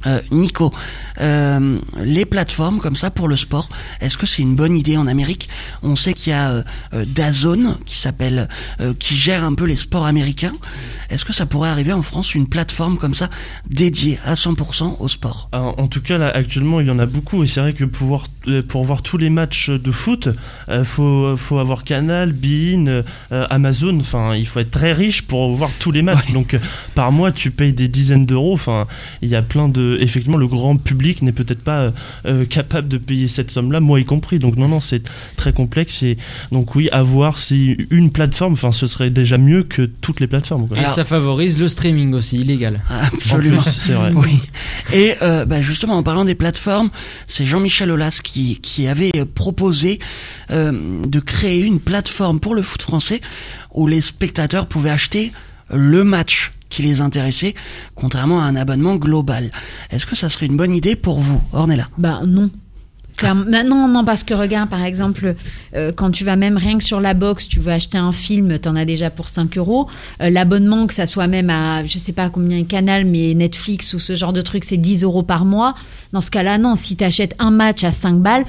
Euh, 0.06 0.22
Nico, 0.32 0.74
euh, 1.20 1.80
les 2.00 2.26
plateformes 2.26 2.80
comme 2.80 2.96
ça 2.96 3.12
pour 3.12 3.28
le 3.28 3.36
sport, 3.36 3.70
est-ce 4.00 4.18
que 4.18 4.26
c'est 4.26 4.42
une 4.42 4.56
bonne 4.56 4.76
idée 4.76 4.98
en 4.98 5.08
Amérique? 5.08 5.50
On 5.84 5.96
sait 5.96 6.14
qu'il 6.14 6.32
y 6.32 6.34
a 6.34 6.52
euh, 6.52 6.64
euh, 6.94 7.06
DAZN 7.06 7.76
qui 7.86 7.98
s'appelle, 7.98 8.48
qui 9.00 9.16
gère 9.16 9.44
un 9.44 9.54
peu 9.54 9.66
les 9.66 9.76
sports 9.76 10.06
américains. 10.06 10.54
Est-ce 11.10 11.26
que 11.26 11.34
ça 11.34 11.46
pourrait 11.46 11.70
arriver 11.70 11.94
en 11.94 12.02
France 12.02 12.34
une 12.34 12.48
plateforme 12.48 12.98
comme 12.98 13.14
ça 13.14 13.30
dédiée 13.70 14.20
à 14.26 14.34
100% 14.34 14.98
au 15.00 15.08
sport? 15.08 15.50
Alors, 15.52 15.78
en 15.80 15.88
tout 15.88 16.02
cas, 16.02 16.18
là, 16.18 16.30
actuellement, 16.30 16.80
il 16.80 16.88
y 16.88 16.92
en 16.92 17.00
a 17.00 17.06
beaucoup. 17.06 17.44
Et 17.44 17.48
c'est 17.48 17.60
vrai 17.60 17.74
que 17.74 17.84
pour, 17.84 18.26
pour 18.68 18.84
voir 18.86 19.02
tous 19.02 19.18
les 19.18 19.30
matchs 19.30 19.70
de 19.70 19.92
foot, 19.92 20.30
faut, 20.84 21.36
faut 21.38 21.60
avoir 21.60 21.84
Canal, 21.84 22.32
Bein, 22.32 23.04
Amazon. 23.30 24.00
Enfin, 24.00 24.36
il 24.36 24.48
faut 24.48 24.60
être 24.60 24.72
très 24.72 24.94
riche 24.94 25.24
pour 25.24 25.54
voir 25.56 25.70
tous 25.80 25.92
les 25.92 26.02
matchs. 26.02 26.32
Donc, 26.34 26.58
par 26.96 27.12
mois, 27.12 27.32
tu 27.32 27.52
payes 27.52 27.74
des 27.74 27.88
dizaines 27.88 28.26
d'euros. 28.26 28.54
Enfin, 28.54 28.88
il 29.22 29.30
y 29.30 29.36
a 29.36 29.42
plein 29.42 29.68
de. 29.68 29.91
Effectivement, 30.00 30.38
le 30.38 30.48
grand 30.48 30.78
public 30.78 31.22
n'est 31.22 31.32
peut-être 31.32 31.64
pas 31.64 31.82
euh, 31.82 31.92
euh, 32.26 32.46
capable 32.46 32.88
de 32.88 32.98
payer 32.98 33.28
cette 33.28 33.52
somme-là, 33.52 33.80
moi 33.80 34.00
y 34.00 34.06
compris. 34.06 34.40
Donc, 34.40 34.58
non, 34.58 34.68
non, 34.68 34.82
c'est 34.82 35.04
très 35.36 35.54
complexe. 35.54 36.04
Et 36.04 36.18
donc, 36.52 36.76
oui, 36.76 36.90
avoir 36.92 37.38
si 37.38 37.78
une 37.90 38.12
plateforme, 38.12 38.54
enfin, 38.54 38.72
ce 38.72 38.88
serait 38.88 39.10
déjà 39.10 39.38
mieux 39.38 39.64
que 39.64 39.84
toutes 39.84 40.20
les 40.20 40.28
plateformes. 40.28 40.68
quoi. 40.68 40.80
Et 40.80 40.86
ça 40.86 41.04
favorise 41.06 41.60
le 41.60 41.68
streaming 41.68 42.14
aussi, 42.14 42.40
illégal. 42.40 42.82
Absolument. 42.90 43.62
C'est 43.62 43.94
vrai. 43.94 44.12
Oui. 44.14 44.40
Et 44.94 45.16
euh, 45.22 45.46
bah, 45.46 45.62
justement, 45.62 45.98
en 45.98 46.04
parlant 46.04 46.26
des 46.26 46.36
plateformes, 46.36 46.90
c'est 47.28 47.46
Jean-Michel 47.46 47.92
Aulas 47.92 48.20
qui, 48.24 48.60
qui 48.62 48.88
avait 48.88 49.12
proposé 49.36 50.00
euh, 50.52 51.06
de 51.06 51.20
créer 51.20 51.64
une 51.64 51.80
plateforme 51.80 52.40
pour 52.40 52.56
le 52.56 52.62
foot 52.62 52.82
français 52.82 53.22
où 53.74 53.88
les 53.88 54.02
spectateurs 54.02 54.68
pouvaient 54.68 54.90
acheter 54.90 55.32
le 55.74 56.04
match 56.04 56.52
qui 56.72 56.82
les 56.82 57.02
intéressait, 57.02 57.54
contrairement 57.94 58.42
à 58.42 58.46
un 58.46 58.56
abonnement 58.56 58.96
global. 58.96 59.52
Est-ce 59.92 60.08
que 60.08 60.16
ça 60.16 60.30
serait 60.30 60.48
une 60.48 60.58
bonne 60.58 60.74
idée 60.74 60.96
pour 60.96 61.20
vous, 61.20 61.40
Ornella? 61.54 61.90
Bah 62.00 62.22
non. 62.26 62.50
Bah, 63.22 63.34
non, 63.64 63.88
non, 63.88 64.04
parce 64.04 64.24
que 64.24 64.34
regarde, 64.34 64.70
par 64.70 64.84
exemple, 64.84 65.36
euh, 65.76 65.92
quand 65.96 66.10
tu 66.10 66.24
vas 66.24 66.36
même 66.36 66.58
rien 66.58 66.78
que 66.80 66.84
sur 66.84 67.00
la 67.00 67.14
box, 67.14 67.48
tu 67.48 67.60
veux 67.60 67.72
acheter 67.72 67.98
un 67.98 68.12
film, 68.12 68.58
t'en 68.58 68.76
as 68.76 68.86
déjà 68.86 69.12
pour 69.12 69.30
5 69.30 69.58
euros. 69.58 69.88
Euh, 70.22 70.32
L'abonnement, 70.32 70.88
que 70.88 70.94
ça 70.94 71.06
soit 71.06 71.28
même 71.28 71.52
à, 71.52 71.86
je 71.86 72.00
sais 72.00 72.14
pas 72.14 72.30
combien 72.30 72.64
canal, 72.64 73.06
mais 73.06 73.36
Netflix 73.36 73.94
ou 73.94 74.00
ce 74.00 74.16
genre 74.16 74.34
de 74.34 74.42
truc, 74.42 74.64
c'est 74.64 74.78
10 74.78 75.04
euros 75.04 75.22
par 75.24 75.46
mois. 75.46 75.76
Dans 76.14 76.22
ce 76.22 76.32
cas-là, 76.32 76.58
non, 76.58 76.76
si 76.76 76.96
t'achètes 76.96 77.36
un 77.38 77.52
match 77.52 77.84
à 77.84 77.92
5 77.92 78.16
balles, 78.16 78.46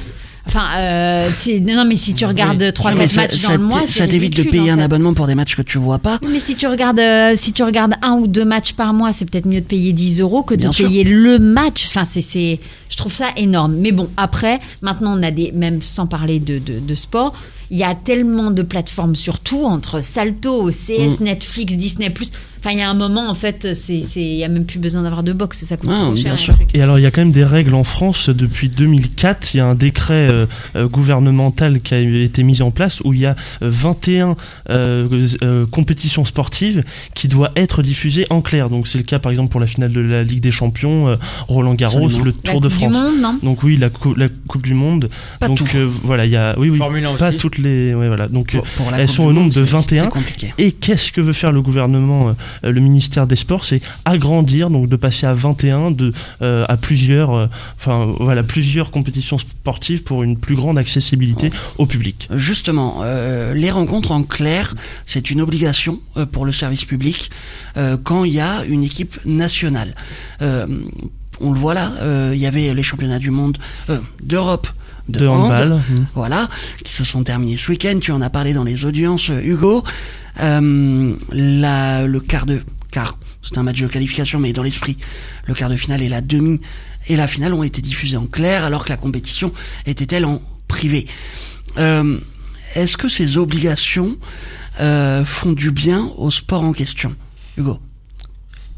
enfin, 0.47 0.67
euh, 0.79 1.29
si- 1.37 1.61
non, 1.61 1.85
mais 1.85 1.97
si 1.97 2.15
tu 2.15 2.25
regardes 2.25 2.63
3-4 2.73 2.91
Non, 2.93 2.99
mais 2.99 3.09
ça, 3.09 3.23
matchs 3.23 3.37
ça 3.37 3.49
dans 3.57 3.63
le 3.63 3.69
mois, 3.69 3.83
ça 3.89 4.07
t'évite 4.07 4.37
de 4.37 4.43
payer 4.43 4.71
en 4.73 4.79
un 4.79 4.83
abonnement 4.83 5.15
pour 5.15 5.27
des 5.27 5.35
matchs 5.35 5.57
que 5.57 5.63
tu 5.63 5.79
vois 5.79 5.99
pas. 5.99 6.19
Oui, 6.23 6.29
Mais 6.33 6.41
si 6.41 6.55
tu 6.55 6.67
regardes, 6.67 6.99
euh, 7.01 7.33
si 7.37 7.53
tu 7.53 7.63
regardes 7.63 7.95
un 8.03 8.15
ou 8.15 8.27
deux 8.27 8.45
matchs 8.45 8.73
par 8.73 8.93
mois, 8.95 9.13
c'est 9.13 9.29
peut-être 9.29 9.47
mieux 9.47 9.61
de 9.61 9.67
payer 9.67 9.93
10 9.93 10.21
euros 10.21 10.43
que 10.43 10.55
de 10.55 10.61
Bien 10.61 10.73
sûr. 10.73 10.87
payer 10.89 11.05
le 11.05 11.39
match. 11.39 11.87
Enfin, 11.89 12.07
c'est, 12.11 12.23
c'est, 12.23 12.61
je 12.91 12.97
trouve 12.97 13.13
ça 13.13 13.29
énorme. 13.37 13.75
Mais 13.77 13.93
bon, 13.93 14.09
après, 14.17 14.61
maintenant, 14.83 15.17
on 15.19 15.23
a 15.23 15.31
des, 15.31 15.53
même 15.53 15.83
sans 15.83 16.07
parler 16.07 16.39
de, 16.41 16.59
de, 16.59 16.79
de 16.81 16.95
sport, 16.95 17.33
il 17.73 17.79
y 17.79 17.83
a 17.85 17.95
tellement 17.97 18.51
de 18.53 18.63
plateformes 18.63 19.15
sur 19.17 19.41
tout, 19.41 19.65
entre 19.65 20.01
Salto, 20.05 20.71
CS, 20.71 21.19
Mm. 21.21 21.25
Netflix, 21.25 21.75
Disney+. 21.77 22.13
Enfin, 22.65 22.71
il 22.75 22.79
y 22.79 22.83
a 22.83 22.89
un 22.89 22.95
moment, 22.95 23.29
en 23.29 23.35
fait, 23.35 23.75
c'est, 23.75 24.05
c'est, 24.05 24.23
il 24.23 24.37
y 24.37 24.45
a 24.45 24.49
même 24.49 24.67
plus 24.67 24.79
besoin 24.79 25.03
d'avoir 25.03 25.25
de 25.25 25.33
box, 25.33 25.65
ça 25.65 25.77
coûte 25.77 25.91
Ah, 25.93 25.97
trop 26.03 26.13
bien 26.13 26.37
cher. 26.37 26.39
sûr. 26.39 26.53
les 26.53 26.65
trucs. 26.67 26.77
Et 26.77 26.81
alors, 26.81 26.97
il 26.97 27.03
y 27.03 27.07
a 27.07 27.11
quand 27.11 27.23
même 27.23 27.33
des 27.33 27.43
règles 27.43 27.75
en 27.75 27.83
France 27.83 28.29
depuis 28.29 28.69
2004. 28.69 29.53
Il 29.55 29.57
y 29.57 29.61
a 29.61 29.67
un 29.67 29.75
décret 29.75 30.29
euh, 30.33 30.47
euh, 30.77 30.87
gouvernemental 30.87 31.81
qui 31.81 31.95
a 31.95 31.99
été 31.99 32.45
mis 32.45 32.63
en 32.63 32.71
place 32.71 33.01
où 33.05 33.15
il 33.15 33.19
y 33.21 33.27
a 33.27 33.35
euh, 33.63 33.71
21 33.71 34.37
euh, 34.71 35.27
euh, 35.43 35.67
compétitions 35.67 36.25
sportives 36.25 36.85
qui 37.15 37.27
doivent 37.27 37.51
être 37.57 37.83
diffusées 37.83 38.27
en 38.31 38.43
clair. 38.43 38.71
Donc, 38.71 38.87
c'est 38.87 38.99
le 38.99 39.03
cas, 39.05 39.19
par 39.19 39.33
exemple, 39.33 39.51
pour 39.51 39.61
la 39.61 39.67
finale 39.67 39.91
de 39.93 40.01
la 40.01 40.23
Ligue 40.23 40.41
des 40.41 40.53
Champions, 40.53 41.09
euh, 41.09 41.17
Roland 41.49 41.75
Garros, 41.75 42.05
Absolument. 42.05 42.25
le 42.27 42.35
La 42.45 42.53
Tour 42.53 42.61
de 42.61 42.69
Coupe 42.69 42.79
du 42.79 42.85
France. 42.85 42.93
Monde, 42.93 43.21
non? 43.21 43.39
Donc 43.43 43.65
oui, 43.65 43.77
la, 43.77 43.91
cou- 43.91 44.15
la 44.15 44.29
Coupe 44.47 44.63
du 44.63 44.75
Monde. 44.75 45.11
Pas 45.41 45.49
Donc 45.49 45.59
tout. 45.59 45.67
euh, 45.75 45.89
voilà, 46.05 46.27
il 46.27 46.31
y 46.31 46.37
a 46.37 46.55
oui 46.59 46.71
oui, 46.71 46.79
Formule 46.79 47.05
1 47.05 47.15
pas 47.17 47.31
aussi. 47.31 47.39
toutes 47.39 47.59
les 47.63 47.95
ouais, 47.95 48.09
voilà. 48.09 48.29
Donc 48.29 48.53
Pour, 48.53 48.65
pour 48.77 48.91
la 48.91 49.01
elles 49.01 49.09
sont 49.09 49.25
au 49.25 49.33
nombre 49.33 49.49
de 49.49 49.65
c'est- 49.65 49.79
c'est 49.79 49.87
très 49.87 49.97
21. 49.97 50.07
compliqué. 50.09 50.55
et 50.59 50.73
qu'est-ce 50.73 51.13
que 51.13 51.21
veut 51.21 51.33
faire 51.33 51.53
le 51.53 51.63
gouvernement, 51.63 52.35
euh, 52.65 52.71
le 52.73 52.81
ministère 52.81 53.27
des 53.27 53.37
Sports, 53.37 53.65
c'est 53.65 53.81
agrandir, 54.05 54.69
donc 54.71 54.89
de 54.89 54.97
passer 54.97 55.27
à 55.27 55.35
21, 55.35 55.91
de 55.91 56.13
euh, 56.43 56.65
à 56.69 56.77
plusieurs, 56.77 57.35
euh, 57.35 57.47
voilà, 58.21 58.43
plusieurs 58.43 58.91
compétitions 58.91 59.39
sportives 59.39 60.03
pour 60.03 60.23
une 60.23 60.37
plus 60.37 60.55
grande 60.55 60.79
accessibilité 60.79 61.51
au 61.79 61.87
public. 61.87 62.29
Justement, 62.35 63.03
les 63.55 63.71
rencontres 63.71 64.13
en 64.13 64.23
clair, 64.23 64.75
c'est 65.07 65.31
une 65.31 65.41
obligation 65.41 66.01
pour 66.33 66.45
le 66.45 66.53
service 66.53 66.85
public 66.85 67.31
quand 68.05 68.25
il 68.25 68.33
y 68.33 68.41
a 68.41 68.65
une 68.65 68.83
équipe 68.85 69.19
nationale. 69.25 69.95
On 71.41 71.53
le 71.53 71.59
voit 71.59 71.75
là, 71.75 71.93
euh, 72.01 72.33
il 72.35 72.41
y 72.41 72.47
avait 72.47 72.73
les 72.75 72.83
championnats 72.83 73.19
du 73.19 73.31
monde, 73.31 73.59
euh, 73.91 73.99
d'Europe, 74.23 74.69
de, 75.09 75.21
De 75.21 75.27
hand, 75.27 75.53
hmm. 75.53 76.05
voilà, 76.15 76.49
qui 76.85 76.93
se 76.93 77.05
sont 77.05 77.25
terminés 77.25 77.57
ce 77.57 77.71
week-end. 77.71 77.99
Tu 78.01 78.13
en 78.13 78.21
as 78.21 78.31
parlé 78.31 78.53
dans 78.53 78.65
les 78.65 78.85
audiences, 78.85 79.31
euh, 79.31 79.41
Hugo. 79.43 79.85
Euh, 80.41 81.15
la, 81.31 82.07
le 82.07 82.21
quart 82.21 82.47
de 82.47 82.61
quart, 82.91 83.19
c'est 83.43 83.59
un 83.59 83.63
match 83.63 83.81
de 83.81 83.87
qualification, 83.87 84.39
mais 84.39 84.53
dans 84.53 84.63
l'esprit, 84.63 84.97
le 85.47 85.55
quart 85.55 85.69
de 85.69 85.77
finale 85.77 86.03
et 86.03 86.09
la 86.09 86.21
demi 86.21 86.61
et 87.09 87.17
la 87.17 87.27
finale 87.27 87.55
ont 87.55 87.63
été 87.63 87.83
diffusés 87.83 88.17
en 88.17 88.27
clair, 88.27 88.65
alors 88.65 88.85
que 88.85 88.91
la 88.91 88.97
compétition 88.97 89.53
était-elle 89.87 90.25
en 90.25 90.41
privé. 90.69 91.07
Euh, 91.79 92.19
Est-ce 92.75 92.97
que 92.97 93.09
ces 93.09 93.39
obligations 93.39 94.17
euh, 94.81 95.25
font 95.25 95.53
du 95.53 95.71
bien 95.71 96.13
au 96.17 96.31
sport 96.31 96.63
en 96.63 96.73
question, 96.73 97.15
Hugo? 97.57 97.79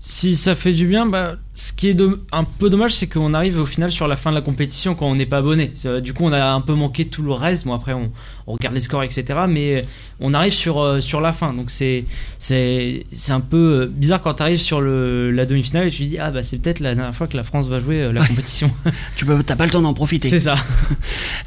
Si 0.00 0.36
ça 0.36 0.54
fait 0.54 0.72
du 0.72 0.86
bien, 0.86 1.06
bah, 1.06 1.36
ce 1.56 1.72
qui 1.72 1.88
est 1.88 1.94
do- 1.94 2.18
un 2.32 2.42
peu 2.44 2.68
dommage, 2.68 2.94
c'est 2.96 3.06
qu'on 3.06 3.32
arrive 3.32 3.60
au 3.60 3.66
final 3.66 3.92
sur 3.92 4.08
la 4.08 4.16
fin 4.16 4.30
de 4.30 4.34
la 4.34 4.40
compétition 4.42 4.94
quand 4.96 5.06
on 5.06 5.14
n'est 5.14 5.24
pas 5.26 5.38
abonné. 5.38 5.72
Euh, 5.86 6.00
Du 6.00 6.12
coup, 6.12 6.24
on 6.24 6.32
a 6.32 6.44
un 6.52 6.60
peu 6.60 6.74
manqué 6.74 7.06
tout 7.06 7.22
le 7.22 7.32
reste. 7.32 7.64
Bon, 7.64 7.72
après, 7.74 7.92
on, 7.92 8.10
on 8.48 8.54
regarde 8.54 8.74
les 8.74 8.80
scores, 8.80 9.04
etc. 9.04 9.24
Mais 9.48 9.84
on 10.18 10.34
arrive 10.34 10.52
sur, 10.52 10.80
euh, 10.80 11.00
sur 11.00 11.20
la 11.20 11.32
fin. 11.32 11.52
Donc, 11.54 11.70
c'est, 11.70 12.06
c'est, 12.40 13.06
c'est 13.12 13.32
un 13.32 13.40
peu 13.40 13.82
euh, 13.82 13.86
bizarre 13.86 14.20
quand 14.20 14.34
tu 14.34 14.42
arrives 14.42 14.58
sur 14.60 14.80
le, 14.80 15.30
la 15.30 15.46
demi-finale 15.46 15.86
et 15.86 15.90
tu 15.92 15.98
te 16.04 16.08
dis, 16.08 16.18
ah, 16.18 16.32
bah, 16.32 16.42
c'est 16.42 16.58
peut-être 16.58 16.80
la 16.80 16.94
dernière 16.96 17.14
fois 17.14 17.28
que 17.28 17.36
la 17.36 17.44
France 17.44 17.68
va 17.68 17.78
jouer 17.78 18.02
euh, 18.02 18.12
la 18.12 18.22
Ouais. 18.22 18.26
compétition. 18.28 18.70
Tu 19.16 19.24
peux, 19.24 19.40
t'as 19.44 19.54
pas 19.54 19.64
le 19.66 19.70
temps 19.70 19.80
d'en 19.82 19.94
profiter. 19.94 20.28
c'est 20.28 20.40
ça. 20.40 20.56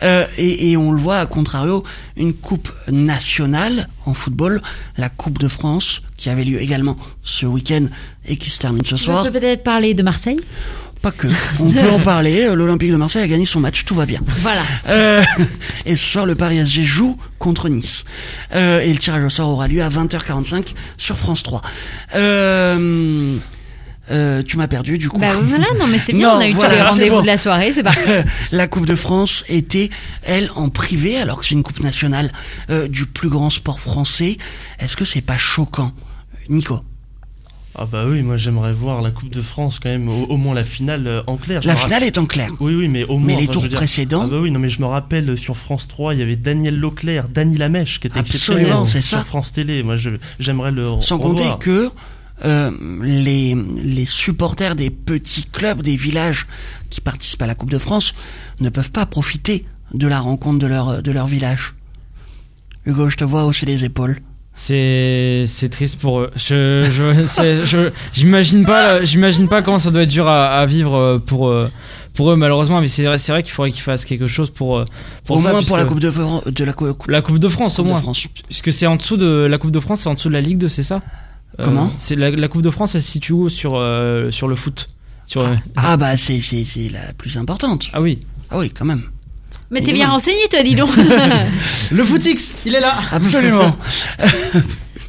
Euh, 0.03 0.26
et, 0.38 0.72
et 0.72 0.78
on 0.78 0.91
le 0.91 0.99
voit, 0.99 1.18
à 1.18 1.26
contrario, 1.26 1.84
une 2.18 2.34
coupe 2.34 2.72
nationale 2.88 3.88
en 4.05 4.14
football, 4.14 4.62
la 4.95 5.10
Coupe 5.10 5.39
de 5.39 5.47
France, 5.47 6.01
qui 6.18 6.30
avait 6.30 6.43
lieu 6.43 6.62
également 6.62 6.97
ce 7.24 7.45
week-end 7.47 7.88
et 8.28 8.38
qui 8.38 8.49
se 8.51 8.60
termine 8.60 8.86
ce 8.86 8.95
Je 8.95 9.03
soir. 9.03 9.24
peux 9.26 9.32
peut-être 9.39 9.64
parler 9.64 9.93
de 9.98 10.04
Marseille. 10.04 10.39
Pas 11.02 11.12
que. 11.12 11.28
On 11.60 11.70
peut 11.70 11.89
en 11.89 12.00
parler. 12.00 12.43
Euh, 12.43 12.56
L'Olympique 12.56 12.91
de 12.91 12.95
Marseille 12.95 13.22
a 13.22 13.28
gagné 13.28 13.45
son 13.45 13.60
match, 13.60 13.86
tout 13.86 13.93
va 13.93 14.06
bien. 14.06 14.22
Voilà. 14.41 14.62
Euh, 14.88 15.24
et 15.86 15.95
ce 15.95 16.06
soir, 16.06 16.26
le 16.26 16.36
Paris 16.36 16.58
SG 16.66 16.84
joue 16.84 17.18
contre 17.38 17.70
Nice. 17.70 18.04
Euh, 18.56 18.80
et 18.80 18.91
le 18.91 18.98
tirage 18.98 19.24
au 19.24 19.30
sort 19.30 19.50
aura 19.50 19.68
lieu 19.68 19.84
à 19.84 19.89
20h45 19.89 20.74
sur 20.98 21.18
France 21.18 21.43
3. 21.43 21.62
Euh, 22.16 23.38
euh, 24.10 24.41
tu 24.41 24.58
m'as 24.58 24.68
perdu 24.68 24.98
du 24.98 25.10
coup. 25.10 25.18
Bah 25.20 25.34
voilà, 25.41 25.68
non 25.78 25.88
mais 25.88 25.98
c'est 25.98 26.14
bien, 26.14 26.30
Non, 26.30 26.38
on 26.38 26.39
a 26.39 26.48
eu 26.48 26.54
voilà, 26.54 26.70
tous 26.70 26.76
les 26.76 26.89
rendez-vous 26.89 27.16
bon. 27.18 27.22
de 27.22 27.28
la 27.28 27.38
soirée, 27.38 27.74
c'est 27.76 27.84
parfait. 27.84 28.24
la 28.52 28.68
Coupe 28.68 28.86
de 28.86 28.95
France 28.95 29.43
était, 29.50 29.89
elle, 30.24 30.50
en 30.56 30.70
privé, 30.70 31.18
alors 31.18 31.39
que 31.39 31.45
c'est 31.45 31.56
une 31.56 31.64
Coupe 31.64 31.82
nationale 31.82 32.32
euh, 32.70 32.88
du 32.88 33.06
plus 33.06 33.30
grand 33.30 33.50
sport 33.50 33.80
français. 33.80 34.38
Est-ce 34.80 34.95
que 34.95 35.06
c'est 35.06 35.22
pas 35.22 35.38
choquant, 35.38 35.91
Nico? 36.50 36.80
Ah 37.80 37.86
bah 37.86 38.06
oui, 38.08 38.24
moi 38.24 38.38
j'aimerais 38.38 38.74
voir 38.74 39.02
la 39.04 39.12
Coupe 39.12 39.30
de 39.30 39.42
France 39.42 39.80
quand 39.80 39.90
même, 39.90 40.10
au, 40.10 40.24
au 40.26 40.38
moins 40.38 40.56
la 40.56 40.64
finale 40.64 41.06
euh, 41.08 41.22
en 41.28 41.38
clair. 41.38 41.62
La 41.64 41.76
finale 41.76 42.04
est 42.04 42.18
en 42.18 42.26
clair. 42.26 42.50
Oui, 42.60 42.74
oui, 42.74 42.88
mais 42.88 43.04
au 43.04 43.18
moins. 43.20 43.28
Mais 43.28 43.36
les 43.36 43.44
enfin, 43.44 43.52
tours 43.52 43.68
dire- 43.68 43.78
précédents, 43.78 44.22
Ah 44.24 44.28
bah 44.28 44.40
oui, 44.42 44.50
non, 44.50 44.60
mais 44.60 44.70
je 44.70 44.82
me 44.82 44.86
rappelle 44.88 45.30
euh, 45.30 45.36
sur 45.38 45.58
France 45.58 45.88
3, 45.88 46.16
il 46.16 46.20
y 46.20 46.24
avait 46.24 46.36
Daniel 46.36 46.80
Leclerc, 46.80 47.30
Dany 47.30 47.56
Lamèche 47.58 48.00
qui 48.00 48.08
était 48.08 48.18
Absolument, 48.20 48.86
c'est 48.88 49.02
sur 49.02 49.20
ça. 49.20 49.24
France 49.24 49.54
Télé. 49.54 49.84
Moi, 49.84 49.96
j'aimerais 50.40 50.72
le 50.72 50.90
sans 51.02 51.20
compter 51.20 51.50
que 51.60 51.92
euh, 52.46 52.72
les, 53.04 53.56
les 53.56 54.06
supporters 54.06 54.76
des 54.76 54.90
petits 54.90 55.46
clubs, 55.46 55.82
des 55.84 55.96
villages 55.96 56.48
qui 56.90 57.00
participent 57.02 57.42
à 57.44 57.48
la 57.48 57.56
Coupe 57.56 57.70
de 57.72 57.78
France 57.80 58.14
ne 58.60 58.70
peuvent 58.70 58.92
pas 58.92 59.06
profiter 59.06 59.66
de 59.94 60.08
la 60.08 60.20
rencontre 60.20 60.60
de 60.60 60.68
leur, 60.68 61.02
de 61.04 61.12
leur 61.12 61.28
village. 61.28 61.76
Hugo, 62.86 63.10
je 63.10 63.18
te 63.18 63.24
vois 63.24 63.46
hausser 63.46 63.66
les 63.66 63.86
épaules. 63.86 64.20
C'est 64.60 65.43
c'est 65.45 65.70
triste 65.70 65.99
pour 65.99 66.20
eux. 66.22 66.32
Je 66.36 66.89
je 66.89 67.89
j'imagine 68.12 68.66
pas 68.66 69.03
j'imagine 69.03 69.47
pas 69.47 69.62
comment 69.62 69.78
ça 69.78 69.91
doit 69.91 70.01
être 70.01 70.10
dur 70.10 70.28
à, 70.28 70.47
à 70.47 70.66
vivre 70.66 70.95
euh, 70.95 71.20
pour 71.20 71.47
euh, 71.47 71.70
pour 72.16 72.32
eux 72.32 72.36
malheureusement. 72.36 72.82
Mais 72.82 72.88
c'est 72.88 73.03
vrai 73.05 73.20
c'est 73.20 73.32
vrai 73.32 73.43
qu'il 73.43 73.51
faudrait 73.51 73.70
qu'ils 73.70 73.84
fassent 73.84 74.03
quelque 74.03 74.26
chose 74.26 74.49
pour 74.49 74.80
euh, 74.80 74.86
pour 75.26 75.36
Au 75.38 75.39
ça, 75.41 75.51
moins 75.51 75.62
pour 75.62 75.78
la 75.78 75.86
Coupe 75.86 75.99
de, 75.99 76.10
de 76.49 76.64
la 76.64 76.74
Cou- 76.74 76.91
Coupe 76.95 77.08
la 77.12 77.22
Coupe 77.22 77.38
de 77.38 77.47
France 77.49 77.78
au 77.78 77.84
de 77.84 77.89
moins. 77.89 77.99
France. 77.99 78.26
Puisque 78.47 78.74
c'est 78.74 78.88
en 78.88 78.95
dessous 78.95 79.16
de 79.16 79.28
la 79.47 79.60
Coupe 79.60 79.70
de 79.70 79.80
France, 79.80 80.01
c'est 80.01 80.10
en 80.10 80.16
dessous 80.16 80.30
de 80.30 80.34
la 80.34 80.41
Ligue 80.41 80.58
2, 80.58 80.68
c'est 80.70 80.82
ça? 80.82 81.03
Euh, 81.60 81.64
Comment? 81.64 81.91
C'est 81.99 82.16
la, 82.16 82.32
la 82.32 82.47
Coupe 82.47 82.64
de 82.64 82.72
France, 82.72 82.95
elle 82.95 83.03
se 83.03 83.12
situe 83.12 83.34
où 83.34 83.49
sur 83.49 83.76
euh, 83.76 84.32
sur 84.32 84.47
le 84.47 84.55
foot? 84.55 84.88
Sur 85.28 85.41
euh, 85.41 85.53
Ah 85.76 85.97
bah 85.97 86.18
c'est 86.18 86.39
c'est 86.39 86.66
c'est 86.66 86.89
la 86.89 87.14
plus 87.16 87.38
importante. 87.38 87.89
ah 87.93 88.01
oui. 88.01 88.22
Ah 88.49 88.58
oui, 88.58 88.72
quand 88.72 88.86
même. 88.86 89.03
Mais 89.70 89.82
t'es 89.82 89.91
bien 89.93 90.08
renseigné 90.10 90.39
toi, 90.49 90.64
dis 90.64 90.76
donc. 90.76 90.89
Le 91.91 92.05
footix, 92.05 92.55
il 92.66 92.74
est 92.76 92.80
là. 92.80 92.95
Absolument. 93.12 93.76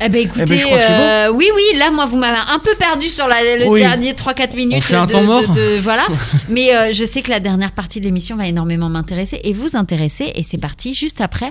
Eh 0.00 0.08
ben 0.10 0.22
écoutez, 0.22 0.44
Eh 0.44 0.46
ben, 0.48 0.64
bon. 0.64 0.76
euh, 0.76 1.32
oui 1.34 1.48
oui, 1.56 1.76
là 1.76 1.90
moi 1.90 2.06
vous 2.06 2.16
m'avez 2.16 2.36
un 2.38 2.60
peu 2.60 2.70
perdu 2.78 3.08
sur 3.08 3.26
la, 3.26 3.56
le 3.56 3.66
Oui. 3.68 3.80
dernier 3.80 4.12
3-4 4.12 4.54
minutes. 4.54 4.76
On 4.78 4.80
fait 4.80 4.94
un 4.94 5.06
de, 5.06 5.10
temps 5.12 5.24
mort 5.24 5.48
de- 5.48 5.54
de- 5.76 5.80
voilà, 5.80 6.06
mais 6.48 6.72
euh, 6.72 6.92
je 6.92 7.04
sais 7.04 7.20
que 7.20 7.30
la 7.30 7.40
dernière 7.40 7.72
partie 7.72 7.98
de 7.98 8.04
l'émission 8.04 8.36
va 8.36 8.46
énormément 8.46 8.88
m'intéresser 8.88 9.40
et 9.42 9.52
vous 9.52 9.70
intéresser 9.76 10.30
et 10.36 10.44
c'est 10.48 10.58
parti 10.58 10.94
juste 10.94 11.20
après. 11.20 11.50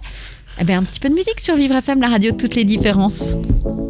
Eh 0.62 0.64
ben 0.64 0.78
un 0.78 0.84
petit 0.84 1.02
peu 1.02 1.10
de 1.10 1.14
musique 1.14 1.42
sur 1.42 1.58
Vivre 1.58 1.76
FM, 1.76 2.00
la 2.00 2.08
radio 2.08 2.32
de 2.32 2.38
toutes 2.38 2.56
les 2.56 2.64
différences. 2.64 3.34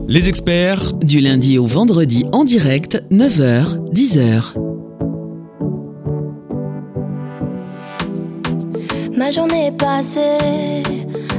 Les 0.07 0.27
experts 0.27 0.93
Du 1.03 1.19
lundi 1.19 1.59
au 1.59 1.67
vendredi 1.67 2.25
en 2.31 2.43
direct, 2.43 3.03
9h, 3.11 3.91
10h. 3.93 4.53
Ma 9.17 9.31
journée 9.31 9.67
est 9.67 9.71
passée 9.71 10.83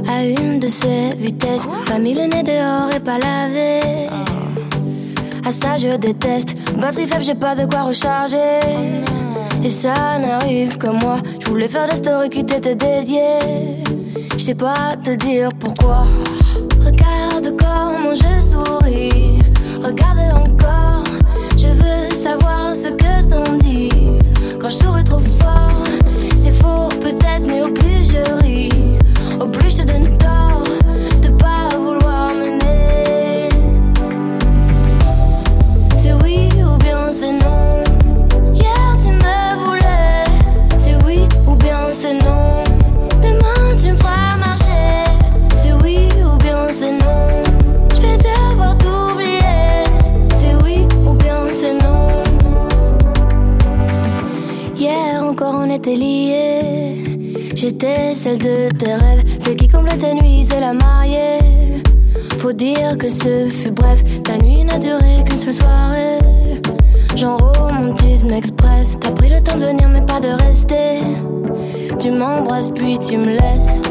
à 0.05 0.25
une 0.25 0.59
de 0.59 0.67
ces 0.67 1.15
vitesses. 1.17 1.65
Pas 1.85 1.97
mis 1.97 2.13
le 2.13 2.23
nez 2.23 2.43
dehors 2.43 2.91
et 2.93 2.99
pas 2.99 3.17
lavé. 3.17 4.09
À 5.45 5.51
ça 5.51 5.77
je 5.77 5.95
déteste. 5.95 6.55
Batterie 6.77 7.07
faible, 7.07 7.23
j'ai 7.23 7.35
pas 7.35 7.55
de 7.55 7.65
quoi 7.65 7.83
recharger. 7.83 8.59
Et 9.63 9.69
ça 9.69 10.19
n'arrive 10.19 10.77
que 10.77 10.87
moi. 10.87 11.15
Je 11.39 11.47
voulais 11.47 11.69
faire 11.69 11.87
des 11.87 11.95
stories 11.95 12.29
qui 12.29 12.45
t'étaient 12.45 12.75
dédiées. 12.75 13.83
Je 14.33 14.43
sais 14.43 14.55
pas 14.55 14.97
te 15.01 15.11
dire 15.11 15.47
pourquoi. 15.57 16.05
Regarde 16.85 17.55
comment 17.57 18.13
je 18.13 18.41
souris. 18.45 19.39
Regarde 19.81 20.19
encore. 20.35 21.05
Je 21.57 21.67
veux 21.67 22.13
savoir 22.13 22.75
ce 22.75 22.89
que 22.89 23.29
t'en 23.29 23.57
dis. 23.57 23.89
Quand 24.59 24.69
je 24.69 24.79
trop 25.03 25.19
fort, 25.19 25.38
faux 27.43 27.47
peut-être, 27.47 27.78
J'étais 57.61 58.15
celle 58.15 58.39
de 58.39 58.69
tes 58.69 58.93
rêves, 58.93 59.21
celle 59.37 59.57
qui 59.57 59.67
comble 59.67 59.89
tes 59.89 60.13
nuits, 60.13 60.45
c'est 60.49 60.61
la 60.61 60.71
mariée. 60.71 61.39
Faut 62.37 62.53
dire 62.53 62.97
que 62.97 63.09
ce 63.09 63.49
fut 63.49 63.71
bref, 63.71 64.01
ta 64.23 64.37
nuit 64.37 64.63
n'a 64.63 64.79
duré 64.79 65.25
qu'une 65.25 65.37
seule 65.37 65.53
soirée. 65.53 66.19
Genre 67.17 67.51
romantisme 67.57 68.31
express, 68.31 68.95
t'as 69.01 69.11
pris 69.11 69.27
le 69.27 69.41
temps 69.41 69.57
de 69.57 69.65
venir 69.65 69.89
mais 69.89 70.05
pas 70.05 70.21
de 70.21 70.29
rester. 70.41 71.01
Tu 71.99 72.11
m'embrasses 72.11 72.69
puis 72.69 72.97
tu 72.97 73.17
me 73.17 73.25
laisses. 73.25 73.88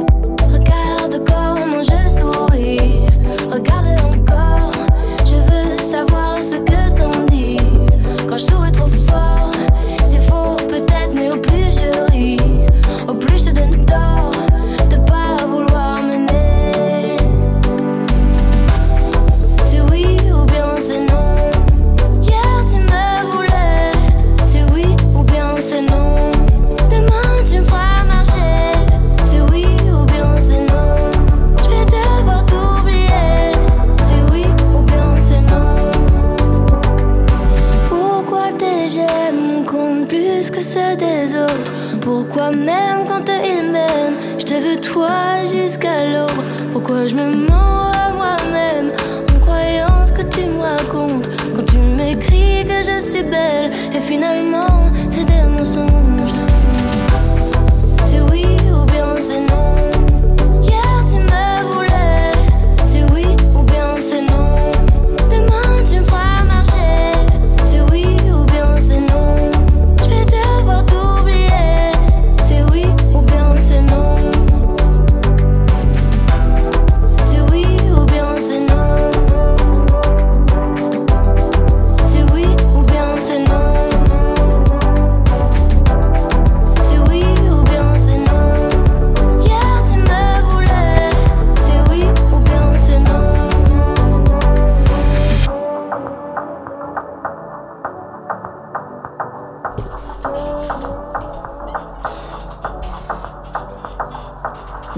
Pourquoi 46.88 47.06
je 47.06 47.16
me 47.16 47.46
mens 47.46 47.92
à 47.92 48.14
moi-même 48.14 48.92
en 49.34 49.40
croyant 49.40 50.06
ce 50.06 50.12
que 50.14 50.22
tu 50.22 50.46
me 50.46 50.58
racontes. 50.58 51.28
Quand 51.54 51.66
tu 51.66 51.76
m'écris 51.76 52.64
que 52.64 52.80
je 52.82 52.98
suis 52.98 53.22
belle 53.22 53.70
et 53.94 54.00
finalement 54.00 54.67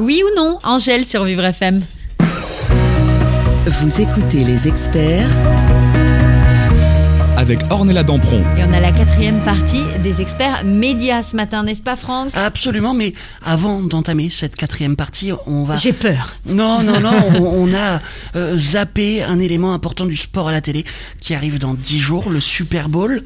Oui 0.01 0.23
ou 0.25 0.35
non, 0.35 0.59
Angèle 0.65 1.05
sur 1.05 1.25
Vivre 1.25 1.45
FM. 1.45 1.83
Vous 3.67 4.01
écoutez 4.01 4.45
les 4.45 4.67
experts 4.67 5.29
avec 7.37 7.61
Ornella 7.71 8.03
Dampron. 8.03 8.41
Et 8.57 8.65
on 8.65 8.73
a 8.73 8.81
la 8.81 8.93
quatrième 8.93 9.41
partie 9.41 9.83
des 10.03 10.23
experts 10.23 10.65
médias 10.65 11.23
ce 11.23 11.37
matin, 11.37 11.65
n'est-ce 11.65 11.83
pas 11.83 11.97
Franck? 11.97 12.31
Absolument, 12.35 12.95
mais 12.95 13.13
avant 13.45 13.83
d'entamer 13.83 14.31
cette 14.31 14.57
quatrième 14.57 14.97
partie, 14.97 15.33
on 15.47 15.65
va... 15.65 15.77
J'ai 15.77 15.93
peur. 15.93 16.35
Non, 16.47 16.83
non, 16.83 16.99
non, 17.01 17.13
on, 17.39 17.71
on 17.71 17.75
a 17.75 18.01
euh, 18.37 18.57
zappé 18.57 19.23
un 19.23 19.39
élément 19.39 19.75
important 19.75 20.07
du 20.07 20.17
sport 20.17 20.49
à 20.49 20.53
la 20.53 20.63
télé 20.63 20.85
qui 21.21 21.35
arrive 21.35 21.59
dans 21.59 21.75
dix 21.75 21.99
jours, 22.01 22.31
le 22.31 22.41
Super 22.41 22.89
Bowl. 22.89 23.23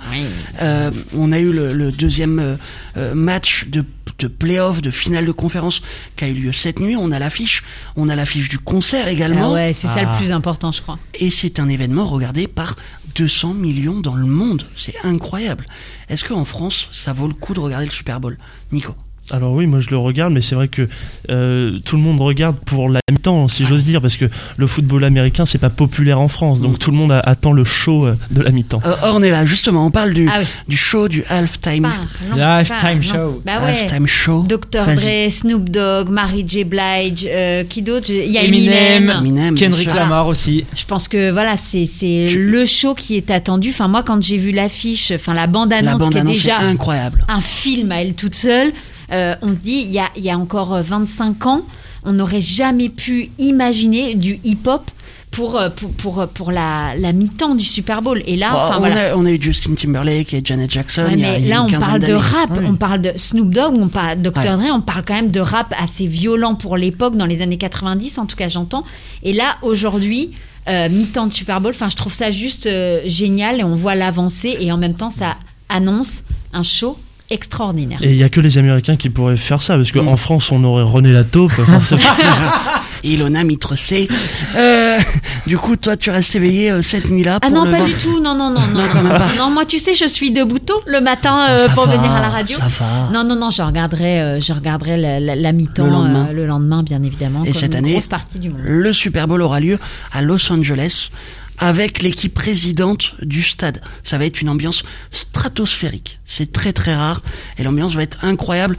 Euh, 0.61 0.91
on 1.17 1.31
a 1.31 1.39
eu 1.39 1.53
le, 1.53 1.73
le 1.73 1.93
deuxième 1.93 2.59
euh, 2.97 3.15
match 3.15 3.67
de, 3.69 3.85
de 4.19 4.29
play-off, 4.29 4.83
de 4.83 4.91
finale 4.91 5.27
de 5.27 5.33
conférence 5.33 5.83
qui 6.17 6.25
a 6.25 6.29
eu 6.29 6.35
lieu 6.35 6.53
cette 6.53 6.81
nuit. 6.81 6.97
On 6.97 7.13
a 7.13 7.19
l'affiche, 7.19 7.65
on 7.97 8.09
a 8.09 8.17
l'affiche 8.17 8.49
du 8.49 8.59
concert 8.59 9.09
également. 9.09 9.51
Ah 9.51 9.55
ouais, 9.55 9.77
c'est 9.77 9.89
ça 9.89 10.03
le 10.03 10.17
plus 10.19 10.33
important, 10.33 10.73
je 10.73 10.83
crois. 10.83 10.99
Et 11.15 11.31
c'est 11.31 11.61
un 11.61 11.69
événement 11.69 12.07
regardé 12.07 12.47
par 12.49 12.77
200 13.15 13.55
millions 13.55 14.01
dans 14.01 14.15
le 14.15 14.27
monde. 14.27 14.67
C'est 14.77 14.95
incroyable. 15.05 15.67
Est-ce 16.09 16.25
qu'en 16.25 16.45
France, 16.45 16.89
ça 16.93 17.13
vaut 17.13 17.29
le 17.29 17.35
coup 17.35 17.55
de 17.55 17.61
regarder 17.61 17.87
le 17.87 17.93
Super 17.93 18.21
Bowl? 18.21 18.39
Nico 18.73 18.95
Alors 19.31 19.53
oui, 19.53 19.67
moi 19.67 19.81
je 19.81 19.89
le 19.91 19.97
regarde, 19.97 20.33
mais 20.35 20.43
c'est 20.43 20.55
vrai 20.55 20.69
que 20.69 20.87
euh, 21.31 21.79
tout 21.85 21.97
le 21.97 22.03
monde 22.03 22.21
regarde 22.21 22.57
pour 22.67 22.91
la 22.91 23.01
mi-temps, 23.11 23.49
si 23.49 23.65
j'ose 23.65 23.83
dire, 23.85 24.03
parce 24.03 24.17
que 24.17 24.27
le 24.59 24.67
football 24.67 25.03
américain 25.03 25.47
c'est 25.47 25.57
pas 25.59 25.71
populaire 25.71 26.21
en 26.21 26.29
France, 26.29 26.61
donc 26.61 26.79
tout 26.79 26.91
le 26.91 26.97
monde 26.99 27.11
a- 27.13 27.21
attend 27.21 27.53
le 27.53 27.65
show 27.65 28.05
euh, 28.05 28.17
de 28.31 28.43
la 28.43 28.51
mi-temps. 28.51 28.83
euh, 28.85 28.95
Ornella, 29.03 29.47
justement, 29.47 29.87
on 29.87 29.91
parle 29.91 30.13
du, 30.13 30.29
Ah 30.31 30.37
oui. 30.41 30.47
du 30.69 30.77
show, 30.77 31.09
du 31.09 31.25
halftime, 31.31 31.85
parlons. 32.29 33.03
show. 33.03 33.43
Bah 33.47 33.61
ouais. 33.63 33.69
halftime 33.71 34.07
show. 34.07 34.43
Dr. 34.47 34.85
Dre, 34.95 35.31
Snoop 35.31 35.71
Dogg, 35.71 36.11
Mary 36.11 36.45
J. 36.47 36.65
Blige, 36.65 37.27
euh, 37.27 37.65
qui 37.65 37.81
d'autre? 37.81 38.11
Il 38.11 38.31
y 38.31 38.37
a 38.39 38.45
Eminem, 38.45 39.11
Eminem. 39.21 39.55
Kendrick. 39.55 39.87
Lamar 39.95 40.27
aussi. 40.27 40.67
Je 40.77 40.85
pense 40.85 41.09
que 41.09 41.31
voilà, 41.31 41.57
c'est 41.57 41.87
c'est 41.87 42.27
Tu- 42.29 42.51
le 42.51 42.67
show 42.67 42.95
qui 42.95 43.17
est 43.17 43.31
attendu. 43.31 43.71
Enfin 43.71 43.89
moi, 43.89 44.03
quand 44.03 44.23
j'ai 44.23 44.37
vu 44.37 44.51
l'affiche, 44.53 45.13
enfin 45.15 45.33
la 45.33 45.47
bande 45.47 45.71
La 45.71 45.79
annonce 45.79 46.11
qui 46.11 46.19
est 46.19 46.21
est 46.21 46.25
déjà 46.25 46.59
incroyable. 46.59 47.25
un 47.29 47.41
film 47.41 47.91
à 47.93 48.03
elle 48.03 48.15
toute 48.15 48.35
seule, 48.35 48.73
euh, 49.13 49.35
on 49.43 49.53
se 49.53 49.59
dit 49.59 49.83
il 49.85 49.91
y 49.91 49.99
a, 49.99 50.09
il 50.17 50.23
y 50.25 50.31
a 50.31 50.39
encore 50.39 50.75
euh, 50.75 50.83
25 50.83 51.47
ans, 51.47 51.63
on 52.05 52.13
n'aurait 52.13 52.41
jamais 52.41 52.89
pu 52.89 53.31
imaginer 53.39 54.15
du 54.15 54.39
hip-hop 54.45 54.91
pour 55.31 55.59
euh, 55.59 55.69
pour 55.71 55.91
pour, 55.93 56.27
pour 56.29 56.53
la, 56.53 56.95
la 56.97 57.13
mi-temps 57.13 57.55
du 57.55 57.65
Super 57.65 58.03
Bowl. 58.03 58.23
Et 58.27 58.37
là, 58.37 58.53
enfin 58.55 58.77
on, 58.77 58.81
voilà. 58.81 59.13
a, 59.13 59.17
on 59.17 59.25
a 59.27 59.31
eu 59.31 59.39
Justin 59.43 59.75
Timberlake 59.75 60.33
et 60.35 60.41
Janet 60.45 60.71
Jackson 60.71 61.03
Ouais, 61.03 61.15
il 61.15 61.21
y 61.21 61.25
a, 61.25 61.33
mais 61.33 61.41
il 61.41 61.47
y 61.49 61.53
a 61.53 61.57
là, 61.57 61.63
on 61.65 61.71
parle 61.81 62.01
de 62.01 62.13
rap, 62.13 62.51
Oui. 62.59 62.65
on 62.69 62.75
parle 62.77 63.01
de 63.03 63.13
Snoop 63.17 63.51
Dogg, 63.53 63.75
on 63.77 63.89
parle 63.89 64.23
de 64.23 64.31
Dr. 64.31 64.39
Ouais. 64.39 64.45
Dre, 64.45 64.75
on 64.75 64.81
parle 64.81 65.05
quand 65.05 65.15
même 65.15 65.31
de 65.31 65.41
rap 65.41 65.75
assez 65.79 66.07
violent 66.07 66.55
pour 66.55 66.77
l'époque, 66.77 67.17
dans 67.17 67.27
les 67.27 67.43
années 67.43 67.59
90, 67.59 68.19
en 68.19 68.27
tout 68.27 68.37
cas, 68.37 68.49
j'entends. 68.49 68.85
Et 69.23 69.33
là, 69.33 69.57
aujourd'hui, 69.63 70.31
euh, 70.69 70.89
mi-temps 70.89 71.27
de 71.27 71.33
Super 71.33 71.61
Bowl. 71.61 71.73
Enfin, 71.75 71.91
je 71.91 71.97
trouve 71.97 72.13
ça 72.15 72.31
juste 72.31 72.67
euh, 72.67 73.01
génial 73.07 73.61
et 73.61 73.65
on 73.65 73.75
voit 73.75 73.95
l'avancée 73.97 74.57
et 74.61 74.71
en 74.73 74.79
même 74.79 74.95
temps, 74.95 75.11
ça 75.11 75.37
annonce 75.69 76.23
un 76.53 76.63
show 76.63 76.97
extraordinaire. 77.31 77.99
Et 78.03 78.11
il 78.11 78.17
y 78.17 78.23
a 78.25 78.29
que 78.29 78.41
les 78.41 78.59
Américains 78.59 78.97
qui 78.97 79.11
pourraient 79.11 79.37
faire 79.37 79.63
ça, 79.63 79.77
parce 79.77 79.93
qu'en. 79.93 80.17
France, 80.17 80.51
on 80.53 80.63
aurait 80.65 80.83
René 80.85 81.13
la 81.13 81.25
taupe. 81.25 81.53
forcément. 81.53 82.01
Ilona 83.05 83.45
Mitre-C. 83.45 84.09
Euh, 84.57 84.99
du 85.47 85.59
coup, 85.59 85.77
toi, 85.77 85.95
tu 85.97 86.11
restes 86.11 86.35
éveillé 86.37 86.71
euh, 86.71 86.81
cette 86.81 87.11
nuit-là 87.11 87.39
Ah 87.43 87.49
pour 87.49 87.57
non, 87.57 87.65
le 87.65 87.71
pas 87.73 87.83
du 87.85 87.93
tout. 87.95 88.19
Non, 88.23 88.35
non, 88.35 88.49
non, 88.51 88.61
non. 88.61 88.79
Non, 88.79 88.85
quand 88.91 89.03
même 89.03 89.13
pas. 89.19 89.29
Non, 89.37 89.51
moi, 89.51 89.67
tu 89.67 89.79
sais, 89.79 89.95
je 89.95 90.07
suis 90.07 90.31
debout 90.31 90.59
tôt 90.59 90.81
le 90.87 91.01
matin 91.03 91.37
Oh, 91.39 91.51
euh, 91.51 91.67
ça 91.69 91.75
pour 91.75 91.87
va, 91.87 91.97
venir 91.97 92.11
à 92.11 92.23
la 92.23 92.31
radio. 92.31 92.57
Ça 92.57 92.69
va. 92.69 93.11
Non, 93.13 93.25
non, 93.25 93.37
non, 93.37 93.51
je 93.51 93.61
regarderai, 93.61 94.21
euh, 94.23 94.41
je 94.41 94.53
regarderai 94.55 94.97
la, 94.97 95.21
la- 95.21 95.37
la 95.37 95.53
mi-temps 95.53 95.85
Le 95.85 95.91
lendemain. 95.91 96.27
euh, 96.31 96.33
le 96.33 96.47
lendemain, 96.47 96.83
bien 96.83 97.03
évidemment. 97.03 97.43
Et 97.45 97.49
comme 97.49 97.55
cette 97.61 97.75
année, 97.75 97.93
grosse 97.93 98.07
partie 98.07 98.39
du 98.39 98.49
monde. 98.49 98.61
Le 98.65 98.93
Super 98.95 99.29
Bowl 99.29 99.43
aura 99.43 99.61
lieu 99.61 99.79
à 100.13 100.23
Los 100.23 100.51
Angeles 100.51 101.11
avec 101.59 102.03
l'équipe 102.03 102.35
présidente 102.35 103.15
du 103.23 103.43
stade. 103.43 103.81
Ça 104.03 104.19
va 104.19 104.27
être 104.27 104.41
une 104.41 104.49
ambiance 104.49 104.83
stratosphérique. 105.11 106.21
C'est 106.27 106.53
très 106.53 106.73
très 106.73 106.95
rare 106.95 107.23
et 107.59 107.63
l'ambiance 107.63 107.95
va 107.95 108.03
être 108.03 108.19
incroyable. 108.23 108.77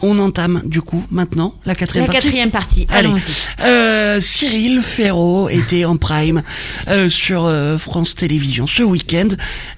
On 0.00 0.18
entame 0.20 0.62
du 0.64 0.80
coup 0.80 1.04
maintenant 1.10 1.54
la 1.64 1.74
quatrième 1.74 2.06
La 2.06 2.12
partie. 2.12 2.26
quatrième 2.28 2.50
partie. 2.52 2.86
Allez. 2.88 3.10
Euh, 3.60 4.20
Cyril 4.20 4.80
Ferraud 4.80 5.48
était 5.48 5.84
en 5.84 5.96
prime 5.96 6.42
euh, 6.86 7.08
sur 7.08 7.46
euh, 7.46 7.78
France 7.78 8.14
Télévisions 8.14 8.68
ce 8.68 8.84
week-end. 8.84 9.28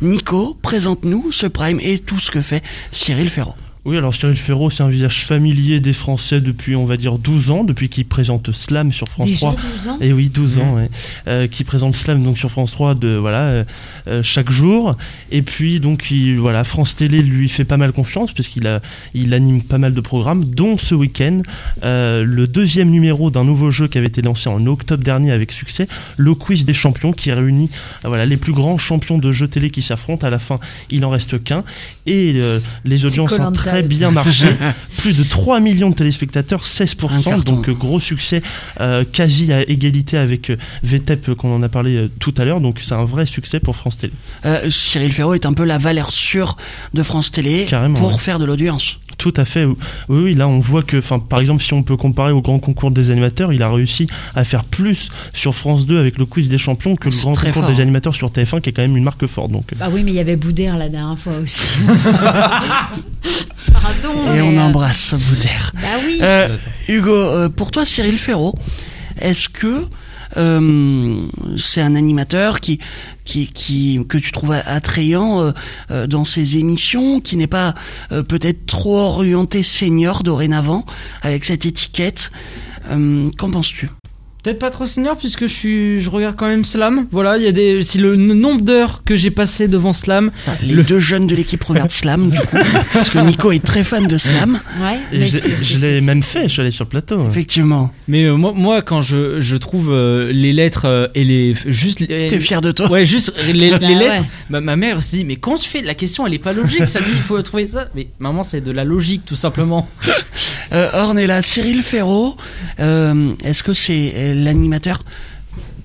Nico, 0.03 0.59
présente-nous 0.61 1.33
ce 1.33 1.47
prime 1.47 1.81
et 1.81 1.99
tout 1.99 2.21
ce 2.21 2.31
que 2.31 2.43
fait 2.43 2.63
Cyril 2.93 3.31
Ferraud. 3.31 3.55
Oui, 3.87 3.97
alors 3.97 4.15
Cyril 4.15 4.37
Ferraud, 4.37 4.69
c'est 4.69 4.83
un 4.83 4.91
visage 4.91 5.25
familier 5.25 5.81
des 5.81 5.95
Français 5.95 6.43
depuis, 6.43 6.77
on 6.77 6.85
va 6.85 6.99
dire, 6.99 7.17
12 7.17 7.51
ans, 7.51 7.65
depuis 7.65 7.89
qu'il 7.89 8.05
présente 8.05 8.53
Slam 8.53 8.93
sur 8.93 9.09
France 9.09 9.27
Déjà 9.27 9.53
3. 9.53 9.57
12 9.79 9.89
ans 9.89 9.99
Et 10.03 10.13
oui, 10.13 10.29
12 10.29 10.59
Mhm. 10.59 10.63
ans, 10.63 10.75
ouais. 10.75 10.91
Euh, 11.29 11.47
qui 11.49 11.65
présente 11.65 11.97
Slam 11.97 12.23
donc 12.23 12.37
sur 12.37 12.51
France 12.51 12.73
3 12.73 12.95
de 12.95 13.09
voilà 13.17 13.41
euh, 13.45 13.65
euh, 14.07 14.23
chaque 14.23 14.51
jour. 14.51 14.95
Et 15.33 15.41
puis 15.41 15.81
donc 15.81 16.11
il, 16.11 16.37
voilà, 16.39 16.63
France 16.65 16.95
Télé 16.95 17.23
lui 17.23 17.49
fait 17.49 17.65
pas 17.65 17.79
mal 17.79 17.93
confiance 17.93 18.33
puisqu'il 18.33 18.67
a 18.67 18.83
il 19.15 19.33
anime 19.33 19.63
pas 19.63 19.79
mal 19.79 19.95
de 19.95 20.01
programmes, 20.03 20.45
dont 20.45 20.77
ce 20.77 20.95
week-end 20.95 21.41
euh, 21.83 22.23
le 22.23 22.47
deuxième 22.47 22.91
numéro 22.91 23.31
d'un 23.31 23.45
nouveau 23.45 23.71
jeu 23.71 23.89
qui 23.89 23.97
avait 23.97 24.09
été 24.09 24.21
lancé 24.21 24.51
en 24.51 24.67
octobre 24.67 25.03
dernier 25.03 25.33
avec 25.33 25.53
succès, 25.53 25.89
le 26.19 26.35
quiz 26.35 26.67
des 26.67 26.75
champions 26.75 27.13
qui 27.15 27.33
réunit 27.33 27.71
euh, 28.05 28.09
voilà 28.09 28.27
les 28.27 28.37
plus 28.37 28.53
grands 28.53 28.77
champions 28.77 29.17
de 29.17 29.33
jeux 29.33 29.49
télé 29.49 29.71
qui 29.71 29.81
s'affrontent. 29.81 30.27
À 30.27 30.31
la 30.31 30.39
fin, 30.39 30.61
il 30.91 31.03
en 31.07 31.09
reste 31.09 31.43
qu'un 31.43 31.65
et 32.07 32.35
euh, 32.37 32.59
les 32.85 33.07
audiences 33.07 33.33
ont 33.33 33.37
Koh-Lanta, 33.37 33.70
très 33.71 33.83
bien 33.83 34.11
marché. 34.11 34.47
Plus 34.99 35.17
de 35.17 35.25
3 35.25 35.61
millions 35.61 35.89
de 35.91 35.95
téléspectateurs, 35.95 36.63
16%, 36.65 37.19
Un 37.19 37.23
carton. 37.23 37.55
donc 37.55 37.69
euh, 37.69 37.73
gros 37.73 38.01
succès, 38.01 38.43
euh, 38.81 39.05
quasi 39.11 39.51
à 39.53 39.63
égalité 39.63 40.19
avec 40.19 40.51
euh, 40.51 40.57
VTEP 40.83 41.31
euh, 41.31 41.35
qu'on 41.35 41.55
en 41.55 41.63
a 41.63 41.69
parlé 41.71 42.09
tout 42.19 42.35
à 42.37 42.45
l'heure, 42.45 42.61
donc 42.61 42.81
c'est 42.83 42.95
un 42.95 43.05
vrai 43.07 43.25
succès 43.27 43.61
pour 43.61 43.77
France 43.77 43.97
Télé. 43.99 44.13
Euh, 44.45 44.71
Cyril 44.71 45.13
Ferraud 45.13 45.35
est 45.35 45.47
un 45.47 45.55
peu 45.55 45.65
la 45.65 45.79
valeur 45.79 46.11
sûre 46.11 46.57
de 46.93 47.03
France 47.03 47.33
Télé 47.33 47.67
Carrément, 47.69 47.95
pour 47.99 48.13
ouais. 48.13 48.19
faire 48.19 48.39
de 48.39 48.45
l'audience. 48.45 48.99
Tout 49.21 49.35
à 49.37 49.45
fait. 49.45 49.67
Oui, 49.67 49.77
oui, 50.09 50.35
là 50.35 50.49
on 50.49 50.61
voit 50.61 50.83
que, 50.83 50.97
enfin, 50.97 51.19
par 51.19 51.41
exemple, 51.41 51.63
si 51.63 51.75
on 51.75 51.83
peut 51.83 51.99
comparer 51.99 52.33
au 52.33 52.41
grand 52.41 52.59
concours 52.59 52.91
des 52.91 53.11
animateurs, 53.11 53.53
il 53.53 53.63
a 53.63 53.71
réussi 53.71 54.07
à 54.35 54.45
faire 54.45 54.65
plus 54.65 55.11
sur 55.35 55.55
France 55.55 55.87
2 55.87 56.01
avec 56.01 56.17
le 56.17 56.25
quiz 56.25 56.49
des 56.49 56.57
champions 56.57 56.97
que 56.97 57.11
le 57.11 57.15
grand 57.15 57.35
concours 57.35 57.53
fort, 57.53 57.67
des 57.67 57.81
hein. 57.81 57.83
animateurs 57.83 58.15
sur 58.15 58.31
TF1, 58.31 58.63
qui 58.63 58.71
est 58.71 58.73
quand 58.73 58.81
même 58.81 58.97
une 58.97 59.05
marque 59.05 59.27
forte. 59.27 59.51
Donc, 59.51 59.75
Bah 59.77 59.89
oui, 59.93 60.05
mais 60.05 60.13
il 60.13 60.15
y 60.15 60.21
avait 60.21 60.37
Boudère 60.37 60.79
la 60.79 60.89
dernière 60.89 61.19
fois 61.19 61.35
aussi. 61.43 61.61
Pardon. 63.73 64.25
Et 64.27 64.37
mais, 64.37 64.41
on 64.41 64.57
euh, 64.57 64.63
embrasse 64.63 65.13
Boudère. 65.13 65.73
Bah 65.75 65.81
oui. 66.07 66.19
Euh, 66.23 66.57
Hugo, 66.89 67.51
pour 67.51 67.71
toi, 67.73 67.85
Cyril 67.85 68.17
Ferraud, 68.17 68.55
est-ce 69.21 69.51
que 69.51 69.67
euh, 69.67 69.85
c'est 70.35 71.81
un 71.81 71.95
animateur 71.95 72.61
qui, 72.61 72.79
qui, 73.25 73.47
qui, 73.49 74.05
que 74.09 74.19
tu 74.19 74.33
trouves 74.33 74.53
attrayant 74.53 75.41
euh, 75.41 75.53
euh, 75.91 76.07
dans 76.07 76.25
ses 76.25 76.59
émissions, 76.59 77.21
qui 77.21 77.37
n'est 77.37 77.47
pas 77.47 77.75
euh, 78.13 78.23
peut-être 78.23 78.67
trop 78.67 78.97
orienté 78.99 79.63
senior 79.63 80.23
dorénavant, 80.23 80.85
avec 81.23 81.45
cette 81.45 81.67
étiquette. 81.67 82.31
Euh, 82.91 83.31
Qu'en 83.39 83.51
penses-tu? 83.51 83.89
Peut-être 84.43 84.59
pas 84.59 84.71
trop 84.71 84.87
senior 84.87 85.17
puisque 85.17 85.43
je 85.43 85.53
suis, 85.53 86.01
je 86.01 86.09
regarde 86.11 86.37
quand 86.37 86.49
même 86.49 86.65
Slam. 86.65 87.07
Voilà, 87.11 87.37
il 87.37 87.43
y 87.43 87.47
a 87.47 87.53
des, 87.53 87.83
si 87.83 87.99
le 87.99 88.17
nombre 88.17 88.63
d'heures 88.63 89.03
que 89.05 89.17
j'ai 89.17 89.31
passé 89.31 89.69
devant 89.69 89.93
Slam, 89.93 90.31
Les 90.63 90.75
Le- 90.75 90.83
deux 90.83 90.99
jeunes 90.99 91.27
de 91.27 91.35
l'équipe 91.35 91.63
regardent 91.63 91.91
Slam, 91.91 92.31
du 92.31 92.39
coup, 92.39 92.57
parce 92.93 93.11
que 93.11 93.19
Nico 93.19 93.53
est 93.53 93.63
très 93.65 93.85
fan 93.85 94.07
de 94.07 94.17
Slam, 94.17 94.61
Ouais, 94.83 94.99
mais 95.13 95.27
je, 95.27 95.79
l'ai 95.79 96.01
même 96.01 96.23
fait, 96.23 96.45
je 96.45 96.49
suis 96.55 96.61
allé 96.63 96.71
sur 96.71 96.85
le 96.85 96.89
plateau. 96.91 97.21
hein. 97.21 97.27
effectivement. 97.29 97.93
mais 98.09 98.25
euh, 98.25 98.37
moi, 98.37 98.53
moi 98.55 98.83
quand 98.83 99.03
je, 99.03 99.41
je 99.41 99.57
trouve 99.57 99.91
euh, 99.91 100.33
les 100.33 100.53
lettres 100.53 100.87
euh, 100.87 101.07
et 101.15 101.25
les, 101.25 101.55
juste, 101.67 102.07
T'es 102.07 102.41
fier 102.41 102.61
de 102.61 102.73
toi 102.73 102.91
Ouais, 102.91 103.05
juste 103.05 103.33
les, 103.47 103.53
les 103.53 103.71
Bah 103.71 103.79
lettres. 103.79 104.23
ouais. 104.23 104.29
Ma, 104.49 104.61
ma 104.61 104.77
mère 104.77 105.03
se 105.03 105.17
dit, 105.17 105.25
mais 105.25 105.37
quand 105.37 105.57
tu 105.59 105.69
fais 105.69 105.83
la 105.83 105.95
question, 105.95 106.27
elle 106.27 106.35
est 106.35 106.39
pas 106.39 106.53
logique. 106.53 106.87
Ça 106.87 107.01
dit, 107.01 107.11
il 107.15 107.23
faut 107.23 107.41
trouver 107.43 107.69
ça. 107.69 107.89
Mais 107.95 108.09
maman, 108.19 108.43
c'est 108.43 108.61
de 108.61 108.71
la 108.73 108.85
logique, 108.85 109.23
tout 109.27 109.37
simplement. 109.37 109.89
Euh, 110.73 110.89
Ornella, 110.95 111.43
Cyril 111.43 111.83
Ferraud, 111.83 112.37
euh, 112.79 113.33
est-ce 113.45 113.63
que 113.63 113.75
c'est 113.75 114.13
l'animateur 114.35 115.01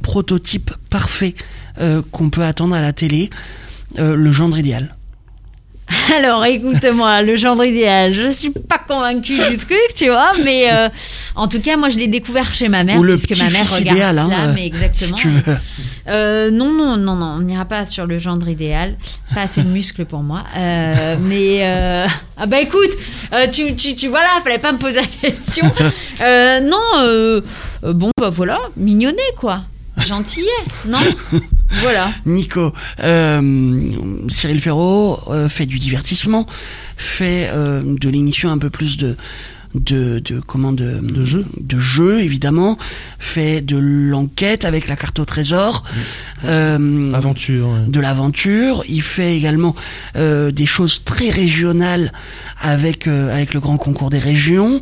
prototype 0.02 0.72
parfait 0.89 1.36
euh, 1.80 2.02
qu'on 2.12 2.30
peut 2.30 2.43
attendre 2.43 2.76
à 2.76 2.82
la 2.82 2.93
télé, 2.93 3.30
euh, 3.98 4.16
le 4.16 4.32
gendre 4.32 4.58
idéal 4.58 4.96
Alors, 6.18 6.43
écoute-moi, 6.46 7.22
le 7.22 7.36
genre 7.36 7.64
idéal, 7.64 8.14
je 8.14 8.32
suis 8.32 8.50
pas 8.50 8.80
convaincue 8.80 9.38
du 9.50 9.58
truc, 9.58 9.93
tu 9.96 10.08
vois, 10.08 10.32
mais 10.43 10.72
euh, 10.72 10.89
en 11.36 11.48
tout 11.48 11.62
cas, 11.62 11.78
moi, 11.78 11.89
je 11.89 11.98
l'ai 11.98 12.08
découvert 12.08 12.54
chez 12.54 12.70
ma 12.70 12.84
mère, 12.84 12.98
Ou 13.00 13.04
le 13.04 13.16
puisque 13.16 13.38
ma 13.38 13.50
mère 13.50 13.72
regarde 13.72 13.98
idéal, 13.98 14.20
hein, 14.20 14.28
Slam, 14.28 14.52
euh, 14.52 14.56
exactement. 14.56 15.18
si 15.18 15.22
tu 15.22 15.30
veux. 15.30 15.58
Euh, 16.08 16.51
non, 16.51 16.72
non, 16.72 16.97
non, 16.97 17.16
non, 17.16 17.38
on 17.38 17.41
n'ira 17.41 17.66
pas 17.66 17.86
sur 17.86 18.06
le 18.06 18.18
gendre 18.20 18.47
idéal. 18.47 18.95
Pas 19.34 19.41
assez 19.41 19.64
de 19.64 19.68
muscles 19.70 20.06
pour 20.06 20.22
moi. 20.22 20.43
Euh, 20.56 21.16
mais 21.20 21.60
euh, 21.64 22.08
ah 22.38 22.45
bah 22.45 22.60
écoute, 22.62 22.91
euh, 23.34 23.47
tu, 23.47 23.76
tu, 23.76 23.95
tu 23.95 24.08
voilà, 24.08 24.28
fallait 24.43 24.60
pas 24.60 24.72
me 24.72 24.78
poser 24.78 25.01
la 25.01 25.30
question. 25.30 25.72
Euh, 26.22 26.60
non, 26.60 26.78
euh, 26.99 27.41
bon 27.84 28.12
bah 28.20 28.30
voilà, 28.30 28.60
mignonnet 28.78 29.18
quoi, 29.38 29.64
gentillet, 29.97 30.45
non 30.88 30.99
Voilà. 31.82 32.12
Nico, 32.26 32.72
Cyril 32.99 34.62
Ferraud 34.62 35.20
fait 35.49 35.66
du 35.66 35.80
divertissement, 35.80 36.45
fait 36.95 37.51
de 37.51 38.10
l'émission 38.10 38.49
un 38.51 38.58
peu 38.58 38.70
plus 38.70 38.97
de 38.97 39.18
de, 39.76 40.19
de 40.19 40.39
comment 40.39 40.71
de 40.71 40.99
De 41.01 41.23
jeu. 41.26 41.45
de 41.59 41.78
jeu 41.80 42.21
évidemment 42.21 42.78
fait 43.19 43.61
de 43.61 43.78
l'enquête 43.78 44.65
avec 44.65 44.88
la 44.88 44.95
carte 44.95 45.19
au 45.19 45.26
trésor 45.26 45.84
euh, 46.45 47.13
Aventure. 47.13 47.67
ouais. 47.69 47.80
de 47.88 47.99
l'aventure. 47.99 48.84
Il 48.88 49.01
fait 49.01 49.36
également 49.38 49.76
euh, 50.15 50.51
des 50.51 50.65
choses 50.65 51.03
très 51.03 51.30
régionales 51.30 52.11
avec 52.61 53.07
euh, 53.07 53.34
avec 53.34 53.53
le 53.53 53.59
grand 53.59 53.78
concours 53.78 54.09
des 54.09 54.19
régions. 54.19 54.82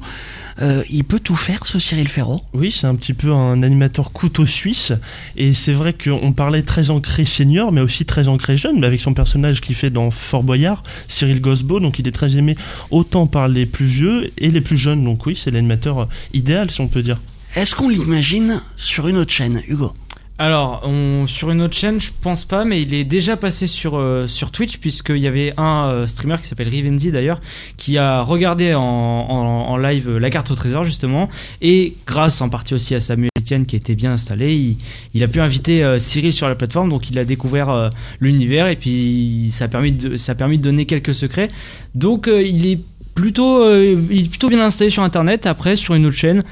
Euh, 0.62 0.84
il 0.90 1.04
peut 1.04 1.20
tout 1.20 1.36
faire, 1.36 1.66
ce 1.66 1.80
Cyril 1.80 2.08
Ferraud. 2.08 2.42
Oui, 2.54 2.72
c'est 2.72 2.88
un 2.88 2.96
petit 2.96 3.14
peu 3.14 3.32
un 3.32 3.64
animateur 3.64 4.12
couteau 4.12 4.46
suisse. 4.46 4.94
Et 5.36 5.54
c'est 5.54 5.74
vrai 5.74 5.94
qu'on 5.94 6.32
parlait 6.34 6.64
très 6.64 6.90
ancré 6.90 7.26
senior, 7.26 7.72
mais 7.72 7.82
aussi 7.82 8.06
très 8.06 8.28
ancré 8.28 8.58
jeune, 8.58 8.80
mais 8.80 8.88
avec 8.88 9.02
son 9.02 9.14
personnage 9.14 9.62
qu'il 9.62 9.76
fait 9.76 9.90
dans 9.90 10.12
Fort 10.12 10.44
Boyard, 10.44 10.84
Cyril 11.08 11.42
Gosbo. 11.42 11.80
Donc 11.80 12.00
il 12.00 12.08
est 12.08 12.12
très 12.12 12.38
aimé 12.38 12.56
autant 12.92 13.28
par 13.28 13.48
les 13.48 13.66
plus 13.66 13.86
vieux 13.86 14.32
et 14.38 14.52
les 14.52 14.62
plus 14.62 14.78
jeunes. 14.78 15.04
Donc 15.04 15.26
oui, 15.26 15.40
c'est 15.42 15.52
l'animateur 15.52 16.08
idéal, 16.34 16.72
si 16.72 16.82
on 16.82 16.88
peut 16.88 17.04
dire. 17.04 17.20
Est-ce 17.56 17.76
qu'on 17.76 17.90
l'imagine 17.90 18.62
sur 18.76 19.08
une 19.08 19.18
autre 19.18 19.32
chaîne, 19.32 19.62
Hugo? 19.68 19.94
Alors, 20.40 20.84
sur 21.28 21.52
une 21.52 21.62
autre 21.62 21.76
chaîne, 21.76 22.02
je 22.02 22.10
pense 22.22 22.44
pas, 22.44 22.66
mais 22.66 22.82
il 22.82 22.96
est 22.96 23.04
déjà 23.04 23.38
passé 23.38 23.68
sur, 23.68 23.98
euh, 23.98 24.26
sur 24.26 24.50
Twitch, 24.50 24.78
puisqu'il 24.78 25.20
y 25.20 25.28
avait 25.28 25.54
un 25.58 25.86
euh, 25.86 26.08
streamer 26.08 26.38
qui 26.42 26.48
s'appelle 26.48 26.70
Rivenzi 26.70 27.12
d'ailleurs, 27.12 27.40
qui 27.78 28.00
a 28.00 28.24
regardé 28.24 28.74
en, 28.74 28.82
en, 28.82 29.78
live 29.78 30.10
euh, 30.10 30.20
la 30.20 30.32
carte 30.32 30.50
au 30.50 30.56
trésor, 30.56 30.86
justement, 30.86 31.30
et 31.62 31.94
grâce 32.08 32.42
en 32.42 32.50
partie 32.50 32.74
aussi 32.74 32.96
à 32.96 33.00
Samuel 33.00 33.30
Etienne 33.38 33.68
qui 33.68 33.76
était 33.76 33.94
bien 33.94 34.14
installé, 34.14 34.76
il, 35.14 35.24
a 35.24 35.28
pu 35.28 35.40
inviter 35.40 36.00
Cyril 36.00 36.34
sur 36.34 36.48
la 36.48 36.56
plateforme, 36.56 36.90
donc 36.90 37.12
il 37.12 37.20
a 37.20 37.26
découvert 37.26 37.92
l'univers, 38.20 38.68
et 38.68 38.76
puis 38.76 39.50
ça 39.52 39.66
a, 39.66 39.68
permis 39.68 39.92
de, 39.92 40.18
ça 40.18 40.32
a 40.32 40.36
permis 40.36 40.58
de 40.58 40.64
donner 40.64 40.88
quelques 40.88 41.14
secrets. 41.14 41.48
Donc, 41.94 42.28
il 42.28 42.66
est 42.66 42.80
plutôt, 43.14 43.64
il 43.84 44.26
est 44.26 44.30
plutôt 44.30 44.50
bien 44.50 44.62
installé 44.66 44.90
sur 44.90 45.04
Internet. 45.04 45.46
Après, 45.46 45.76
sur 45.76 45.94
une 45.94 46.06
autre 46.08 46.18
chaîne, 46.18 46.44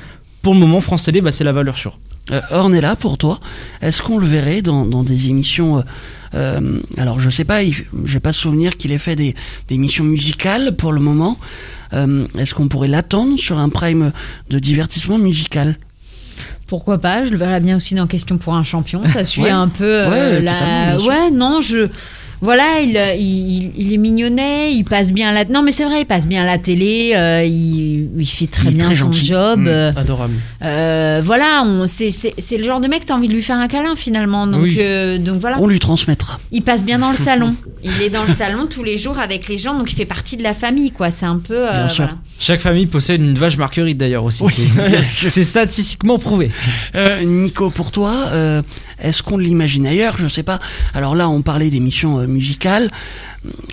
pour 0.43 0.53
le 0.53 0.59
moment, 0.59 0.81
France 0.81 1.03
Télé, 1.03 1.21
bah, 1.21 1.31
c'est 1.31 1.43
la 1.43 1.53
valeur 1.53 1.77
sûre. 1.77 1.97
Euh, 2.31 2.39
Ornella, 2.51 2.95
pour 2.95 3.17
toi, 3.17 3.39
est-ce 3.81 4.01
qu'on 4.01 4.19
le 4.19 4.27
verrait 4.27 4.61
dans, 4.61 4.85
dans 4.85 5.03
des 5.03 5.29
émissions 5.29 5.79
euh, 5.79 5.81
euh, 6.35 6.79
Alors, 6.97 7.19
je 7.19 7.29
sais 7.29 7.43
pas, 7.45 7.61
j'ai 8.05 8.19
pas 8.19 8.31
souvenir 8.31 8.77
qu'il 8.77 8.91
ait 8.91 8.97
fait 8.99 9.15
des, 9.15 9.35
des 9.67 9.75
émissions 9.75 10.03
musicales 10.03 10.75
pour 10.75 10.91
le 10.93 10.99
moment. 11.01 11.37
Euh, 11.93 12.27
est-ce 12.37 12.53
qu'on 12.53 12.67
pourrait 12.67 12.87
l'attendre 12.87 13.37
sur 13.39 13.57
un 13.59 13.69
prime 13.69 14.11
de 14.49 14.59
divertissement 14.59 15.17
musical? 15.17 15.77
Pourquoi 16.67 16.99
pas 16.99 17.25
Je 17.25 17.31
le 17.31 17.37
verrais 17.37 17.59
bien 17.59 17.75
aussi 17.75 17.95
dans 17.95 18.07
Question 18.07 18.37
pour 18.37 18.53
un 18.53 18.63
champion. 18.63 19.01
Ça 19.11 19.25
suit 19.25 19.41
Ouais. 19.41 19.49
un 19.49 19.67
peu 19.67 19.83
euh, 19.83 20.09
Ouais, 20.09 20.41
la. 20.41 20.97
Ouais, 20.97 21.31
non, 21.31 21.59
je. 21.59 21.89
Voilà, 22.41 22.79
il, 22.81 22.97
euh, 22.97 23.13
il, 23.13 23.71
il 23.77 23.93
est 23.93 23.97
mignonnet, 23.97 24.73
il 24.73 24.83
passe 24.83 25.11
bien 25.11 25.31
la. 25.31 25.45
Non, 25.45 25.61
mais 25.61 25.71
c'est 25.71 25.85
vrai, 25.85 26.01
il 26.01 26.05
passe 26.05 26.25
bien 26.25 26.43
la 26.43 26.57
télé, 26.57 27.13
euh, 27.15 27.43
il, 27.43 28.09
il 28.17 28.25
fait 28.25 28.47
très 28.47 28.69
Il 28.69 28.77
bien 28.77 28.85
très 28.85 28.95
son 28.95 29.05
gentil. 29.13 29.25
job. 29.25 29.59
Mm, 29.59 29.67
euh, 29.67 29.91
Adorable. 29.95 30.33
euh, 30.63 31.21
voilà, 31.23 31.63
on, 31.65 31.85
c'est, 31.87 32.11
c'est, 32.11 32.33
c'est 32.37 32.57
le 32.57 32.63
genre 32.63 32.81
de 32.81 32.87
mec, 32.87 33.05
t'as 33.05 33.13
envie 33.13 33.27
de 33.27 33.33
lui 33.33 33.43
faire 33.43 33.57
un 33.57 33.67
câlin 33.67 33.95
finalement. 33.95 34.47
Donc, 34.47 34.63
Oui. 34.63 34.77
euh, 34.79 35.17
donc 35.19 35.39
voilà. 35.39 35.57
On 35.59 35.67
lui 35.67 35.79
transmettra. 35.79 36.39
Il 36.51 36.63
passe 36.63 36.83
bien 36.83 36.99
dans 36.99 37.11
le 37.11 37.17
salon. 37.17 37.55
Il 37.83 37.99
est 38.03 38.09
dans 38.09 38.23
le 38.25 38.35
salon 38.35 38.67
tous 38.69 38.83
les 38.83 38.97
jours 38.99 39.17
avec 39.17 39.47
les 39.47 39.57
gens, 39.57 39.75
donc 39.75 39.91
il 39.91 39.95
fait 39.95 40.05
partie 40.05 40.37
de 40.37 40.43
la 40.43 40.53
famille, 40.53 40.91
quoi. 40.91 41.09
C'est 41.09 41.25
un 41.25 41.39
peu. 41.39 41.67
euh, 41.67 41.71
Bien 41.71 41.87
sûr. 41.87 42.03
voilà. 42.05 42.19
Chaque 42.39 42.59
famille 42.59 42.85
possède 42.85 43.21
une 43.21 43.33
vache 43.35 43.57
marguerite 43.57 43.97
d'ailleurs 43.97 44.23
aussi. 44.23 44.43
Oui, 44.43 44.53
C'est- 45.05 45.41
statistiquement 45.43 46.19
prouvé. 46.19 46.51
Euh, 46.95 47.23
Nico, 47.23 47.71
pour 47.71 47.91
toi, 47.91 48.13
euh, 48.33 48.61
est-ce 49.01 49.23
qu'on 49.23 49.37
l'imagine 49.39 49.87
ailleurs? 49.87 50.15
Je 50.19 50.27
sais 50.27 50.43
pas. 50.43 50.59
Alors 50.93 51.15
là, 51.15 51.27
on 51.27 51.41
parlait 51.41 51.71
d'émissions 51.71 52.19
musicales. 52.31 52.89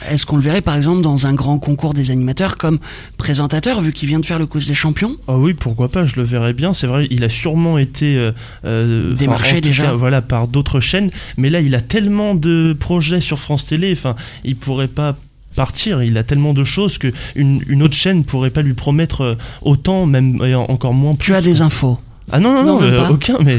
Est-ce 0.08 0.26
qu'on 0.26 0.36
le 0.36 0.42
verrait 0.42 0.62
par 0.62 0.76
exemple 0.76 1.02
dans 1.02 1.26
un 1.26 1.34
grand 1.34 1.58
concours 1.58 1.94
des 1.94 2.10
animateurs 2.10 2.56
comme 2.56 2.78
présentateur, 3.18 3.80
vu 3.80 3.92
qu'il 3.92 4.08
vient 4.08 4.18
de 4.18 4.26
faire 4.26 4.38
le 4.38 4.46
quiz 4.46 4.66
des 4.66 4.74
champions? 4.74 5.16
Ah 5.28 5.36
oui, 5.36 5.54
pourquoi 5.54 5.88
pas, 5.88 6.04
je 6.04 6.16
le 6.16 6.22
verrais 6.22 6.52
bien. 6.52 6.74
C'est 6.74 6.86
vrai, 6.86 7.06
il 7.10 7.24
a 7.24 7.28
sûrement 7.28 7.78
été 7.78 8.16
euh, 8.16 8.32
euh, 8.64 9.14
Démarché 9.14 9.60
déjà. 9.60 9.84
cas, 9.84 9.92
voilà, 9.92 10.22
par 10.22 10.48
d'autres 10.48 10.80
chaînes. 10.80 11.10
Mais 11.36 11.50
là, 11.50 11.60
il 11.60 11.74
a 11.74 11.80
tellement 11.80 12.34
de 12.34 12.76
projets 12.78 13.20
sur 13.20 13.38
France 13.38 13.66
Télé. 13.66 13.92
Enfin, 13.92 14.16
il 14.44 14.56
pourrait 14.56 14.88
pas 14.88 15.16
partir. 15.54 16.02
Il 16.02 16.16
a 16.16 16.22
tellement 16.22 16.54
de 16.54 16.64
choses 16.64 16.98
que 16.98 17.12
une, 17.34 17.62
une 17.68 17.82
autre 17.82 17.94
chaîne 17.94 18.24
pourrait 18.24 18.50
pas 18.50 18.62
lui 18.62 18.74
promettre 18.74 19.20
euh, 19.22 19.34
autant, 19.62 20.06
même 20.06 20.40
et 20.44 20.54
encore 20.54 20.94
moins. 20.94 21.14
Tu 21.16 21.34
as 21.34 21.40
des 21.40 21.62
infos 21.62 21.98
Ah 22.32 22.38
non 22.38 22.52
non 22.52 22.64
Non, 22.64 22.82
euh, 22.82 23.08
aucun. 23.08 23.38
Mais 23.44 23.58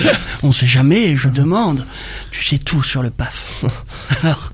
On 0.42 0.52
sait 0.52 0.66
jamais, 0.66 1.16
je 1.16 1.28
demande. 1.28 1.86
Tu 2.30 2.44
sais 2.44 2.58
tout 2.58 2.82
sur 2.82 3.02
le 3.02 3.10
PAF. 3.10 3.64
Alors, 4.22 4.52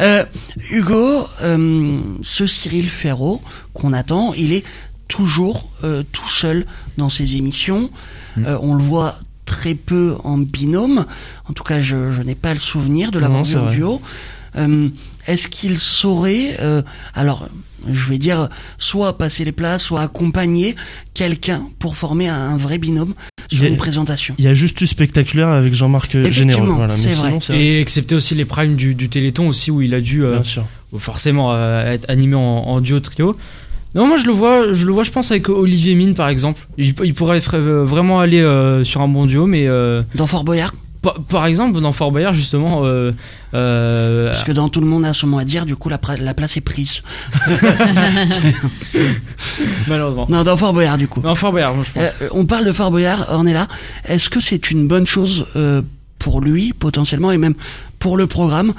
euh, 0.00 0.24
Hugo, 0.70 1.26
euh, 1.42 2.00
ce 2.22 2.46
Cyril 2.46 2.88
Ferraud 2.88 3.42
qu'on 3.74 3.92
attend, 3.92 4.32
il 4.34 4.52
est 4.52 4.64
toujours 5.08 5.70
tout 6.12 6.28
seul 6.28 6.66
dans 6.98 7.08
ses 7.08 7.36
émissions. 7.36 7.90
Euh, 8.38 8.58
on 8.60 8.74
le 8.74 8.82
voit 8.82 9.18
très 9.46 9.74
peu 9.74 10.16
en 10.24 10.36
binôme. 10.36 11.06
En 11.48 11.52
tout 11.54 11.64
cas, 11.64 11.80
je, 11.80 12.10
je 12.12 12.22
n'ai 12.22 12.34
pas 12.34 12.52
le 12.52 12.58
souvenir 12.58 13.10
de 13.10 13.18
l'avoir 13.18 13.44
vu 13.44 13.56
en 13.56 13.70
duo. 13.70 14.02
Est-ce 15.26 15.48
qu'il 15.48 15.78
saurait, 15.78 16.56
euh, 16.60 16.82
alors, 17.14 17.48
je 17.90 18.08
vais 18.08 18.18
dire, 18.18 18.48
soit 18.78 19.16
passer 19.18 19.44
les 19.44 19.52
plats, 19.52 19.78
soit 19.78 20.00
accompagner 20.00 20.74
quelqu'un 21.14 21.62
pour 21.78 21.96
former 21.96 22.28
un, 22.28 22.34
un 22.34 22.56
vrai 22.56 22.78
binôme 22.78 23.14
sur 23.48 23.58
Il 23.58 23.62
y 23.62 23.66
a- 23.66 23.68
une 23.68 23.76
présentation 23.76 24.34
il 24.38 24.44
y 24.44 24.48
a 24.48 24.54
juste 24.54 24.80
eu 24.80 24.86
spectaculaire 24.86 25.48
avec 25.48 25.74
Jean-Marc 25.74 26.14
euh, 26.14 26.30
Généreux. 26.30 26.66
Voilà. 26.66 26.94
Mais 26.94 26.98
c'est 27.00 27.14
sinon, 27.14 27.22
vrai. 27.30 27.38
c'est 27.40 27.52
vrai. 27.52 27.62
Et 27.62 27.80
excepté 27.80 28.14
aussi 28.14 28.34
les 28.34 28.44
primes 28.44 28.74
du, 28.76 28.94
du 28.94 29.08
Téléthon 29.08 29.48
aussi 29.48 29.70
où 29.70 29.80
il 29.82 29.94
a 29.94 30.00
dû 30.00 30.24
euh, 30.24 30.42
sûr. 30.42 30.64
forcément 30.98 31.52
euh, 31.54 31.92
être 31.92 32.08
animé 32.10 32.34
en, 32.34 32.40
en 32.40 32.80
duo 32.80 33.00
trio. 33.00 33.34
Non, 33.94 34.06
moi 34.06 34.18
je 34.18 34.26
le 34.26 34.32
vois, 34.32 34.74
je 34.74 34.84
le 34.84 34.92
vois, 34.92 35.02
je 35.02 35.10
pense 35.10 35.30
avec 35.30 35.48
Olivier 35.48 35.94
Mine 35.94 36.14
par 36.14 36.28
exemple. 36.28 36.66
Il, 36.76 36.94
il 37.04 37.14
pourrait 37.14 37.40
euh, 37.54 37.84
vraiment 37.84 38.20
aller 38.20 38.40
euh, 38.40 38.84
sur 38.84 39.00
un 39.00 39.08
bon 39.08 39.24
duo, 39.24 39.46
mais 39.46 39.66
euh, 39.66 40.02
dans 40.14 40.26
Fort 40.26 40.44
Boyard 40.44 40.74
par, 41.00 41.46
exemple 41.46 41.80
dans 41.80 41.92
Fort 41.92 42.10
Boyard 42.10 42.32
justement. 42.32 42.84
Euh, 42.84 43.12
euh, 43.54 44.30
Parce 44.30 44.44
que 44.44 44.52
dans 44.52 44.68
tout 44.68 44.80
le 44.80 44.86
monde 44.86 45.04
a 45.04 45.12
son 45.12 45.26
mot 45.26 45.38
à 45.38 45.44
dire, 45.44 45.64
du 45.66 45.76
coup 45.76 45.88
la, 45.88 45.98
place 45.98 46.56
est 46.56 46.60
prise. 46.60 47.02
malheureusement. 49.88 50.26
Non, 50.30 50.42
dans 50.42 50.56
Fort 50.56 50.72
Boyard 50.72 50.98
du 50.98 51.08
coup. 51.08 51.20
Dans 51.20 51.34
Fort 51.34 51.52
Boyard, 51.52 51.82
je 51.82 51.92
pense. 51.92 52.02
Euh, 52.02 52.28
on 52.32 52.46
parle 52.46 52.64
de 52.64 52.72
Fort 52.72 52.90
Boyard, 52.90 53.26
Ornella. 53.30 53.68
Est-ce 54.04 54.28
que 54.28 54.40
c'est 54.40 54.70
une 54.70 54.88
bonne 54.88 55.06
chose 55.06 55.46
euh, 55.56 55.82
pour 56.18 56.40
lui 56.40 56.72
potentiellement 56.72 57.30
et 57.30 57.38
même 57.38 57.54
pour 57.98 58.16
le 58.16 58.26
programme 58.26 58.74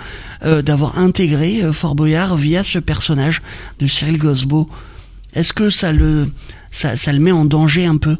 euh, 0.45 0.61
d'avoir 0.61 0.97
intégré 0.99 1.61
Fort 1.71 1.95
Boyard 1.95 2.35
via 2.35 2.63
ce 2.63 2.79
personnage 2.79 3.41
de 3.79 3.87
Cyril 3.87 4.17
Gosbeau? 4.17 4.69
Est-ce 5.33 5.53
que 5.53 5.69
ça 5.69 5.93
le 5.93 6.31
ça, 6.71 6.95
ça 6.95 7.13
le 7.13 7.19
met 7.19 7.31
en 7.31 7.45
danger 7.45 7.85
un 7.85 7.97
peu? 7.97 8.17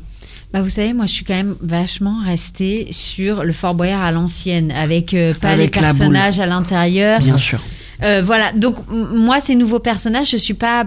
Bah, 0.52 0.62
vous 0.64 0.70
savez, 0.70 0.94
moi, 0.94 1.06
je 1.06 1.14
suis 1.14 1.26
quand 1.26 1.36
même 1.36 1.56
vachement 1.62 2.24
restée 2.26 2.88
sur 2.92 3.44
le 3.44 3.54
Fort 3.54 3.76
Boyard 3.76 4.02
à 4.02 4.12
l'ancienne, 4.12 4.72
avec 4.72 5.14
euh, 5.14 5.34
pas 5.36 5.50
Avec 5.50 5.76
les 5.76 5.82
personnages 5.82 6.40
à 6.40 6.48
l'intérieur. 6.48 7.20
Bien 7.20 7.38
sûr. 7.38 7.60
Euh, 8.04 8.22
voilà. 8.24 8.52
Donc, 8.54 8.76
moi, 8.90 9.42
ces 9.42 9.56
nouveaux 9.56 9.80
personnages, 9.80 10.30
je 10.32 10.38
suis 10.38 10.54
pas. 10.54 10.86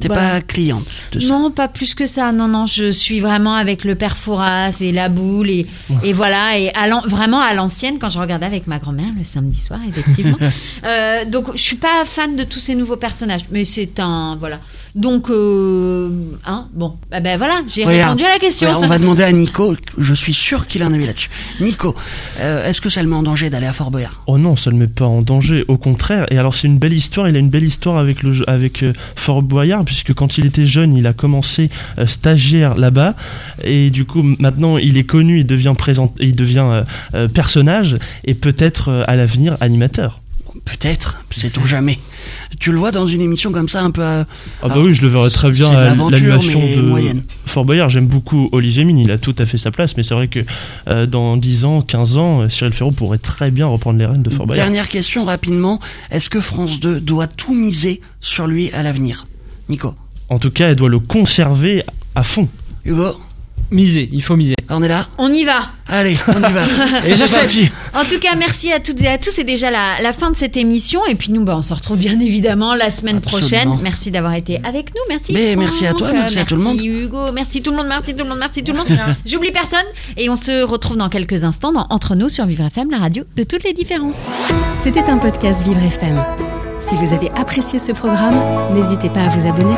T'es 0.00 0.08
voilà. 0.08 0.22
pas 0.22 0.40
cliente 0.42 0.84
de 1.12 1.20
ça. 1.20 1.28
Non, 1.28 1.50
pas 1.50 1.68
plus 1.68 1.94
que 1.94 2.06
ça. 2.06 2.32
Non, 2.32 2.48
non, 2.48 2.66
je 2.66 2.90
suis 2.90 3.20
vraiment 3.20 3.54
avec 3.54 3.84
le 3.84 3.94
père 3.94 4.16
Fouras 4.16 4.76
et 4.80 4.92
la 4.92 5.08
boule 5.08 5.48
et, 5.50 5.66
et 6.04 6.12
voilà. 6.12 6.58
Et 6.58 6.70
à 6.74 6.86
l'an- 6.88 7.02
vraiment 7.06 7.40
à 7.40 7.54
l'ancienne, 7.54 7.98
quand 7.98 8.08
je 8.10 8.18
regardais 8.18 8.46
avec 8.46 8.66
ma 8.66 8.78
grand-mère 8.78 9.12
le 9.16 9.24
samedi 9.24 9.60
soir, 9.60 9.80
effectivement. 9.88 10.36
Euh, 10.84 11.24
donc, 11.24 11.46
je 11.54 11.60
suis 11.62 11.76
pas 11.76 12.04
fan 12.04 12.36
de 12.36 12.44
tous 12.44 12.58
ces 12.60 12.74
nouveaux 12.74 12.96
personnages, 12.96 13.42
mais 13.50 13.64
c'est 13.64 13.98
un 13.98 14.36
voilà. 14.38 14.60
Donc, 14.94 15.28
euh, 15.30 16.10
hein, 16.44 16.68
bon, 16.72 16.96
bah, 17.10 17.20
ben 17.20 17.36
voilà, 17.38 17.62
j'ai 17.68 17.84
répondu 17.84 18.24
à 18.24 18.30
la 18.30 18.38
question. 18.38 18.68
Regarde, 18.68 18.84
on 18.84 18.88
va 18.88 18.98
demander 19.00 19.22
à 19.24 19.32
Nico. 19.32 19.74
Je 19.98 20.14
suis 20.14 20.32
sûr 20.34 20.66
qu'il 20.66 20.82
a 20.82 20.86
un 20.86 20.92
avis 20.92 21.06
là-dessus. 21.06 21.28
Nico, 21.60 21.94
euh, 22.40 22.66
est-ce 22.66 22.80
que 22.80 22.88
ça 22.88 23.02
le 23.02 23.08
met 23.08 23.16
en 23.16 23.22
danger 23.22 23.50
d'aller 23.50 23.66
à 23.66 23.72
Fort 23.72 23.90
Boyard? 23.90 24.22
Oh 24.26 24.38
non, 24.38 24.56
ça 24.56 24.70
le 24.70 24.76
met 24.76 24.86
pas 24.86 25.06
en 25.06 25.22
danger, 25.22 25.64
au 25.68 25.76
contraire. 25.76 26.25
Et 26.30 26.38
alors 26.38 26.54
c'est 26.54 26.66
une 26.66 26.78
belle 26.78 26.92
histoire. 26.92 27.28
Il 27.28 27.36
a 27.36 27.38
une 27.38 27.50
belle 27.50 27.64
histoire 27.64 27.96
avec 27.98 28.22
le 28.22 28.48
avec 28.48 28.82
euh, 28.82 28.92
Fort 29.14 29.42
Boyard 29.42 29.84
puisque 29.84 30.12
quand 30.14 30.38
il 30.38 30.46
était 30.46 30.66
jeune, 30.66 30.96
il 30.96 31.06
a 31.06 31.12
commencé 31.12 31.68
euh, 31.98 32.06
stagiaire 32.06 32.74
là-bas 32.74 33.14
et 33.62 33.90
du 33.90 34.04
coup 34.04 34.22
maintenant 34.38 34.78
il 34.78 34.96
est 34.96 35.04
connu, 35.04 35.40
il 35.40 35.46
devient 35.46 35.74
présent, 35.76 36.12
il 36.18 36.34
devient 36.34 36.84
euh, 37.14 37.28
personnage 37.28 37.96
et 38.24 38.34
peut-être 38.34 39.04
à 39.06 39.16
l'avenir 39.16 39.56
animateur. 39.60 40.20
Peut-être, 40.64 41.18
sait-on 41.30 41.66
jamais. 41.66 41.98
Tu 42.58 42.72
le 42.72 42.78
vois 42.78 42.90
dans 42.90 43.06
une 43.06 43.20
émission 43.20 43.52
comme 43.52 43.68
ça, 43.68 43.82
un 43.82 43.90
peu 43.90 44.02
à... 44.02 44.20
Ah 44.20 44.26
bah 44.62 44.68
Alors, 44.72 44.84
oui, 44.84 44.94
je 44.94 45.02
le 45.02 45.08
verrais 45.08 45.30
très 45.30 45.50
bien 45.50 45.70
à 45.70 45.84
l'aventure, 45.84 46.28
l'animation 46.28 46.60
de 46.76 46.82
moyenne. 46.82 47.22
Fort 47.44 47.64
Boyard. 47.64 47.88
J'aime 47.88 48.06
beaucoup 48.06 48.48
Olivier 48.52 48.84
Mine, 48.84 48.98
il 48.98 49.10
a 49.10 49.18
tout 49.18 49.34
à 49.38 49.46
fait 49.46 49.58
sa 49.58 49.70
place, 49.70 49.96
mais 49.96 50.02
c'est 50.02 50.14
vrai 50.14 50.28
que 50.28 50.40
euh, 50.88 51.06
dans 51.06 51.36
10 51.36 51.64
ans, 51.64 51.82
15 51.82 52.16
ans, 52.16 52.40
euh, 52.42 52.48
Cyril 52.48 52.72
Ferraud 52.72 52.90
pourrait 52.90 53.18
très 53.18 53.50
bien 53.50 53.66
reprendre 53.66 53.98
les 53.98 54.06
rênes 54.06 54.22
de 54.22 54.30
Fort 54.30 54.46
Boyard. 54.46 54.66
Dernière 54.66 54.88
question 54.88 55.24
rapidement. 55.24 55.80
Est-ce 56.10 56.30
que 56.30 56.40
France 56.40 56.80
2 56.80 57.00
doit 57.00 57.26
tout 57.26 57.54
miser 57.54 58.00
sur 58.20 58.46
lui 58.46 58.70
à 58.72 58.82
l'avenir? 58.82 59.26
Nico 59.68 59.94
En 60.28 60.38
tout 60.38 60.50
cas, 60.50 60.68
elle 60.68 60.76
doit 60.76 60.88
le 60.88 61.00
conserver 61.00 61.82
à 62.14 62.22
fond. 62.22 62.48
Hugo 62.84 63.16
Miser, 63.70 64.08
il 64.12 64.22
faut 64.22 64.36
miser. 64.36 64.54
On 64.68 64.82
est 64.82 64.88
là 64.88 65.06
On 65.18 65.32
y 65.32 65.44
va. 65.44 65.70
Allez, 65.88 66.16
on 66.28 66.38
y 66.38 66.52
va. 66.52 66.62
Et 67.06 67.14
j'achète. 67.14 67.52
En 67.94 68.04
tout 68.04 68.18
cas, 68.20 68.34
merci 68.36 68.72
à 68.72 68.80
toutes 68.80 69.00
et 69.00 69.08
à 69.08 69.18
tous. 69.18 69.30
C'est 69.30 69.44
déjà 69.44 69.70
la, 69.70 70.00
la 70.02 70.12
fin 70.12 70.30
de 70.30 70.36
cette 70.36 70.56
émission. 70.56 71.00
Et 71.08 71.14
puis 71.14 71.30
nous, 71.32 71.44
bah, 71.44 71.54
on 71.56 71.62
se 71.62 71.72
retrouve 71.74 71.96
bien 71.98 72.18
évidemment 72.20 72.74
la 72.74 72.90
semaine 72.90 73.18
Absolument. 73.18 73.48
prochaine. 73.48 73.78
Merci 73.82 74.10
d'avoir 74.10 74.34
été 74.34 74.60
avec 74.64 74.90
nous. 74.94 75.00
Merci. 75.08 75.32
Mais 75.32 75.52
Franck. 75.54 75.64
merci 75.64 75.86
à 75.86 75.94
toi, 75.94 76.12
merci 76.12 76.38
à 76.38 76.44
tout 76.44 76.56
le 76.56 76.62
monde. 76.62 76.76
Merci 76.76 76.88
Hugo, 76.88 77.32
merci 77.32 77.62
tout 77.62 77.70
le 77.70 77.76
monde, 77.76 77.86
merci 77.88 78.14
tout 78.14 78.22
le 78.24 78.28
monde, 78.28 78.38
merci 78.38 78.62
tout 78.64 78.72
le 78.72 78.78
monde. 78.78 78.88
J'oublie 79.24 79.52
personne. 79.52 79.86
Et 80.16 80.28
on 80.30 80.36
se 80.36 80.62
retrouve 80.64 80.96
dans 80.96 81.08
quelques 81.08 81.44
instants 81.44 81.72
dans 81.72 81.86
Entre 81.90 82.14
nous 82.14 82.28
sur 82.28 82.46
Vivre 82.46 82.64
FM, 82.66 82.90
la 82.90 82.98
radio 82.98 83.24
de 83.36 83.42
toutes 83.42 83.64
les 83.64 83.72
différences. 83.72 84.24
C'était 84.80 85.04
un 85.08 85.18
podcast 85.18 85.64
Vivre 85.66 85.82
FM. 85.82 86.22
Si 86.78 86.94
vous 86.96 87.12
avez 87.14 87.30
apprécié 87.30 87.78
ce 87.78 87.92
programme, 87.92 88.36
n'hésitez 88.74 89.08
pas 89.08 89.20
à 89.22 89.28
vous 89.28 89.46
abonner. 89.48 89.74